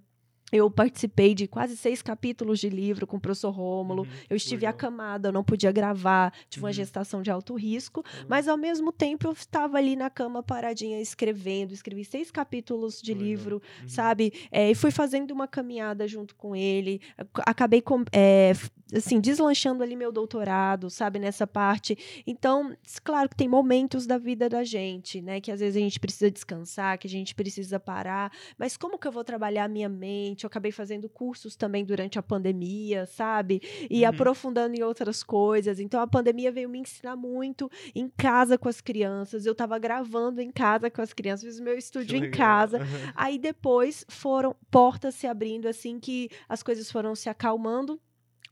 eu 0.52 0.70
participei 0.70 1.34
de 1.34 1.46
quase 1.46 1.76
seis 1.76 2.02
capítulos 2.02 2.58
de 2.58 2.68
livro 2.68 3.06
com 3.06 3.16
o 3.16 3.20
professor 3.20 3.50
Rômulo. 3.50 4.02
Uhum, 4.02 4.08
eu 4.28 4.36
estive 4.36 4.62
legal. 4.62 4.70
acamada, 4.70 5.28
eu 5.28 5.32
não 5.32 5.44
podia 5.44 5.70
gravar, 5.70 6.32
tive 6.48 6.62
uhum. 6.62 6.68
uma 6.68 6.72
gestação 6.72 7.22
de 7.22 7.30
alto 7.30 7.54
risco, 7.54 8.00
uhum. 8.00 8.26
mas 8.28 8.48
ao 8.48 8.56
mesmo 8.56 8.92
tempo 8.92 9.28
eu 9.28 9.32
estava 9.32 9.78
ali 9.78 9.96
na 9.96 10.10
cama 10.10 10.42
paradinha 10.42 11.00
escrevendo. 11.00 11.72
Escrevi 11.72 12.04
seis 12.04 12.30
capítulos 12.30 13.00
de 13.00 13.14
livro, 13.14 13.62
uhum. 13.82 13.88
sabe? 13.88 14.32
É, 14.50 14.70
e 14.70 14.74
fui 14.74 14.90
fazendo 14.90 15.30
uma 15.30 15.46
caminhada 15.46 16.06
junto 16.08 16.34
com 16.34 16.56
ele. 16.56 17.00
Acabei 17.46 17.80
com, 17.80 18.04
é, 18.12 18.52
assim, 18.94 19.20
deslanchando 19.20 19.82
ali 19.82 19.96
meu 19.96 20.12
doutorado, 20.12 20.90
sabe, 20.90 21.18
nessa 21.18 21.46
parte. 21.46 21.96
Então, 22.26 22.76
claro 23.04 23.28
que 23.28 23.36
tem 23.36 23.48
momentos 23.48 24.06
da 24.06 24.18
vida 24.18 24.48
da 24.48 24.64
gente, 24.64 25.20
né, 25.20 25.40
que 25.40 25.50
às 25.50 25.60
vezes 25.60 25.76
a 25.76 25.80
gente 25.80 26.00
precisa 26.00 26.30
descansar, 26.30 26.98
que 26.98 27.06
a 27.06 27.10
gente 27.10 27.34
precisa 27.34 27.78
parar, 27.78 28.32
mas 28.58 28.76
como 28.76 28.98
que 28.98 29.06
eu 29.06 29.12
vou 29.12 29.24
trabalhar 29.24 29.64
a 29.64 29.68
minha 29.68 29.88
mente? 29.88 30.44
Eu 30.44 30.48
acabei 30.48 30.72
fazendo 30.72 31.08
cursos 31.08 31.56
também 31.56 31.84
durante 31.84 32.18
a 32.18 32.22
pandemia, 32.22 33.06
sabe? 33.06 33.60
E 33.88 34.02
uhum. 34.02 34.08
aprofundando 34.08 34.76
em 34.76 34.82
outras 34.82 35.22
coisas. 35.22 35.80
Então, 35.80 36.00
a 36.00 36.06
pandemia 36.06 36.50
veio 36.52 36.68
me 36.68 36.78
ensinar 36.78 37.16
muito 37.16 37.70
em 37.94 38.08
casa 38.08 38.58
com 38.58 38.68
as 38.68 38.80
crianças. 38.80 39.46
Eu 39.46 39.52
estava 39.52 39.78
gravando 39.78 40.40
em 40.40 40.50
casa 40.50 40.90
com 40.90 41.02
as 41.02 41.12
crianças, 41.12 41.44
fiz 41.44 41.60
meu 41.60 41.76
estúdio 41.76 42.16
em 42.16 42.30
casa. 42.30 42.78
Uhum. 42.78 43.12
Aí 43.14 43.38
depois 43.38 44.04
foram 44.08 44.54
portas 44.70 45.14
se 45.14 45.26
abrindo 45.26 45.66
assim 45.68 45.98
que 45.98 46.28
as 46.48 46.62
coisas 46.62 46.90
foram 46.90 47.14
se 47.14 47.28
acalmando 47.28 48.00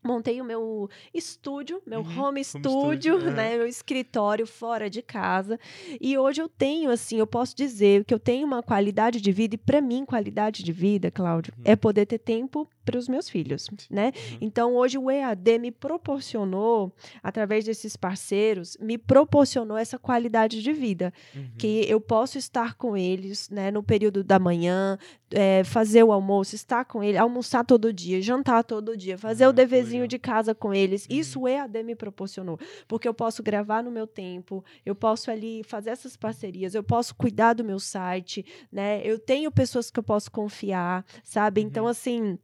montei 0.08 0.40
o 0.40 0.44
meu 0.44 0.88
estúdio, 1.12 1.82
meu 1.86 2.00
uhum, 2.00 2.20
home 2.20 2.42
studio, 2.42 3.16
home 3.16 3.30
né, 3.30 3.58
meu 3.58 3.66
escritório 3.66 4.46
fora 4.46 4.88
de 4.88 5.02
casa. 5.02 5.60
E 6.00 6.16
hoje 6.16 6.40
eu 6.40 6.48
tenho 6.48 6.90
assim, 6.90 7.18
eu 7.18 7.26
posso 7.26 7.54
dizer 7.54 8.04
que 8.04 8.14
eu 8.14 8.18
tenho 8.18 8.46
uma 8.46 8.62
qualidade 8.62 9.20
de 9.20 9.30
vida 9.30 9.54
e 9.54 9.58
para 9.58 9.82
mim 9.82 10.06
qualidade 10.06 10.64
de 10.64 10.72
vida, 10.72 11.10
Cláudio, 11.10 11.52
uhum. 11.58 11.64
é 11.66 11.76
poder 11.76 12.06
ter 12.06 12.18
tempo 12.18 12.66
para 12.84 12.98
os 12.98 13.06
meus 13.06 13.28
filhos, 13.28 13.68
né? 13.90 14.06
Uhum. 14.06 14.38
Então 14.40 14.74
hoje 14.74 14.96
o 14.96 15.10
EAD 15.10 15.58
me 15.58 15.70
proporcionou 15.70 16.90
através 17.22 17.66
desses 17.66 17.96
parceiros, 17.96 18.78
me 18.80 18.96
proporcionou 18.96 19.76
essa 19.76 19.98
qualidade 19.98 20.62
de 20.62 20.72
vida, 20.72 21.12
uhum. 21.36 21.50
que 21.58 21.84
eu 21.86 22.00
posso 22.00 22.38
estar 22.38 22.74
com 22.74 22.96
eles, 22.96 23.50
né, 23.50 23.70
no 23.70 23.82
período 23.82 24.24
da 24.24 24.38
manhã, 24.38 24.98
é, 25.30 25.62
fazer 25.64 26.02
o 26.02 26.12
almoço, 26.12 26.54
estar 26.54 26.86
com 26.86 27.02
ele, 27.02 27.18
almoçar 27.18 27.62
todo 27.62 27.92
dia, 27.92 28.22
jantar 28.22 28.64
todo 28.64 28.96
dia, 28.96 29.18
fazer 29.18 29.46
o 29.46 29.52
deverzinho 29.52 29.97
de 30.06 30.18
casa 30.18 30.54
com 30.54 30.72
eles. 30.72 31.06
Uhum. 31.06 31.16
Isso 31.16 31.40
o 31.40 31.48
EAD 31.48 31.82
me 31.82 31.94
proporcionou, 31.94 32.58
porque 32.86 33.08
eu 33.08 33.14
posso 33.14 33.42
gravar 33.42 33.82
no 33.82 33.90
meu 33.90 34.06
tempo, 34.06 34.64
eu 34.84 34.94
posso 34.94 35.30
ali 35.30 35.62
fazer 35.64 35.90
essas 35.90 36.16
parcerias, 36.16 36.74
eu 36.74 36.82
posso 36.82 37.14
cuidar 37.14 37.54
do 37.54 37.64
meu 37.64 37.78
site, 37.78 38.44
né? 38.70 39.00
Eu 39.04 39.18
tenho 39.18 39.50
pessoas 39.50 39.90
que 39.90 39.98
eu 39.98 40.02
posso 40.02 40.30
confiar, 40.30 41.04
sabe? 41.22 41.60
Então 41.60 41.84
uhum. 41.84 41.90
assim, 41.90 42.38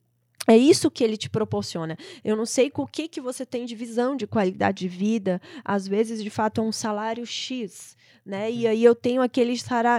é 0.47 0.57
isso 0.57 0.91
que 0.91 1.03
ele 1.03 1.17
te 1.17 1.31
proporciona. 1.31 1.97
Eu 2.23 2.37
não 2.37 2.45
sei 2.45 2.71
com 2.71 2.83
o 2.83 2.87
que, 2.87 3.09
que 3.09 3.21
você 3.21 3.47
tem 3.47 3.65
de 3.65 3.75
visão 3.75 4.15
de 4.15 4.27
qualidade 4.27 4.81
de 4.81 4.89
vida. 4.89 5.41
Às 5.65 5.89
vezes, 5.89 6.23
de 6.23 6.29
fato, 6.29 6.61
é 6.61 6.65
um 6.65 6.73
salário 6.73 7.25
X, 7.25 7.97
né? 8.25 8.51
E 8.51 8.65
uhum. 8.65 8.71
aí 8.71 8.85
eu 8.85 8.95
tenho 8.95 9.23
aquele 9.23 9.57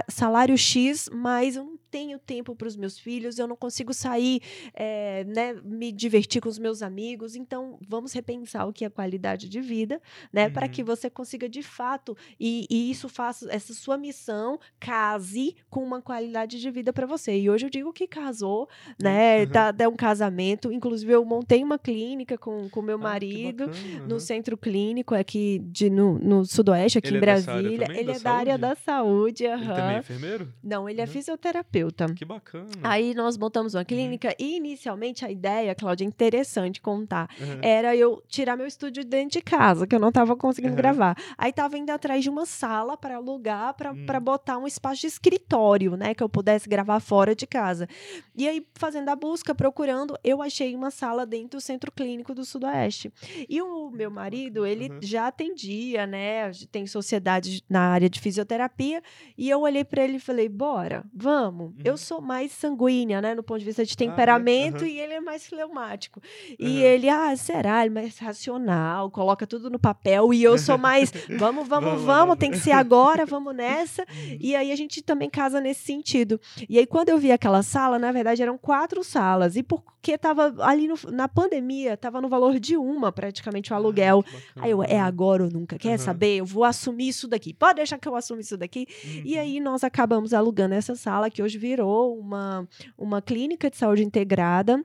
salário 0.08 0.56
X, 0.56 1.08
mas 1.12 1.56
eu 1.56 1.64
não 1.64 1.76
tenho 1.96 2.18
tempo 2.18 2.54
para 2.54 2.68
os 2.68 2.76
meus 2.76 2.98
filhos, 2.98 3.38
eu 3.38 3.46
não 3.46 3.56
consigo 3.56 3.94
sair, 3.94 4.42
é, 4.74 5.24
né, 5.24 5.54
me 5.64 5.90
divertir 5.90 6.42
com 6.42 6.48
os 6.50 6.58
meus 6.58 6.82
amigos. 6.82 7.34
Então, 7.34 7.78
vamos 7.88 8.12
repensar 8.12 8.68
o 8.68 8.72
que 8.72 8.84
é 8.84 8.90
qualidade 8.90 9.48
de 9.48 9.62
vida, 9.62 9.98
né, 10.30 10.46
uhum. 10.46 10.52
para 10.52 10.68
que 10.68 10.84
você 10.84 11.08
consiga 11.08 11.48
de 11.48 11.62
fato 11.62 12.14
e, 12.38 12.66
e, 12.68 12.90
isso 12.90 13.08
faça 13.08 13.50
essa 13.50 13.72
sua 13.72 13.96
missão 13.96 14.60
case 14.78 15.56
com 15.70 15.82
uma 15.82 16.02
qualidade 16.02 16.60
de 16.60 16.70
vida 16.70 16.92
para 16.92 17.06
você. 17.06 17.34
E 17.38 17.48
hoje 17.48 17.64
eu 17.64 17.70
digo 17.70 17.90
que 17.94 18.06
casou, 18.06 18.68
né, 19.00 19.44
uhum. 19.44 19.46
tá, 19.48 19.74
é 19.78 19.88
um 19.88 19.96
casamento. 19.96 20.70
Inclusive 20.70 21.12
eu 21.12 21.24
montei 21.24 21.64
uma 21.64 21.78
clínica 21.78 22.36
com 22.36 22.68
com 22.68 22.82
meu 22.82 22.96
ah, 22.96 22.98
marido 22.98 23.64
uhum. 23.64 24.06
no 24.06 24.20
centro 24.20 24.56
clínico 24.58 25.14
aqui 25.14 25.60
de 25.64 25.88
no, 25.88 26.18
no 26.18 26.44
sudoeste 26.44 26.98
aqui 26.98 27.08
ele 27.08 27.16
em 27.16 27.18
é 27.18 27.20
Brasília. 27.20 27.86
É 27.90 28.00
ele 28.00 28.10
é 28.10 28.18
da 28.18 28.32
área 28.32 28.58
da 28.58 28.74
saúde. 28.74 29.44
Ele 29.44 29.64
também 29.64 29.96
é 29.96 29.98
enfermeiro? 30.00 30.52
Não, 30.62 30.86
ele 30.86 31.00
é 31.00 31.04
uhum. 31.04 31.10
fisioterapeuta 31.10 31.85
terapeuta. 31.90 32.14
Que 32.14 32.24
bacana. 32.24 32.68
Aí 32.82 33.14
nós 33.14 33.36
montamos 33.36 33.74
uma 33.74 33.80
uhum. 33.80 33.84
clínica 33.84 34.28
uhum. 34.28 34.34
e 34.38 34.56
inicialmente 34.56 35.24
a 35.24 35.30
ideia, 35.30 35.74
Cláudia, 35.74 36.04
é 36.04 36.08
interessante 36.08 36.80
contar, 36.80 37.28
uhum. 37.40 37.60
era 37.62 37.96
eu 37.96 38.22
tirar 38.28 38.56
meu 38.56 38.66
estúdio 38.66 39.04
dentro 39.04 39.38
de 39.38 39.42
casa, 39.42 39.86
que 39.86 39.94
eu 39.94 39.98
não 39.98 40.08
estava 40.08 40.36
conseguindo 40.36 40.72
uhum. 40.72 40.76
gravar. 40.76 41.16
Aí 41.36 41.50
estava 41.50 41.78
indo 41.78 41.90
atrás 41.90 42.22
de 42.22 42.30
uma 42.30 42.46
sala 42.46 42.96
para 42.96 43.16
alugar, 43.16 43.74
para 43.74 43.92
uhum. 43.92 44.20
botar 44.20 44.58
um 44.58 44.66
espaço 44.66 45.02
de 45.02 45.06
escritório, 45.06 45.96
né, 45.96 46.14
que 46.14 46.22
eu 46.22 46.28
pudesse 46.28 46.68
gravar 46.68 47.00
fora 47.00 47.34
de 47.34 47.46
casa. 47.46 47.88
E 48.34 48.48
aí 48.48 48.66
fazendo 48.74 49.08
a 49.08 49.16
busca, 49.16 49.54
procurando, 49.54 50.16
eu 50.22 50.42
achei 50.42 50.74
uma 50.74 50.90
sala 50.90 51.24
dentro 51.24 51.58
do 51.58 51.60
Centro 51.60 51.90
Clínico 51.92 52.34
do 52.34 52.44
Sudoeste. 52.44 53.12
E 53.48 53.60
o 53.62 53.90
meu 53.90 54.10
marido, 54.10 54.66
ele 54.66 54.90
uhum. 54.90 54.98
já 55.02 55.28
atendia, 55.28 56.06
né, 56.06 56.50
tem 56.70 56.86
sociedade 56.86 57.62
na 57.68 57.80
área 57.80 58.08
de 58.08 58.20
fisioterapia, 58.20 59.02
e 59.36 59.48
eu 59.48 59.60
olhei 59.60 59.84
para 59.84 60.02
ele 60.04 60.16
e 60.16 60.20
falei: 60.20 60.48
"Bora, 60.48 61.04
vamos". 61.14 61.74
Uhum. 61.76 61.82
Eu 61.84 61.96
sou 61.96 62.20
mais 62.20 62.52
sanguínea, 62.52 63.20
né, 63.20 63.34
no 63.34 63.42
ponto 63.42 63.58
de 63.58 63.64
vista 63.64 63.84
de 63.84 63.96
temperamento, 63.96 64.84
ah, 64.84 64.86
é? 64.86 64.90
uhum. 64.90 64.94
e 64.94 65.00
ele 65.00 65.12
é 65.14 65.20
mais 65.20 65.46
fleumático. 65.46 66.20
E 66.58 66.82
ele, 66.82 67.08
ah, 67.08 67.36
será? 67.36 67.84
Ele 67.84 67.98
é 67.98 68.02
mais 68.02 68.18
racional, 68.18 69.10
coloca 69.10 69.46
tudo 69.46 69.68
no 69.68 69.78
papel, 69.78 70.32
e 70.32 70.42
eu 70.42 70.56
sou 70.56 70.78
mais, 70.78 71.10
vamos, 71.38 71.68
vamos, 71.68 71.90
vamos, 71.90 72.02
vamos, 72.02 72.36
tem 72.36 72.50
que 72.50 72.58
ser 72.58 72.72
agora, 72.72 73.26
vamos 73.26 73.54
nessa. 73.56 74.02
Uhum. 74.02 74.38
E 74.40 74.56
aí 74.56 74.72
a 74.72 74.76
gente 74.76 75.02
também 75.02 75.28
casa 75.28 75.60
nesse 75.60 75.84
sentido. 75.84 76.40
E 76.68 76.78
aí 76.78 76.86
quando 76.86 77.10
eu 77.10 77.18
vi 77.18 77.30
aquela 77.30 77.62
sala, 77.62 77.98
na 77.98 78.10
verdade 78.12 78.42
eram 78.42 78.56
quatro 78.56 79.04
salas, 79.04 79.56
e 79.56 79.62
porque 80.06 80.16
tava 80.16 80.54
ali 80.60 80.86
no, 80.86 80.94
na 81.10 81.26
pandemia, 81.26 81.96
tava 81.96 82.20
no 82.20 82.28
valor 82.28 82.60
de 82.60 82.76
uma 82.76 83.10
praticamente 83.10 83.72
o 83.72 83.74
ah, 83.74 83.78
aluguel. 83.78 84.24
Ah, 84.54 84.60
aí 84.62 84.70
eu, 84.70 84.80
é 84.80 85.00
agora 85.00 85.42
ou 85.42 85.50
nunca, 85.50 85.76
quer 85.76 85.98
saber? 85.98 86.36
Eu 86.36 86.46
vou 86.46 86.62
assumir 86.62 87.08
isso 87.08 87.26
daqui. 87.26 87.52
Pode 87.52 87.76
deixar 87.76 87.98
que 87.98 88.06
eu 88.06 88.14
assuma 88.14 88.40
isso 88.40 88.56
daqui. 88.56 88.86
E 89.24 89.34
uhum. 89.34 89.40
aí 89.40 89.58
nós 89.58 89.82
acabamos 89.82 90.32
alugando 90.32 90.74
essa 90.76 90.94
sala 90.94 91.28
que 91.28 91.42
hoje 91.42 91.58
virou 91.58 92.16
uma, 92.16 92.68
uma 92.96 93.20
clínica 93.20 93.68
de 93.68 93.76
saúde 93.76 94.04
integrada 94.04 94.80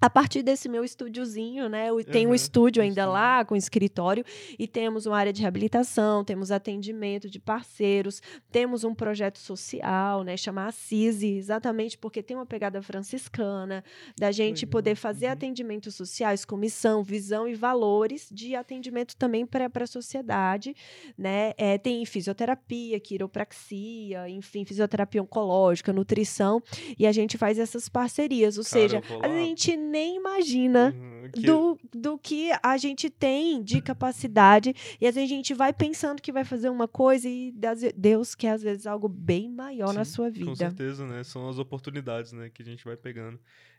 a 0.00 0.10
partir 0.10 0.42
desse 0.42 0.68
meu 0.68 0.84
estúdiozinho, 0.84 1.68
né? 1.68 1.88
Tenho 2.10 2.28
uhum, 2.28 2.32
um 2.32 2.34
estúdio 2.34 2.82
ainda 2.82 3.06
lá, 3.06 3.44
com 3.44 3.56
escritório, 3.56 4.24
e 4.58 4.68
temos 4.68 5.06
uma 5.06 5.16
área 5.16 5.32
de 5.32 5.40
reabilitação, 5.40 6.22
temos 6.22 6.50
atendimento 6.50 7.30
de 7.30 7.38
parceiros, 7.38 8.20
temos 8.50 8.84
um 8.84 8.94
projeto 8.94 9.38
social, 9.38 10.22
né? 10.22 10.36
Chamar 10.36 10.72
CISI, 10.72 11.36
exatamente 11.36 11.96
porque 11.96 12.22
tem 12.22 12.36
uma 12.36 12.44
pegada 12.44 12.82
franciscana, 12.82 13.82
da 14.18 14.30
gente 14.30 14.64
uhum, 14.64 14.70
poder 14.70 14.96
fazer 14.96 15.26
uhum. 15.26 15.32
atendimentos 15.32 15.94
sociais 15.94 16.44
com 16.44 16.56
missão, 16.56 17.02
visão 17.02 17.48
e 17.48 17.54
valores 17.54 18.28
de 18.30 18.54
atendimento 18.54 19.16
também 19.16 19.46
para 19.46 19.70
a 19.74 19.86
sociedade, 19.86 20.74
né? 21.16 21.52
É, 21.56 21.78
tem 21.78 22.04
fisioterapia, 22.04 23.00
quiropraxia, 23.00 24.28
enfim, 24.28 24.64
fisioterapia 24.64 25.22
oncológica, 25.22 25.92
nutrição, 25.92 26.62
e 26.98 27.06
a 27.06 27.12
gente 27.12 27.38
faz 27.38 27.58
essas 27.58 27.88
parcerias, 27.88 28.58
ou 28.58 28.64
Cara, 28.64 28.70
seja, 28.70 29.02
a 29.22 29.28
gente 29.28 29.85
nem 29.86 30.16
imagina 30.16 30.94
uhum, 30.94 31.30
que... 31.30 31.40
Do, 31.40 31.78
do 31.94 32.18
que 32.18 32.50
a 32.62 32.76
gente 32.76 33.08
tem 33.08 33.62
de 33.62 33.80
capacidade. 33.80 34.74
E 35.00 35.06
às 35.06 35.14
vezes 35.14 35.30
a 35.30 35.34
gente 35.34 35.54
vai 35.54 35.72
pensando 35.72 36.20
que 36.20 36.32
vai 36.32 36.44
fazer 36.44 36.68
uma 36.68 36.88
coisa 36.88 37.28
e 37.28 37.54
Deus 37.96 38.34
quer, 38.34 38.50
às 38.50 38.62
vezes, 38.62 38.86
algo 38.86 39.08
bem 39.08 39.50
maior 39.50 39.90
Sim, 39.90 39.94
na 39.94 40.04
sua 40.04 40.30
vida. 40.30 40.46
Com 40.46 40.54
certeza, 40.54 41.06
né? 41.06 41.22
São 41.24 41.48
as 41.48 41.58
oportunidades 41.58 42.32
né, 42.32 42.50
que 42.52 42.62
a 42.62 42.64
gente 42.64 42.84
vai 42.84 42.96
pegando. 42.96 43.38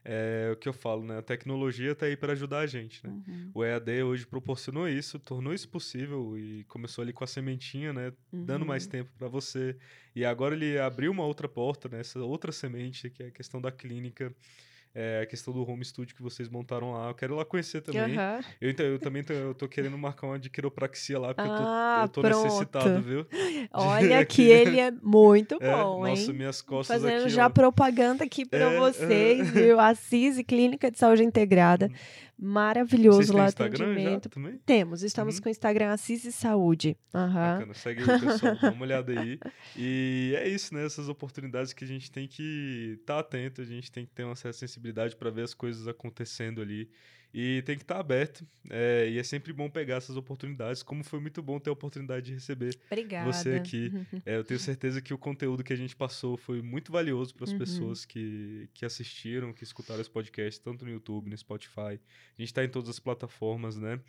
É 0.10 0.52
o 0.54 0.56
que 0.56 0.70
eu 0.70 0.74
falo, 0.74 1.04
né? 1.04 1.18
A 1.18 1.22
tecnologia 1.22 1.92
está 1.92 2.06
aí 2.06 2.16
para 2.16 2.32
ajudar 2.32 2.60
a 2.60 2.68
gente, 2.68 3.06
né? 3.06 3.12
Uhum. 3.28 3.52
O 3.54 3.64
EAD 3.64 4.04
hoje 4.04 4.26
proporcionou 4.26 4.88
isso, 4.88 5.20
tornou 5.20 5.54
isso 5.54 5.68
possível 5.68 6.38
e 6.38 6.64
começou 6.70 7.02
ali 7.02 7.12
com 7.12 7.26
a 7.26 7.28
sementinha, 7.28 7.92
né? 7.92 8.14
Uhum. 8.32 8.46
Dando 8.46 8.66
mais 8.66 8.86
uhum. 8.86 8.92
tempo 8.92 9.12
para 9.18 9.28
você. 9.28 9.76
E 10.16 10.24
agora 10.24 10.56
ele 10.56 10.80
abriu 10.80 11.12
uma 11.12 11.26
outra 11.26 11.50
porta, 11.50 11.90
né? 11.90 12.00
Essa 12.00 12.20
outra 12.20 12.54
semente, 12.54 13.10
que 13.10 13.22
é 13.22 13.28
a 13.28 13.32
questão 13.32 13.60
da 13.60 13.70
clínica 13.70 14.34
é, 15.00 15.22
a 15.22 15.26
questão 15.28 15.54
do 15.54 15.62
home 15.62 15.86
studio 15.86 16.16
que 16.16 16.24
vocês 16.24 16.50
montaram 16.50 16.94
lá. 16.94 17.10
Eu 17.10 17.14
quero 17.14 17.36
lá 17.36 17.46
conhecer 17.46 17.82
também. 17.82 18.18
Uhum. 18.18 18.40
Eu, 18.60 18.72
então, 18.72 18.84
eu 18.84 18.98
também 18.98 19.24
tô, 19.24 19.32
eu 19.32 19.54
tô 19.54 19.68
querendo 19.68 19.96
marcar 19.96 20.26
uma 20.26 20.40
de 20.40 20.50
quiropraxia 20.50 21.20
lá, 21.20 21.36
porque 21.36 21.52
ah, 21.54 22.00
eu 22.02 22.10
tô, 22.10 22.22
eu 22.22 22.32
tô 22.32 22.44
necessitado, 22.44 23.02
viu? 23.04 23.28
Olha 23.72 24.26
que 24.26 24.42
ele 24.42 24.80
é 24.80 24.90
muito 24.90 25.60
é, 25.62 25.72
bom, 25.72 26.08
hein? 26.08 26.16
Nossa, 26.16 26.34
minhas 26.34 26.64
costas 26.64 27.00
Fazendo 27.00 27.22
aqui, 27.22 27.30
já 27.30 27.46
ó. 27.46 27.50
propaganda 27.50 28.24
aqui 28.24 28.44
para 28.44 28.72
é, 28.72 28.80
vocês, 28.80 29.52
viu? 29.52 29.80
Assise 29.80 30.44
Clínica 30.44 30.90
de 30.90 30.98
Saúde 30.98 31.24
Integrada. 31.24 31.92
Maravilhoso 32.40 33.34
lá 33.34 33.48
atendimento. 33.48 34.30
Temos, 34.64 35.02
estamos 35.02 35.36
uhum. 35.36 35.42
com 35.42 35.50
o 35.50 35.52
Instagram 35.52 35.92
Assis 35.92 36.24
e 36.24 36.32
Saúde. 36.32 36.96
Uhum. 37.12 37.34
Bacana, 37.34 37.74
segue 37.74 38.02
aí, 38.02 38.20
pessoal, 38.20 38.56
dá 38.62 38.72
uma 38.72 38.84
olhada 38.84 39.20
aí. 39.20 39.40
E 39.76 40.36
é 40.38 40.48
isso, 40.48 40.74
né? 40.74 40.86
Essas 40.86 41.10
oportunidades 41.10 41.74
que 41.74 41.84
a 41.84 41.88
gente 41.88 42.12
tem 42.12 42.28
que 42.28 42.98
estar 43.00 43.16
tá 43.16 43.20
atento, 43.22 43.62
a 43.62 43.66
gente 43.66 43.92
tem 43.92 44.06
que 44.06 44.12
ter 44.12 44.24
uma 44.24 44.36
certa 44.36 44.58
sensibilidade 44.58 45.16
para 45.16 45.32
ver 45.32 45.44
as 45.44 45.56
coisas 45.56 45.88
acontecendo 45.88 46.62
ali. 46.62 46.90
E 47.34 47.62
tem 47.64 47.76
que 47.76 47.84
estar 47.84 47.96
tá 47.96 48.00
aberto. 48.00 48.46
É, 48.70 49.10
e 49.10 49.18
é 49.18 49.24
sempre 49.24 49.54
bom 49.54 49.70
pegar 49.70 49.96
essas 49.96 50.18
oportunidades, 50.18 50.84
como 50.84 51.04
foi 51.04 51.20
muito 51.20 51.42
bom 51.42 51.60
ter 51.60 51.70
a 51.70 51.74
oportunidade 51.74 52.26
de 52.26 52.34
receber 52.34 52.78
Obrigada. 52.88 53.32
você 53.32 53.56
aqui. 53.56 53.92
é, 54.26 54.36
eu 54.38 54.44
tenho 54.44 54.60
certeza 54.60 55.02
que 55.02 55.14
o 55.14 55.18
conteúdo 55.18 55.64
que 55.64 55.72
a 55.72 55.76
gente 55.76 55.96
passou 55.96 56.36
foi 56.38 56.62
muito 56.62 56.92
valioso 56.92 57.34
para 57.34 57.46
as 57.46 57.52
uhum. 57.52 57.58
pessoas 57.58 58.06
que, 58.06 58.70
que 58.74 58.86
assistiram, 58.86 59.54
que 59.54 59.64
escutaram 59.64 60.02
esse 60.02 60.10
podcast, 60.10 60.60
tanto 60.62 60.84
no 60.84 60.92
YouTube, 60.92 61.30
no 61.30 61.38
Spotify. 61.38 61.80
A 61.80 62.40
gente 62.40 62.50
está 62.50 62.64
em 62.64 62.70
todas 62.70 62.90
as 62.90 63.00
plataformas, 63.00 63.78
né? 63.78 64.00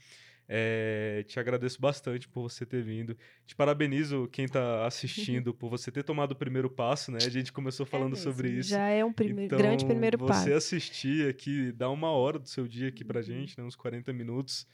É, 0.50 1.24
te 1.28 1.38
agradeço 1.38 1.78
bastante 1.78 2.26
por 2.26 2.42
você 2.42 2.64
ter 2.64 2.82
vindo. 2.82 3.14
Te 3.46 3.54
parabenizo 3.54 4.26
quem 4.32 4.46
está 4.46 4.86
assistindo 4.88 5.52
por 5.52 5.68
você 5.68 5.90
ter 5.92 6.02
tomado 6.02 6.32
o 6.32 6.36
primeiro 6.36 6.70
passo, 6.70 7.12
né? 7.12 7.18
A 7.20 7.28
gente 7.28 7.52
começou 7.52 7.84
falando 7.84 8.14
é 8.14 8.18
sobre 8.18 8.50
isso. 8.50 8.70
Já 8.70 8.88
é 8.88 9.04
um 9.04 9.12
prime 9.12 9.44
então, 9.44 9.58
grande 9.58 9.84
primeiro 9.84 10.16
você 10.16 10.26
passo. 10.26 10.44
Você 10.44 10.52
assistir 10.54 11.28
aqui, 11.28 11.70
dar 11.72 11.90
uma 11.90 12.10
hora 12.10 12.38
do 12.38 12.48
seu 12.48 12.66
dia 12.66 12.88
aqui 12.88 13.04
pra 13.04 13.20
gente, 13.20 13.58
né? 13.58 13.64
Uns 13.64 13.76
40 13.76 14.10
minutos. 14.14 14.66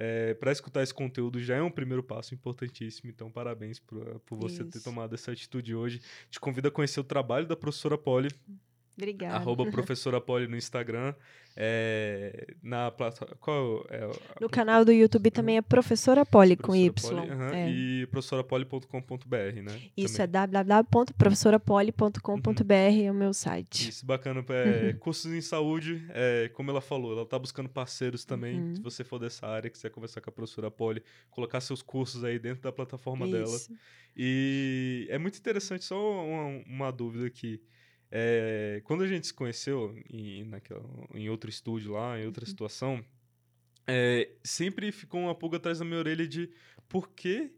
É, 0.00 0.32
para 0.34 0.52
escutar 0.52 0.84
esse 0.84 0.94
conteúdo 0.94 1.42
já 1.42 1.56
é 1.56 1.62
um 1.62 1.70
primeiro 1.70 2.04
passo 2.04 2.32
importantíssimo. 2.32 3.10
Então, 3.10 3.30
parabéns 3.30 3.80
por, 3.80 4.20
por 4.20 4.38
você 4.38 4.62
Isso. 4.62 4.70
ter 4.70 4.80
tomado 4.80 5.12
essa 5.12 5.32
atitude 5.32 5.74
hoje. 5.74 6.00
Te 6.30 6.38
convido 6.38 6.68
a 6.68 6.70
conhecer 6.70 7.00
o 7.00 7.04
trabalho 7.04 7.46
da 7.46 7.56
professora 7.56 7.98
Poli. 7.98 8.28
Obrigada. 8.98 9.36
Arroba 9.36 9.64
professora 9.70 10.20
Poli 10.20 10.48
no 10.48 10.56
Instagram. 10.56 11.14
É, 11.60 12.54
na. 12.62 12.92
Qual 13.40 13.84
é? 13.90 14.08
No 14.40 14.48
canal 14.48 14.84
do 14.84 14.92
YouTube 14.92 15.28
também 15.30 15.56
é 15.56 15.62
Professora 15.62 16.24
Poli 16.26 16.56
com 16.56 16.72
Y. 16.74 16.92
Professora 16.92 17.22
Poli, 17.22 17.32
aham, 17.32 17.54
É. 17.54 17.70
E 17.70 18.06
professorapoli.com.br, 18.06 19.62
né? 19.62 19.80
Isso 19.96 20.16
também. 20.18 20.24
é 20.24 20.26
www.professorapoli.com.br 20.46 22.72
é 22.72 23.10
o 23.10 23.14
meu 23.14 23.32
site. 23.32 23.88
Isso, 23.88 24.06
bacana. 24.06 24.44
É, 24.50 24.92
cursos 24.94 25.32
em 25.32 25.40
saúde, 25.40 26.04
é, 26.10 26.48
como 26.54 26.70
ela 26.70 26.80
falou, 26.80 27.10
ela 27.12 27.26
tá 27.26 27.36
buscando 27.38 27.68
parceiros 27.68 28.24
também. 28.24 28.60
Uhum. 28.60 28.76
Se 28.76 28.82
você 28.82 29.02
for 29.02 29.18
dessa 29.18 29.44
área, 29.46 29.68
quiser 29.70 29.90
conversar 29.90 30.20
com 30.20 30.30
a 30.30 30.32
professora 30.32 30.70
Poli, 30.70 31.02
colocar 31.30 31.60
seus 31.60 31.82
cursos 31.82 32.22
aí 32.24 32.38
dentro 32.38 32.62
da 32.62 32.70
plataforma 32.70 33.26
dela. 33.26 33.56
Isso. 33.56 33.72
E 34.16 35.08
é 35.10 35.18
muito 35.18 35.36
interessante, 35.38 35.84
só 35.84 36.24
uma, 36.24 36.62
uma 36.66 36.92
dúvida 36.92 37.26
aqui. 37.26 37.60
É, 38.10 38.80
quando 38.84 39.02
a 39.02 39.06
gente 39.06 39.26
se 39.26 39.34
conheceu 39.34 39.94
em, 40.10 40.44
naquela, 40.44 40.82
em 41.14 41.28
outro 41.28 41.50
estúdio 41.50 41.92
lá, 41.92 42.18
em 42.18 42.26
outra 42.26 42.44
Uhum. 42.44 42.48
situação, 42.50 43.04
é, 43.86 44.30
sempre 44.42 44.90
ficou 44.92 45.20
uma 45.20 45.34
pulga 45.34 45.56
atrás 45.58 45.78
da 45.78 45.84
minha 45.84 45.98
orelha 45.98 46.26
de 46.26 46.50
por 46.88 47.10
que, 47.10 47.52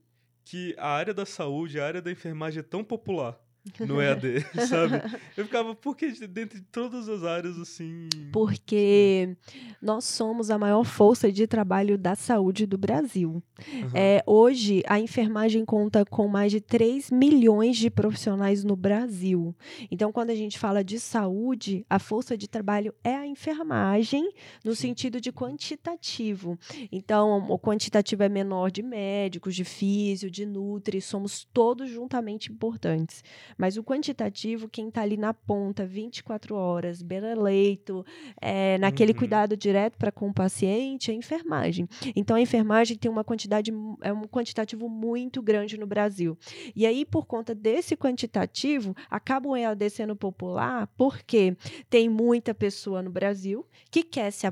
que 0.45 0.75
a 0.79 0.89
área 0.89 1.15
da 1.15 1.25
saúde, 1.27 1.79
a 1.81 1.87
área 1.87 2.03
da 2.03 2.11
enfermagem 2.11 2.61
é 2.61 2.63
tão 2.63 2.83
popular 2.85 3.41
no 3.81 4.01
EAD, 4.01 4.41
sabe? 4.69 5.03
Eu 5.37 5.45
ficava, 5.45 5.75
por 5.75 5.97
que 5.97 6.11
de- 6.13 6.27
dentre 6.27 6.61
todas 6.73 7.09
as 7.09 7.23
áreas, 7.25 7.59
assim... 7.59 8.09
Porque 8.33 9.37
nós 9.83 10.05
somos 10.05 10.51
a 10.51 10.59
maior 10.59 10.85
força 10.85 11.31
de 11.31 11.47
trabalho 11.47 11.97
da 11.99 12.15
saúde 12.15 12.67
do 12.67 12.79
Brasil. 12.79 13.43
Aham, 13.59 13.91
É, 13.95 14.23
hoje, 14.27 14.83
a 14.87 14.99
enfermagem 14.99 15.65
conta 15.65 16.05
com 16.05 16.27
mais 16.29 16.51
de 16.53 16.61
3 16.61 17.11
milhões 17.11 17.77
de 17.77 17.91
profissionais 17.91 18.65
no 18.65 18.75
Brasil. 18.77 19.55
Então, 19.91 20.11
quando 20.13 20.31
a 20.31 20.35
gente 20.35 20.59
fala 20.59 20.83
de 20.83 20.99
saúde, 20.99 21.85
a 21.89 21.99
força 21.99 22.37
de 22.37 22.49
trabalho 22.49 22.95
é 23.05 23.15
a 23.15 23.27
enfermagem, 23.27 24.33
no 24.65 24.75
Sim. 24.75 24.89
sentido 24.89 25.21
de 25.21 25.31
quantitativo. 25.33 26.59
Então, 26.91 27.47
o 27.51 27.59
quantitativo 27.59 28.23
é 28.23 28.29
menor 28.29 28.71
de 28.71 28.83
médicos, 28.83 29.55
de 29.55 29.65
físio, 29.65 30.31
de 30.31 30.45
nutri, 30.47 31.01
somos 31.01 31.45
todos 31.53 31.89
juntamente 31.91 32.51
importantes. 32.53 33.23
Mas 33.59 33.77
o 33.77 33.83
quantitativo, 33.85 34.69
quem 34.69 34.89
está 34.89 35.03
ali 35.03 35.17
na 35.17 35.33
ponta, 35.35 35.85
24 35.87 36.55
horas, 36.55 37.03
beira-leito, 37.03 38.05
é, 38.41 38.79
naquele 38.79 39.13
Uhum. 39.13 39.19
cuidado 39.19 39.57
direto 39.57 39.97
para 39.99 40.13
com 40.13 40.29
o 40.29 40.35
paciente, 40.35 41.11
é 41.11 41.15
a 41.15 41.17
enfermagem. 41.17 41.89
Então, 42.17 42.37
a 42.37 42.41
enfermagem 42.41 42.97
tem 42.97 43.11
uma 43.11 43.25
quantidade, 43.25 43.73
é 44.03 44.13
um 44.13 44.23
quantitativo 44.23 44.89
muito 44.89 45.43
grande 45.43 45.77
no 45.79 45.87
Brasil. 45.87 46.37
E 46.75 46.87
aí, 46.87 47.05
por 47.05 47.27
conta 47.27 47.55
desse 47.55 47.97
quantitativo, 47.97 48.95
acaba 49.11 49.49
o 49.49 49.57
EAD 49.57 49.91
sendo 49.91 50.15
popular 50.17 50.89
porque 50.97 51.57
tem 51.89 52.09
muita 52.09 52.55
pessoa 52.55 53.03
no 53.03 53.11
Brasil 53.11 53.67
que 53.91 54.03
quer 54.03 54.31
se 54.31 54.47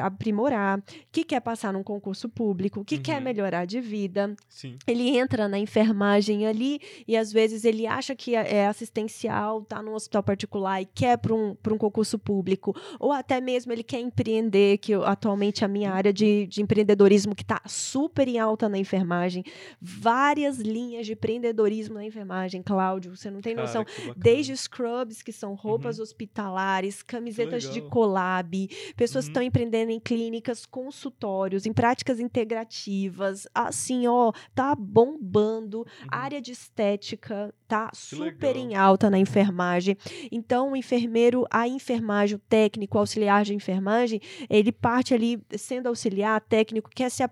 aprimorar, 0.00 0.82
que 1.10 1.24
quer 1.24 1.40
passar 1.40 1.72
num 1.72 1.82
concurso 1.82 2.28
público, 2.28 2.84
que 2.84 2.98
quer 2.98 3.18
Uhum. 3.18 3.24
melhorar 3.24 3.64
de 3.64 3.80
vida, 3.80 4.34
Sim. 4.48 4.76
ele 4.86 5.16
entra 5.16 5.48
na 5.48 5.58
enfermagem 5.58 6.46
ali 6.46 6.80
e 7.06 7.16
às 7.16 7.32
vezes 7.32 7.64
ele 7.64 7.86
acha 7.86 8.14
que 8.14 8.31
é 8.34 8.52
é 8.56 8.66
assistencial, 8.66 9.62
tá 9.62 9.82
num 9.82 9.94
hospital 9.94 10.22
particular 10.22 10.80
e 10.82 10.86
quer 10.86 11.16
para 11.18 11.34
um, 11.34 11.54
pra 11.54 11.72
um 11.72 11.78
concurso 11.78 12.18
público, 12.18 12.74
ou 13.00 13.10
até 13.12 13.40
mesmo 13.40 13.72
ele 13.72 13.82
quer 13.82 14.00
empreender, 14.00 14.78
que 14.78 14.92
eu- 14.92 15.04
atualmente 15.04 15.64
a 15.64 15.68
minha 15.68 15.90
área 15.92 16.12
de, 16.12 16.46
de 16.46 16.60
empreendedorismo 16.62 17.34
que 17.34 17.42
está 17.42 17.60
super 17.66 18.28
em 18.28 18.38
alta 18.38 18.68
na 18.68 18.78
enfermagem, 18.78 19.44
várias 19.80 20.58
linhas 20.58 21.06
de 21.06 21.12
empreendedorismo 21.12 21.94
na 21.94 22.04
enfermagem, 22.04 22.62
Cláudio, 22.62 23.16
você 23.16 23.30
não 23.30 23.40
tem 23.40 23.54
Cara, 23.54 23.66
noção. 23.66 23.84
que. 23.84 24.12
Desde 24.16 24.56
scrubs, 24.56 25.22
que 25.22 25.32
são 25.32 25.54
roupas 25.54 25.98
hospitalares, 25.98 27.02
camisetas 27.02 27.64
de 27.70 27.80
collab, 27.82 28.68
pessoas 28.96 29.24
que 29.24 29.28
Uhum. 29.28 29.32
estão 29.32 29.42
empreendendo 29.42 29.90
em 29.92 30.00
clínicas, 30.00 30.66
consultórios, 30.66 31.66
em 31.66 31.72
práticas 31.72 32.18
integrativas. 32.20 33.46
Assim, 33.54 34.06
ó, 34.06 34.32
tá 34.54 34.74
bombando. 34.74 35.78
Uhum. 35.78 35.84
Área 36.10 36.40
de 36.40 36.52
estética 36.52 37.54
tá 37.66 37.90
super 38.24 38.46
legal. 38.54 38.62
em 38.70 38.74
alta 38.74 39.10
na 39.10 39.18
enfermagem. 39.18 39.96
Então, 40.30 40.72
o 40.72 40.76
enfermeiro, 40.76 41.46
a 41.50 41.66
enfermagem, 41.68 42.36
o 42.36 42.40
técnico, 42.48 42.96
o 42.96 43.00
auxiliar 43.00 43.44
de 43.44 43.54
enfermagem, 43.54 44.20
ele 44.48 44.70
parte 44.72 45.12
ali 45.14 45.40
sendo 45.56 45.86
auxiliar, 45.88 46.40
técnico, 46.40 46.90
quer 46.94 47.10
se 47.10 47.22
a- 47.22 47.30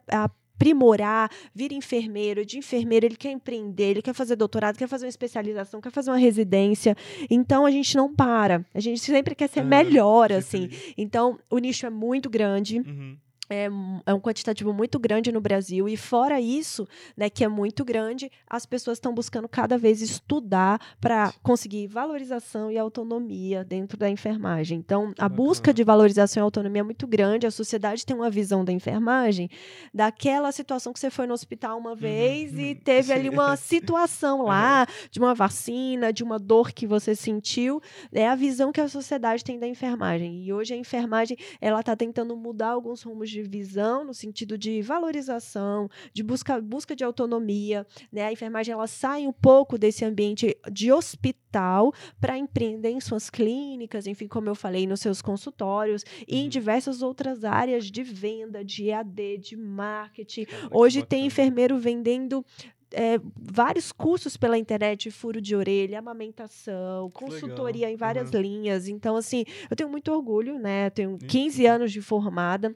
aprimorar, 0.61 1.31
vira 1.55 1.73
enfermeiro, 1.73 2.45
de 2.45 2.59
enfermeiro 2.59 3.07
ele 3.07 3.17
quer 3.17 3.31
empreender, 3.31 3.93
ele 3.93 4.03
quer 4.03 4.13
fazer 4.13 4.37
doutorado, 4.37 4.77
quer 4.77 4.87
fazer 4.89 5.07
uma 5.07 5.11
especialização, 5.11 5.81
quer 5.81 5.91
fazer 5.91 6.11
uma 6.11 6.19
residência. 6.19 6.95
Então 7.31 7.65
a 7.65 7.71
gente 7.71 7.97
não 7.97 8.13
para. 8.15 8.63
A 8.75 8.81
gente 8.81 9.01
sempre 9.01 9.35
quer 9.35 9.49
ser 9.49 9.61
Aham, 9.61 9.69
melhor, 9.71 10.31
assim. 10.33 10.69
Então 10.99 11.39
o 11.51 11.57
nicho 11.59 11.87
é 11.87 11.91
muito 11.91 12.29
grande. 12.29 12.81
Uhum. 12.81 13.17
É, 13.51 13.69
um- 13.69 14.01
é 14.07 14.15
um 14.15 14.21
quantitativo 14.21 14.73
muito 14.73 14.97
grande 14.97 15.33
no 15.33 15.41
Brasil 15.41 15.89
e 15.89 15.97
fora 15.97 16.41
isso, 16.41 16.87
né, 17.17 17.29
que 17.29 17.43
é 17.43 17.49
muito 17.49 17.85
grande, 17.85 18.31
as 18.49 18.65
pessoas 18.65 18.99
estão 18.99 19.13
buscando 19.13 19.49
cada 19.49 19.77
vez 19.77 20.01
estudar 20.01 20.81
para 21.01 21.33
conseguir 21.43 21.89
valorização 21.89 22.71
e 22.71 22.79
autonomia 22.79 23.65
dentro 23.65 23.99
da 23.99 24.09
enfermagem. 24.09 24.79
Então, 24.79 25.13
a 25.19 25.29
busca 25.29 25.75
de 25.75 25.83
valorização 25.83 26.41
e 26.41 26.45
autonomia 26.45 26.81
é 26.81 26.85
muito 26.85 27.09
grande. 27.09 27.45
A 27.45 27.51
sociedade 27.51 28.07
tem 28.07 28.15
uma 28.15 28.31
visão 28.31 28.65
da 28.65 28.73
enfermagem 28.73 29.51
daquela 29.93 30.53
situação 30.53 30.93
que 30.93 31.01
você 31.01 31.11
foi 31.11 31.27
no 31.27 31.35
hospital 31.35 31.77
uma 31.77 31.97
vez 31.97 32.53
e 32.57 32.69
uhum, 32.73 32.75
teve 32.85 33.13
ali 33.13 33.25
sim. 33.25 33.29
uma 33.31 33.57
situação 33.57 34.43
lá 34.47 34.87
de 35.11 35.19
uma 35.19 35.35
vacina, 35.35 36.13
de 36.13 36.23
uma 36.23 36.39
dor 36.39 36.71
que 36.73 36.87
você 36.87 37.17
sentiu. 37.17 37.81
É 38.13 38.29
a 38.29 38.37
visão 38.37 38.71
que 38.71 38.81
a 38.81 38.89
sociedade 38.89 39.43
tem 39.43 39.59
da 39.59 39.67
enfermagem. 39.67 40.45
E 40.45 40.53
hoje 40.53 40.73
a 40.73 40.77
enfermagem 40.77 41.37
ela 41.61 41.81
está 41.81 41.97
tentando 41.97 42.37
mudar 42.37 42.69
alguns 42.69 43.03
rumos 43.03 43.29
de 43.29 43.40
visão 43.43 44.05
no 44.05 44.15
sentido 44.15 44.57
de 44.59 44.81
valorização, 44.83 45.89
de 46.13 46.23
busca, 46.23 46.61
busca 46.61 46.95
de 46.97 47.05
autonomia. 47.05 47.87
Né? 48.13 48.25
A 48.25 48.33
enfermagem 48.33 48.73
ela 48.73 48.87
sai 48.87 49.27
um 49.27 49.33
pouco 49.33 49.77
desse 49.79 50.05
ambiente 50.05 50.57
de 50.71 50.93
hospital 50.93 51.93
para 52.21 52.39
empreender 52.39 52.91
em 52.91 53.01
suas 53.01 53.29
clínicas, 53.31 54.07
enfim, 54.07 54.29
como 54.29 54.49
eu 54.49 54.55
falei, 54.55 54.87
nos 54.87 55.01
seus 55.01 55.21
consultórios 55.21 56.05
e 56.27 56.39
em 56.39 56.43
Uhum. 56.45 56.49
diversas 56.49 57.03
outras 57.03 57.45
áreas 57.45 57.87
de 57.91 58.03
venda, 58.03 58.65
de 58.65 58.89
EAD, 58.89 59.39
de 59.39 59.57
marketing. 59.57 60.47
Hoje 60.71 61.01
tem 61.03 61.21
bacana. 61.21 61.27
enfermeiro 61.27 61.79
vendendo 61.79 62.45
é, 62.93 63.21
vários 63.41 63.93
cursos 63.93 64.37
pela 64.37 64.59
internet, 64.59 65.11
furo 65.13 65.41
de 65.41 65.55
orelha, 65.55 66.01
amamentação, 66.01 67.09
consultoria 67.11 67.87
legal. 67.87 67.93
em 67.93 67.97
várias 67.97 68.33
Aham. 68.33 68.43
linhas. 68.43 68.89
Então, 68.89 69.17
assim, 69.17 69.45
eu 69.71 69.77
tenho 69.77 69.89
muito 69.89 70.11
orgulho, 70.13 70.59
né? 70.59 70.87
Eu 70.87 70.91
tenho 70.91 71.19
Sim. 71.21 71.27
15 71.27 71.67
anos 71.67 71.93
de 71.93 72.01
formada. 72.01 72.75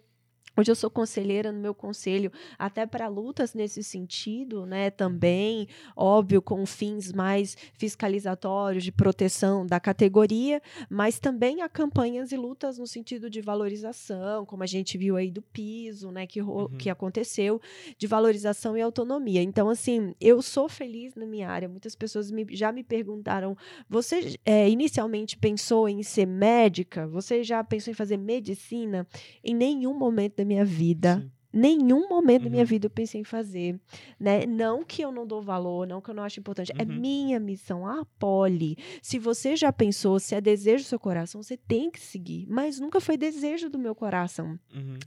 Hoje 0.56 0.70
eu 0.70 0.76
sou 0.76 0.88
conselheira 0.88 1.50
no 1.50 1.58
meu 1.58 1.74
conselho, 1.74 2.30
até 2.56 2.86
para 2.86 3.08
lutas 3.08 3.54
nesse 3.54 3.82
sentido, 3.82 4.64
né? 4.64 4.88
Também, 4.88 5.66
óbvio, 5.96 6.40
com 6.40 6.64
fins 6.64 7.12
mais 7.12 7.56
fiscalizatórios 7.76 8.84
de 8.84 8.92
proteção 8.92 9.66
da 9.66 9.80
categoria, 9.80 10.62
mas 10.88 11.18
também 11.18 11.60
há 11.62 11.68
campanhas 11.68 12.30
e 12.30 12.36
lutas 12.36 12.78
no 12.78 12.86
sentido 12.86 13.28
de 13.28 13.40
valorização, 13.40 14.46
como 14.46 14.62
a 14.62 14.66
gente 14.66 14.96
viu 14.96 15.16
aí 15.16 15.30
do 15.30 15.42
piso, 15.42 16.10
né? 16.12 16.24
Que, 16.26 16.40
Uhum. 16.40 16.68
que 16.78 16.88
aconteceu, 16.88 17.60
de 17.98 18.06
valorização 18.06 18.76
e 18.76 18.80
autonomia. 18.82 19.42
Então, 19.42 19.68
assim, 19.68 20.14
eu 20.20 20.40
sou 20.40 20.68
feliz 20.68 21.14
na 21.16 21.26
minha 21.26 21.48
área. 21.48 21.68
Muitas 21.68 21.94
pessoas 21.96 22.30
me- 22.30 22.46
já 22.50 22.70
me 22.70 22.84
perguntaram: 22.84 23.56
você 23.88 24.36
eh, 24.44 24.68
inicialmente 24.68 25.36
pensou 25.36 25.88
em 25.88 26.02
ser 26.02 26.26
médica? 26.26 27.06
Você 27.08 27.42
já 27.42 27.62
pensou 27.64 27.90
em 27.90 27.94
fazer 27.94 28.16
medicina? 28.18 29.06
Em 29.42 29.54
nenhum 29.54 29.94
momento 29.98 30.36
da 30.36 30.43
minha 30.44 30.64
vida 30.64 31.20
Sim. 31.20 31.33
Nenhum 31.54 32.08
momento 32.08 32.44
da 32.44 32.50
minha 32.50 32.62
Uhum. 32.62 32.66
vida 32.68 32.86
eu 32.86 32.90
pensei 32.90 33.20
em 33.20 33.24
fazer, 33.24 33.78
né? 34.18 34.44
Não 34.46 34.84
que 34.84 35.02
eu 35.02 35.12
não 35.12 35.26
dou 35.26 35.40
valor, 35.40 35.86
não 35.86 36.00
que 36.00 36.10
eu 36.10 36.14
não 36.14 36.22
acho 36.24 36.40
importante, 36.40 36.72
é 36.76 36.82
Uhum. 36.82 36.98
minha 37.00 37.38
missão, 37.40 37.86
a 37.86 38.04
Poli. 38.18 38.76
Se 39.00 39.18
você 39.18 39.54
já 39.56 39.72
pensou, 39.72 40.18
se 40.18 40.34
é 40.34 40.40
desejo 40.40 40.84
do 40.84 40.88
seu 40.88 40.98
coração, 40.98 41.42
você 41.42 41.56
tem 41.56 41.90
que 41.90 42.00
seguir, 42.00 42.46
mas 42.48 42.80
nunca 42.80 43.00
foi 43.00 43.16
desejo 43.16 43.70
do 43.70 43.78
meu 43.78 43.94
coração. 43.94 44.58
Uhum. 44.74 44.98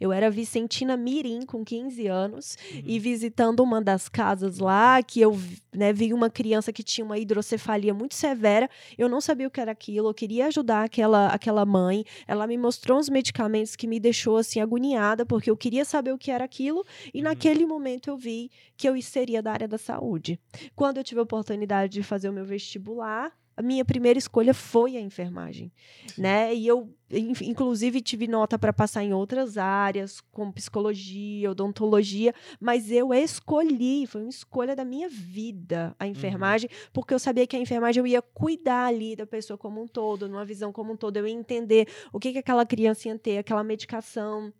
Eu 0.00 0.12
era 0.12 0.30
Vicentina 0.30 0.96
Mirim 0.96 1.44
com 1.46 1.64
15 1.64 2.06
anos 2.06 2.56
Uhum. 2.72 2.82
e 2.84 2.98
visitando 2.98 3.60
uma 3.60 3.80
das 3.82 4.08
casas 4.08 4.58
lá, 4.58 5.02
que 5.02 5.20
eu 5.20 5.38
né, 5.74 5.92
vi 5.92 6.12
uma 6.12 6.28
criança 6.28 6.72
que 6.72 6.82
tinha 6.82 7.04
uma 7.04 7.18
hidrocefalia 7.18 7.94
muito 7.94 8.14
severa, 8.14 8.68
eu 8.96 9.08
não 9.08 9.20
sabia 9.20 9.46
o 9.46 9.50
que 9.50 9.60
era 9.60 9.70
aquilo, 9.72 10.08
eu 10.08 10.14
queria 10.14 10.46
ajudar 10.46 10.84
aquela, 10.84 11.28
aquela 11.28 11.64
mãe, 11.64 12.04
ela 12.26 12.46
me 12.46 12.58
mostrou 12.58 12.98
uns 12.98 13.08
medicamentos 13.08 13.76
que 13.76 13.86
me 13.86 14.00
deixou 14.00 14.36
assim 14.36 14.60
agoniada, 14.60 15.24
porque 15.24 15.50
eu 15.50 15.56
queria 15.56 15.77
conseguia 15.78 15.84
saber 15.84 16.12
o 16.12 16.18
que 16.18 16.30
era 16.30 16.44
aquilo, 16.44 16.84
e 17.12 17.18
Uhum. 17.18 17.24
naquele 17.24 17.64
momento 17.66 18.08
eu 18.10 18.16
vi 18.16 18.50
que 18.76 18.88
eu 18.88 19.00
seria 19.02 19.42
da 19.42 19.52
área 19.52 19.68
da 19.68 19.78
saúde. 19.78 20.38
Quando 20.74 20.98
eu 20.98 21.04
tive 21.04 21.20
a 21.20 21.22
oportunidade 21.24 21.92
de 21.92 22.02
fazer 22.02 22.28
o 22.28 22.32
meu 22.32 22.44
vestibular, 22.44 23.32
a 23.56 23.62
minha 23.62 23.84
primeira 23.84 24.16
escolha 24.16 24.54
foi 24.54 24.96
a 24.96 25.00
enfermagem, 25.00 25.72
né? 26.16 26.54
E 26.54 26.64
eu, 26.64 26.94
in- 27.10 27.32
inclusive, 27.42 28.00
tive 28.00 28.28
nota 28.28 28.56
para 28.56 28.72
passar 28.72 29.02
em 29.02 29.12
outras 29.12 29.58
áreas, 29.58 30.20
como 30.30 30.52
psicologia, 30.52 31.50
odontologia, 31.50 32.32
mas 32.60 32.88
eu 32.92 33.12
escolhi, 33.12 34.06
foi 34.06 34.20
uma 34.22 34.30
escolha 34.30 34.76
da 34.76 34.84
minha 34.84 35.08
vida 35.08 35.92
a 35.98 36.06
enfermagem, 36.06 36.70
porque 36.92 37.12
eu 37.12 37.18
sabia 37.18 37.48
que 37.48 37.56
a 37.56 37.58
enfermagem 37.60 38.00
eu 38.00 38.06
ia 38.06 38.22
cuidar 38.22 38.86
ali 38.86 39.16
da 39.16 39.26
pessoa 39.26 39.58
como 39.58 39.82
um 39.82 39.88
todo, 39.88 40.28
numa 40.28 40.44
visão 40.44 40.72
como 40.72 40.92
um 40.92 40.96
todo, 40.96 41.16
eu 41.16 41.26
ia 41.26 41.34
entender 41.34 41.88
o 42.12 42.20
que, 42.20 42.30
que 42.32 42.38
aquela 42.38 42.64
criança 42.64 43.08
ia 43.08 43.18
ter, 43.18 43.38
aquela 43.38 43.64
medicação, 43.64 44.52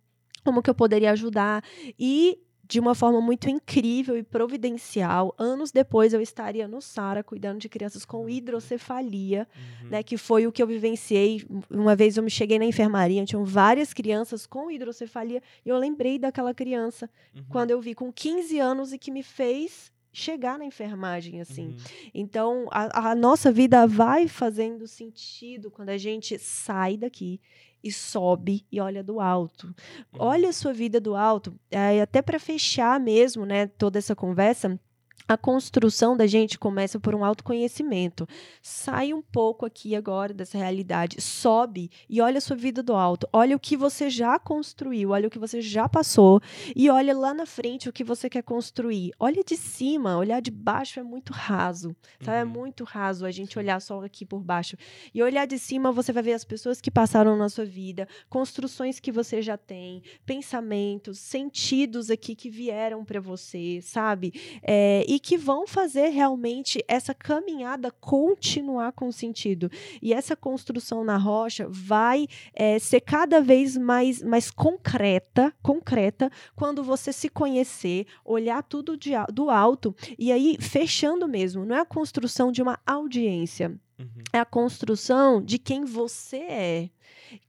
como 0.43 0.61
que 0.61 0.69
eu 0.69 0.75
poderia 0.75 1.11
ajudar. 1.11 1.63
E 1.99 2.39
de 2.71 2.79
uma 2.79 2.93
forma 2.93 3.19
muito 3.19 3.49
incrível 3.49 4.15
e 4.15 4.21
providencial, 4.21 5.33
anos 5.39 5.71
depois 5.71 6.13
eu 6.13 6.21
estaria 6.21 6.67
no 6.67 6.79
Sara 6.81 7.23
cuidando 7.23 7.57
de 7.59 7.67
crianças 7.67 8.05
com 8.05 8.29
hidrocefalia, 8.29 9.47
Uhum. 9.83 9.89
né, 9.89 10.03
que 10.03 10.17
foi 10.17 10.45
o 10.45 10.51
que 10.51 10.61
eu 10.61 10.67
vivenciei. 10.67 11.43
Uma 11.69 11.95
vez 11.95 12.15
eu 12.15 12.21
me 12.21 12.29
cheguei 12.29 12.59
na 12.59 12.65
enfermaria, 12.65 13.25
tinham 13.25 13.43
várias 13.43 13.91
crianças 13.91 14.45
com 14.45 14.69
hidrocefalia, 14.69 15.41
e 15.65 15.69
eu 15.69 15.77
lembrei 15.79 16.19
daquela 16.19 16.53
criança 16.53 17.09
Uhum. 17.35 17.43
quando 17.49 17.71
eu 17.71 17.81
vi 17.81 17.95
com 17.95 18.11
15 18.13 18.59
anos 18.59 18.93
e 18.93 18.99
que 18.99 19.09
me 19.09 19.23
fez 19.23 19.91
chegar 20.11 20.57
na 20.59 20.65
enfermagem 20.65 21.39
assim. 21.41 21.69
Uhum. 21.69 21.77
Então, 22.13 22.67
a, 22.71 23.11
a 23.11 23.15
nossa 23.15 23.51
vida 23.51 23.85
vai 23.87 24.27
fazendo 24.27 24.85
sentido 24.87 25.71
quando 25.71 25.89
a 25.89 25.97
gente 25.97 26.37
sai 26.39 26.97
daqui 26.97 27.39
e 27.83 27.91
sobe 27.91 28.65
e 28.71 28.79
olha 28.79 29.03
do 29.03 29.19
alto. 29.19 29.67
Uhum. 29.67 30.19
Olha 30.19 30.49
a 30.49 30.53
sua 30.53 30.73
vida 30.73 30.99
do 30.99 31.15
alto, 31.15 31.53
é, 31.69 32.01
até 32.01 32.21
para 32.21 32.39
fechar 32.39 32.99
mesmo, 32.99 33.45
né, 33.45 33.67
toda 33.67 33.97
essa 33.97 34.15
conversa. 34.15 34.79
A 35.27 35.37
construção 35.37 36.17
da 36.17 36.25
gente 36.25 36.57
começa 36.57 36.99
por 36.99 37.13
um 37.13 37.23
autoconhecimento. 37.23 38.27
Sai 38.63 39.13
um 39.13 39.21
pouco 39.21 39.63
aqui 39.63 39.95
agora 39.95 40.33
dessa 40.33 40.57
realidade, 40.57 41.21
sobe 41.21 41.91
e 42.09 42.19
olha 42.19 42.39
a 42.39 42.41
sua 42.41 42.55
vida 42.55 42.81
do 42.81 42.95
alto. 42.95 43.29
Olha 43.31 43.55
o 43.55 43.59
que 43.59 43.77
você 43.77 44.09
já 44.09 44.39
construiu, 44.39 45.11
olha 45.11 45.27
o 45.27 45.29
que 45.29 45.37
você 45.37 45.61
já 45.61 45.87
passou 45.87 46.41
e 46.75 46.89
olha 46.89 47.15
lá 47.15 47.31
na 47.31 47.45
frente 47.45 47.87
o 47.87 47.93
que 47.93 48.03
você 48.03 48.27
quer 48.27 48.41
construir. 48.41 49.11
Olha 49.19 49.43
de 49.43 49.55
cima, 49.55 50.17
olhar 50.17 50.41
de 50.41 50.49
baixo 50.49 50.99
é 50.99 51.03
muito 51.03 51.31
raso. 51.31 51.95
Sabe? 52.21 52.39
É 52.39 52.43
Uhum. 52.43 52.49
muito 52.49 52.83
raso 52.83 53.23
a 53.23 53.29
gente 53.31 53.59
olhar 53.59 53.79
só 53.81 54.03
aqui 54.03 54.25
por 54.25 54.39
baixo. 54.41 54.75
E 55.13 55.21
olhar 55.21 55.45
de 55.45 55.59
cima, 55.59 55.91
você 55.91 56.11
vai 56.11 56.23
ver 56.23 56.33
as 56.33 56.43
pessoas 56.43 56.81
que 56.81 56.89
passaram 56.89 57.37
na 57.37 57.49
sua 57.49 57.65
vida, 57.65 58.07
construções 58.29 58.99
que 58.99 59.11
você 59.11 59.43
já 59.43 59.57
tem, 59.57 60.01
pensamentos, 60.25 61.19
sentidos 61.19 62.09
aqui 62.09 62.33
que 62.33 62.49
vieram 62.49 63.05
para 63.05 63.19
você, 63.19 63.79
sabe? 63.83 64.33
É, 64.63 65.05
e 65.09 65.19
que 65.19 65.35
vão 65.35 65.65
fazer 65.65 66.09
realmente 66.09 66.85
essa 66.87 67.15
caminhada 67.15 67.89
continuar 67.89 68.91
com 68.91 69.11
sentido. 69.11 69.67
E 70.03 70.13
essa 70.13 70.35
construção 70.35 71.03
na 71.03 71.17
rocha 71.17 71.67
vai 71.67 72.27
é, 72.53 72.77
ser 72.77 73.01
cada 73.01 73.41
vez 73.41 73.75
mais, 73.75 74.21
mais 74.21 74.51
concreta, 74.51 75.51
concreta, 75.63 76.31
quando 76.55 76.83
você 76.83 77.11
se 77.11 77.27
conhecer, 77.27 78.05
olhar 78.23 78.61
tudo 78.61 78.95
de 78.95 79.09
do 79.33 79.49
alto 79.49 79.95
e 80.17 80.31
aí 80.31 80.55
fechando 80.59 81.27
mesmo. 81.27 81.65
Não 81.65 81.75
é 81.75 81.79
a 81.79 81.85
construção 81.85 82.51
de 82.51 82.61
uma 82.61 82.79
audiência, 82.85 83.75
Uhum. 83.97 84.23
é 84.31 84.39
a 84.39 84.45
construção 84.45 85.41
de 85.41 85.57
quem 85.57 85.83
você 85.83 86.37
é. 86.37 86.89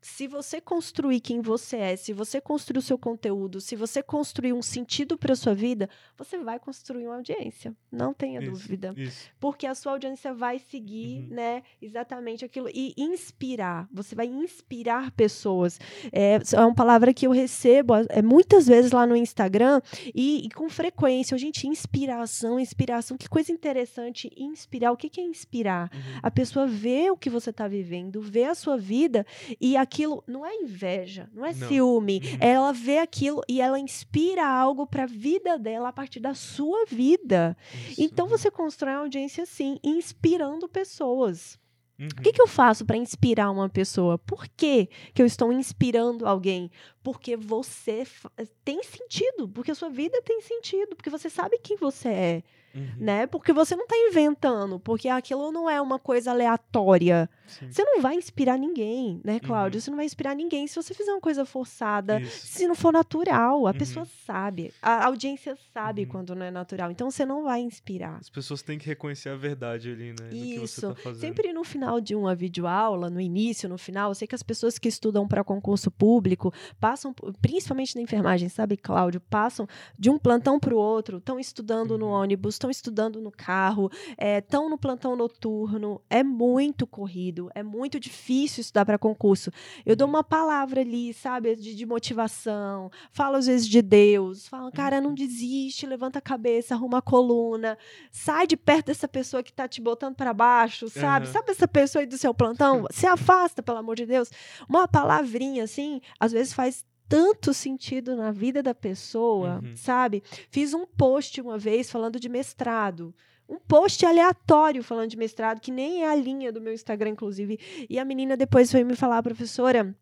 Se 0.00 0.26
você 0.26 0.60
construir 0.60 1.20
quem 1.20 1.40
você 1.40 1.76
é, 1.76 1.96
se 1.96 2.12
você 2.12 2.40
construir 2.40 2.78
o 2.78 2.82
seu 2.82 2.98
conteúdo, 2.98 3.60
se 3.60 3.76
você 3.76 4.02
construir 4.02 4.52
um 4.52 4.62
sentido 4.62 5.16
para 5.16 5.34
sua 5.34 5.54
vida, 5.54 5.88
você 6.16 6.38
vai 6.38 6.58
construir 6.58 7.06
uma 7.06 7.16
audiência. 7.16 7.74
Não 7.90 8.12
tenha 8.12 8.40
Isso, 8.40 8.50
dúvida 8.50 8.94
Isso. 8.96 9.30
porque 9.38 9.66
a 9.66 9.74
sua 9.74 9.92
audiência 9.92 10.32
vai 10.34 10.58
seguir, 10.58 11.20
Uhum. 11.20 11.34
né, 11.34 11.62
exatamente 11.80 12.44
aquilo 12.44 12.68
e 12.72 12.94
inspirar. 12.96 13.88
Você 13.92 14.14
vai 14.14 14.26
inspirar 14.26 15.10
pessoas. 15.12 15.78
É, 16.12 16.38
é 16.52 16.60
uma 16.60 16.74
palavra 16.74 17.12
que 17.14 17.26
eu 17.26 17.30
recebo 17.30 17.94
é, 18.08 18.22
muitas 18.22 18.66
vezes 18.66 18.92
lá 18.92 19.06
no 19.06 19.16
Instagram 19.16 19.80
e, 20.14 20.46
e 20.46 20.50
com 20.50 20.68
frequência. 20.68 21.36
Gente, 21.38 21.66
inspiração, 21.66 22.58
inspiração. 22.60 23.16
Que 23.16 23.28
coisa 23.28 23.52
interessante. 23.52 24.30
Inspirar. 24.36 24.92
O 24.92 24.96
que, 24.96 25.08
que 25.08 25.20
é 25.20 25.24
inspirar? 25.24 25.90
Uhum. 25.92 26.20
A 26.22 26.30
pessoa 26.30 26.66
vê 26.66 27.10
o 27.10 27.16
que 27.16 27.30
você 27.30 27.50
está 27.50 27.66
vivendo, 27.68 28.20
vê 28.20 28.44
a 28.44 28.54
sua 28.54 28.76
vida 28.76 29.26
e 29.60 29.76
aquilo 29.76 30.22
não 30.26 30.44
é 30.44 30.54
inveja, 30.56 31.28
não 31.32 31.46
é 31.46 31.54
Não. 31.54 31.68
ciúme. 31.68 32.20
Uhum. 32.22 32.38
Ela 32.40 32.72
vê 32.72 32.98
aquilo 32.98 33.40
e 33.48 33.60
ela 33.60 33.78
inspira 33.78 34.46
algo 34.46 34.86
para 34.86 35.04
a 35.04 35.06
vida 35.06 35.58
dela 35.58 35.88
a 35.88 35.92
partir 35.92 36.20
da 36.20 36.34
sua 36.34 36.84
vida. 36.86 37.56
Isso. 37.88 38.02
Então 38.02 38.26
você 38.28 38.50
constrói 38.50 38.94
uma 38.94 39.00
audiência 39.02 39.44
assim, 39.44 39.78
inspirando 39.82 40.68
pessoas. 40.68 41.58
Uhum. 41.98 42.08
O 42.18 42.22
que, 42.22 42.32
que 42.32 42.40
eu 42.40 42.46
faço 42.46 42.84
para 42.86 42.96
inspirar 42.96 43.50
uma 43.50 43.68
pessoa? 43.68 44.16
Por 44.18 44.48
que, 44.48 44.88
que 45.12 45.20
eu 45.20 45.26
estou 45.26 45.52
inspirando 45.52 46.26
alguém? 46.26 46.70
Porque 47.02 47.36
você 47.36 48.04
fa- 48.06 48.30
tem 48.64 48.82
sentido, 48.82 49.46
porque 49.48 49.70
a 49.70 49.74
sua 49.74 49.90
vida 49.90 50.20
tem 50.22 50.40
sentido, 50.40 50.96
porque 50.96 51.10
você 51.10 51.28
sabe 51.28 51.58
quem 51.62 51.76
você 51.76 52.08
é, 52.08 52.42
Uhum. 52.74 52.88
né? 52.98 53.26
Porque 53.26 53.52
você 53.52 53.74
não 53.74 53.84
está 53.84 53.96
inventando, 53.96 54.78
porque 54.78 55.08
aquilo 55.08 55.50
não 55.50 55.68
é 55.68 55.80
uma 55.80 55.98
coisa 55.98 56.30
aleatória. 56.30 57.28
Sim. 57.46 57.70
Você 57.70 57.82
não 57.82 58.00
vai 58.00 58.14
inspirar 58.14 58.56
ninguém, 58.56 59.20
né, 59.24 59.40
Cláudia? 59.40 59.78
Uhum. 59.78 59.80
Você 59.80 59.90
não 59.90 59.96
vai 59.96 60.06
inspirar 60.06 60.34
ninguém 60.36 60.66
se 60.68 60.76
você 60.76 60.94
fizer 60.94 61.10
uma 61.10 61.20
coisa 61.20 61.44
forçada, 61.44 62.20
Isso. 62.20 62.46
se 62.46 62.68
não 62.68 62.74
for 62.76 62.92
natural. 62.92 63.66
A 63.66 63.70
Uhum. 63.70 63.76
pessoa 63.76 64.06
sabe, 64.24 64.72
a 64.80 65.06
audiência 65.06 65.56
sabe 65.74 66.02
Uhum. 66.02 66.08
quando 66.08 66.34
não 66.36 66.46
é 66.46 66.50
natural. 66.50 66.90
Então 66.92 67.10
você 67.10 67.24
não 67.26 67.42
vai 67.42 67.60
inspirar. 67.60 68.18
As 68.20 68.30
pessoas 68.30 68.62
têm 68.62 68.78
que 68.78 68.86
reconhecer 68.86 69.30
a 69.30 69.36
verdade 69.36 69.90
ali, 69.90 70.10
né? 70.20 70.30
Isso. 70.32 70.94
tá. 70.94 71.14
Sempre 71.14 71.52
no 71.52 71.64
final 71.64 72.00
de 72.00 72.14
uma 72.14 72.34
videoaula, 72.36 73.10
no 73.10 73.20
início, 73.20 73.68
no 73.68 73.76
final, 73.78 74.10
eu 74.10 74.14
sei 74.14 74.28
que 74.28 74.34
as 74.34 74.42
pessoas 74.44 74.78
que 74.78 74.88
estudam 74.88 75.26
para 75.26 75.42
concurso 75.42 75.90
público 75.90 76.52
passam, 76.78 77.12
principalmente 77.42 77.96
na 77.96 78.02
enfermagem, 78.02 78.48
sabe, 78.48 78.76
Cláudio? 78.76 79.20
Passam 79.20 79.66
de 79.98 80.08
um 80.08 80.18
plantão 80.18 80.60
para 80.60 80.74
o 80.74 80.78
outro, 80.78 81.18
estão 81.18 81.38
estudando 81.40 81.98
no 81.98 82.06
Uhum. 82.06 82.12
ônibus, 82.12 82.54
estão 82.60 82.70
estudando 82.70 83.20
no 83.20 83.30
carro, 83.30 83.90
estão 84.18 84.68
no 84.68 84.76
plantão 84.76 85.16
noturno. 85.16 86.00
É 86.10 86.22
muito 86.22 86.86
corrido, 86.86 87.50
é 87.54 87.62
muito 87.62 87.98
difícil 87.98 88.60
estudar 88.60 88.84
para 88.84 88.98
concurso. 88.98 89.50
Eu 89.86 89.96
dou 89.96 90.06
Uhum. 90.06 90.14
uma 90.14 90.24
palavra 90.24 90.80
ali, 90.82 91.14
sabe, 91.14 91.56
de, 91.56 91.74
de 91.74 91.86
motivação, 91.86 92.90
falo 93.10 93.36
às 93.36 93.46
vezes 93.46 93.66
de 93.66 93.80
Deus, 93.80 94.46
falo, 94.46 94.70
cara, 94.70 94.96
Uhum. 94.96 95.02
não 95.04 95.14
desiste, 95.14 95.86
levanta 95.86 96.18
a 96.18 96.22
cabeça, 96.22 96.74
arruma 96.74 96.98
a 96.98 97.02
coluna, 97.02 97.78
sai 98.10 98.46
de 98.46 98.56
perto 98.56 98.86
dessa 98.86 99.08
pessoa 99.08 99.42
que 99.42 99.52
tá 99.52 99.66
te 99.66 99.80
botando 99.80 100.14
para 100.14 100.34
baixo, 100.34 100.88
sabe? 100.88 101.24
Aham. 101.26 101.32
Sabe 101.32 101.50
essa 101.52 101.66
pessoa 101.68 102.02
aí 102.02 102.06
do 102.06 102.18
seu 102.18 102.34
plantão? 102.34 102.86
Se 102.90 103.06
afasta, 103.06 103.62
pelo 103.62 103.78
amor 103.78 103.96
de 103.96 104.04
Deus. 104.06 104.30
Uma 104.68 104.86
palavrinha 104.86 105.64
assim, 105.64 106.00
às 106.18 106.32
vezes 106.32 106.52
faz 106.52 106.84
tanto 107.10 107.52
sentido 107.52 108.14
na 108.16 108.30
vida 108.30 108.62
da 108.62 108.72
pessoa, 108.74 109.60
Uhum. 109.62 109.76
sabe? 109.76 110.22
Fiz 110.48 110.72
um 110.72 110.86
post 110.86 111.40
uma 111.40 111.58
vez 111.58 111.90
falando 111.90 112.18
de 112.20 112.28
mestrado. 112.28 113.12
Um 113.48 113.58
post 113.58 114.06
aleatório 114.06 114.80
falando 114.82 115.10
de 115.10 115.16
mestrado, 115.16 115.60
que 115.60 115.72
nem 115.72 116.04
é 116.04 116.08
a 116.08 116.14
linha 116.14 116.52
do 116.52 116.60
meu 116.60 116.72
Instagram, 116.72 117.10
inclusive. 117.10 117.58
E 117.90 117.98
a 117.98 118.04
menina 118.04 118.36
depois 118.36 118.70
foi 118.70 118.84
me 118.84 118.94
falar, 118.94 119.20
professora, 119.24 119.92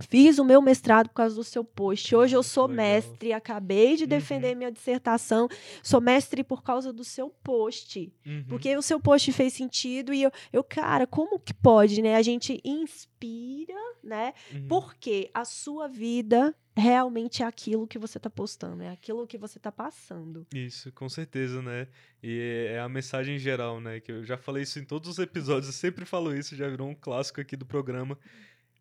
Fiz 0.00 0.38
o 0.38 0.44
meu 0.44 0.60
mestrado 0.62 1.08
por 1.08 1.14
causa 1.14 1.34
do 1.36 1.44
seu 1.44 1.62
post. 1.62 2.14
Hoje 2.16 2.34
eu 2.34 2.42
sou 2.42 2.66
legal. 2.66 2.84
mestre, 2.86 3.32
acabei 3.32 3.96
de 3.96 4.04
Uhum. 4.04 4.08
defender 4.08 4.54
minha 4.56 4.72
dissertação. 4.72 5.48
Sou 5.82 6.00
mestre 6.00 6.42
por 6.42 6.62
causa 6.62 6.92
do 6.92 7.04
seu 7.04 7.28
post. 7.42 8.12
Uhum. 8.26 8.44
Porque 8.48 8.74
o 8.76 8.82
seu 8.82 8.98
post 8.98 9.30
fez 9.32 9.52
sentido 9.52 10.12
e 10.12 10.22
eu, 10.22 10.30
eu, 10.52 10.64
cara, 10.64 11.06
como 11.06 11.38
que 11.38 11.52
pode, 11.54 12.00
né? 12.02 12.16
A 12.16 12.22
gente 12.22 12.60
inspira, 12.64 13.74
né? 14.02 14.32
Uhum. 14.52 14.66
Porque 14.68 15.30
a 15.32 15.44
sua 15.44 15.86
vida 15.88 16.54
realmente 16.74 17.42
é 17.42 17.46
aquilo 17.46 17.86
que 17.86 17.98
você 17.98 18.18
tá 18.18 18.30
postando, 18.30 18.82
é 18.82 18.88
aquilo 18.88 19.26
que 19.26 19.36
você 19.36 19.58
tá 19.58 19.70
passando. 19.70 20.46
Isso, 20.54 20.90
com 20.92 21.06
certeza, 21.08 21.60
né? 21.60 21.86
E 22.22 22.66
é 22.70 22.80
a 22.80 22.88
mensagem 22.88 23.38
geral, 23.38 23.78
né? 23.78 24.00
Que 24.00 24.10
eu 24.10 24.24
já 24.24 24.38
falei 24.38 24.62
isso 24.62 24.78
em 24.78 24.84
todos 24.84 25.10
os 25.10 25.18
episódios, 25.18 25.66
eu 25.66 25.72
sempre 25.72 26.06
falo 26.06 26.34
isso, 26.34 26.56
já 26.56 26.66
virou 26.68 26.88
um 26.88 26.94
clássico 26.94 27.40
aqui 27.42 27.56
do 27.56 27.66
programa. 27.66 28.18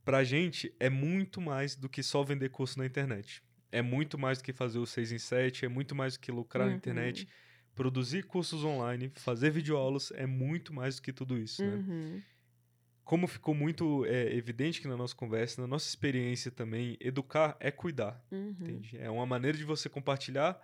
Pra 0.04 0.24
gente, 0.24 0.74
é 0.80 0.90
muito 0.90 1.40
mais 1.40 1.76
do 1.76 1.88
que 1.88 2.02
só 2.02 2.24
vender 2.24 2.50
curso 2.50 2.78
na 2.80 2.86
internet. 2.86 3.44
É 3.72 3.82
muito 3.82 4.18
mais 4.18 4.40
do 4.40 4.44
que 4.44 4.52
fazer 4.52 4.80
o 4.80 4.86
6 4.86 5.12
em 5.12 5.18
7, 5.20 5.66
é 5.66 5.70
muito 5.70 5.96
mais 5.96 6.14
do 6.16 6.20
que 6.20 6.32
lucrar 6.32 6.66
na 6.66 6.72
Uhum. 6.72 6.78
internet. 6.78 7.28
Produzir 7.76 8.24
cursos 8.26 8.64
online, 8.66 9.12
fazer 9.16 9.50
videoaulas, 9.52 10.12
é 10.16 10.26
muito 10.26 10.74
mais 10.74 10.98
do 10.98 11.02
que 11.02 11.14
tudo 11.14 11.38
isso, 11.38 11.64
né? 11.64 11.76
Uhum. 11.76 12.22
Como 13.04 13.28
ficou 13.28 13.54
muito 13.56 14.06
é, 14.06 14.34
evidente 14.36 14.80
aqui 14.80 14.88
na 14.88 14.98
nossa 14.98 15.16
conversa, 15.16 15.62
na 15.62 15.68
nossa 15.68 15.88
experiência 15.88 16.52
também, 16.52 16.98
educar 17.00 17.56
é 17.60 17.72
cuidar. 17.72 18.22
Uhum. 18.32 18.50
Entende? 18.60 18.98
É 18.98 19.10
uma 19.10 19.26
maneira 19.26 19.58
de 19.58 19.64
você 19.64 19.88
compartilhar 19.90 20.60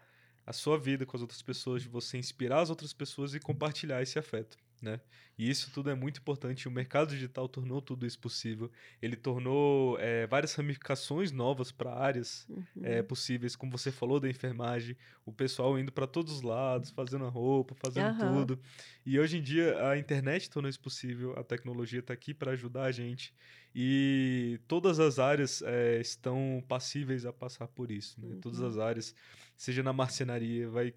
a 0.46 0.54
sua 0.54 0.78
vida 0.78 1.06
com 1.06 1.16
as 1.16 1.22
outras 1.22 1.42
pessoas, 1.42 1.82
de 1.84 1.90
você 1.90 2.18
inspirar 2.18 2.62
as 2.62 2.70
outras 2.70 2.94
pessoas 2.94 3.34
e 3.34 3.40
compartilhar 3.40 4.02
esse 4.02 4.18
afeto. 4.20 4.58
Né? 4.82 5.00
E 5.38 5.50
isso 5.50 5.70
tudo 5.72 5.90
é 5.90 5.96
muito 5.96 6.20
importante. 6.20 6.68
O 6.68 6.72
mercado 6.72 7.10
digital 7.10 7.48
tornou 7.48 7.80
tudo 7.80 8.08
isso 8.08 8.18
possível. 8.18 8.72
Ele 9.00 9.16
tornou 9.16 9.98
é, 10.00 10.26
várias 10.26 10.56
ramificações 10.56 11.32
novas 11.32 11.72
para 11.72 11.94
áreas 11.94 12.48
uhum. 12.50 12.64
é, 12.82 13.04
possíveis, 13.04 13.56
como 13.56 13.72
você 13.72 13.92
falou 13.92 14.20
da 14.20 14.28
enfermagem, 14.28 14.98
o 15.26 15.32
pessoal 15.32 15.78
indo 15.78 15.92
para 15.92 16.08
todos 16.08 16.34
os 16.34 16.42
lados, 16.42 16.90
fazendo 16.90 17.26
a 17.26 17.30
roupa, 17.30 17.76
fazendo 17.76 18.20
uhum. 18.20 18.34
tudo. 18.34 18.60
E 19.06 19.20
hoje 19.20 19.38
em 19.38 19.42
dia 19.42 19.88
a 19.88 19.98
internet 19.98 20.50
tornou 20.50 20.70
isso 20.70 20.80
possível, 20.80 21.38
a 21.38 21.44
tecnologia 21.44 22.00
está 22.00 22.14
aqui 22.14 22.34
para 22.34 22.54
ajudar 22.54 22.86
a 22.86 22.92
gente. 22.92 23.32
E 23.76 24.60
todas 24.68 25.00
as 25.00 25.20
áreas 25.20 25.62
é, 25.62 26.02
estão 26.02 26.64
passíveis 26.68 27.28
a 27.28 27.32
passar 27.32 27.68
por 27.68 27.92
isso. 27.92 28.20
Né? 28.20 28.34
Uhum. 28.34 28.42
Todas 28.42 28.60
as 28.60 28.80
áreas, 28.80 29.14
seja 29.56 29.84
na 29.84 29.94
marcenaria, 29.94 30.68
vai 30.68 30.96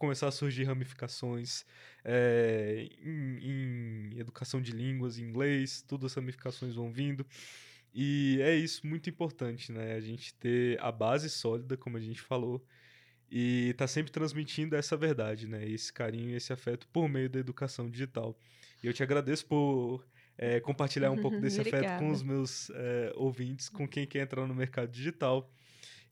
começar 0.00 0.28
a 0.28 0.32
surgir 0.32 0.64
ramificações 0.64 1.62
é, 2.02 2.88
em, 3.02 3.38
em, 4.14 4.18
educação 4.18 4.60
de 4.60 4.72
línguas, 4.72 5.18
em 5.18 5.24
inglês, 5.24 5.84
todas 5.86 6.12
as 6.12 6.14
ramificações 6.14 6.74
vão 6.74 6.90
vindo. 6.90 7.24
E 7.92 8.38
é 8.40 8.56
isso 8.56 8.86
muito 8.86 9.10
importante, 9.10 9.70
né? 9.70 9.94
A 9.94 10.00
gente 10.00 10.32
ter 10.34 10.80
a 10.80 10.90
base 10.90 11.28
sólida, 11.28 11.76
como 11.76 11.98
a 11.98 12.00
gente 12.00 12.22
falou, 12.22 12.64
e 13.30 13.74
tá 13.76 13.86
sempre 13.86 14.10
transmitindo 14.10 14.74
essa 14.74 14.96
verdade, 14.96 15.46
né? 15.46 15.68
Esse 15.68 15.92
carinho, 15.92 16.34
esse 16.34 16.50
afeto 16.50 16.88
por 16.88 17.06
meio 17.06 17.28
da 17.28 17.38
educação 17.38 17.90
digital. 17.90 18.34
E 18.82 18.86
eu 18.86 18.94
te 18.94 19.02
agradeço 19.02 19.44
por 19.44 20.02
é, 20.38 20.60
compartilhar 20.60 21.10
um 21.10 21.20
pouco 21.20 21.38
desse 21.42 21.60
afeto 21.60 21.98
com 21.98 22.10
os 22.10 22.22
meus 22.22 22.70
é, 22.70 23.12
ouvintes, 23.16 23.68
com 23.68 23.86
quem 23.86 24.06
quer 24.06 24.22
entrar 24.22 24.46
no 24.46 24.54
mercado 24.54 24.90
digital. 24.90 25.50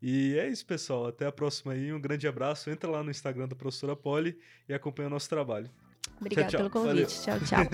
E 0.00 0.38
é 0.38 0.48
isso, 0.48 0.64
pessoal. 0.64 1.06
Até 1.06 1.26
a 1.26 1.32
próxima 1.32 1.72
aí. 1.72 1.92
Um 1.92 2.00
grande 2.00 2.26
abraço. 2.26 2.70
Entra 2.70 2.90
lá 2.90 3.02
no 3.02 3.10
Instagram 3.10 3.48
da 3.48 3.56
professora 3.56 3.96
Poli 3.96 4.38
e 4.68 4.74
acompanha 4.74 5.08
o 5.08 5.10
nosso 5.10 5.28
trabalho. 5.28 5.68
Obrigada 6.20 6.56
pelo 6.56 6.70
convite. 6.70 7.20
Valeu. 7.26 7.40
Tchau, 7.40 7.40
tchau. 7.40 7.64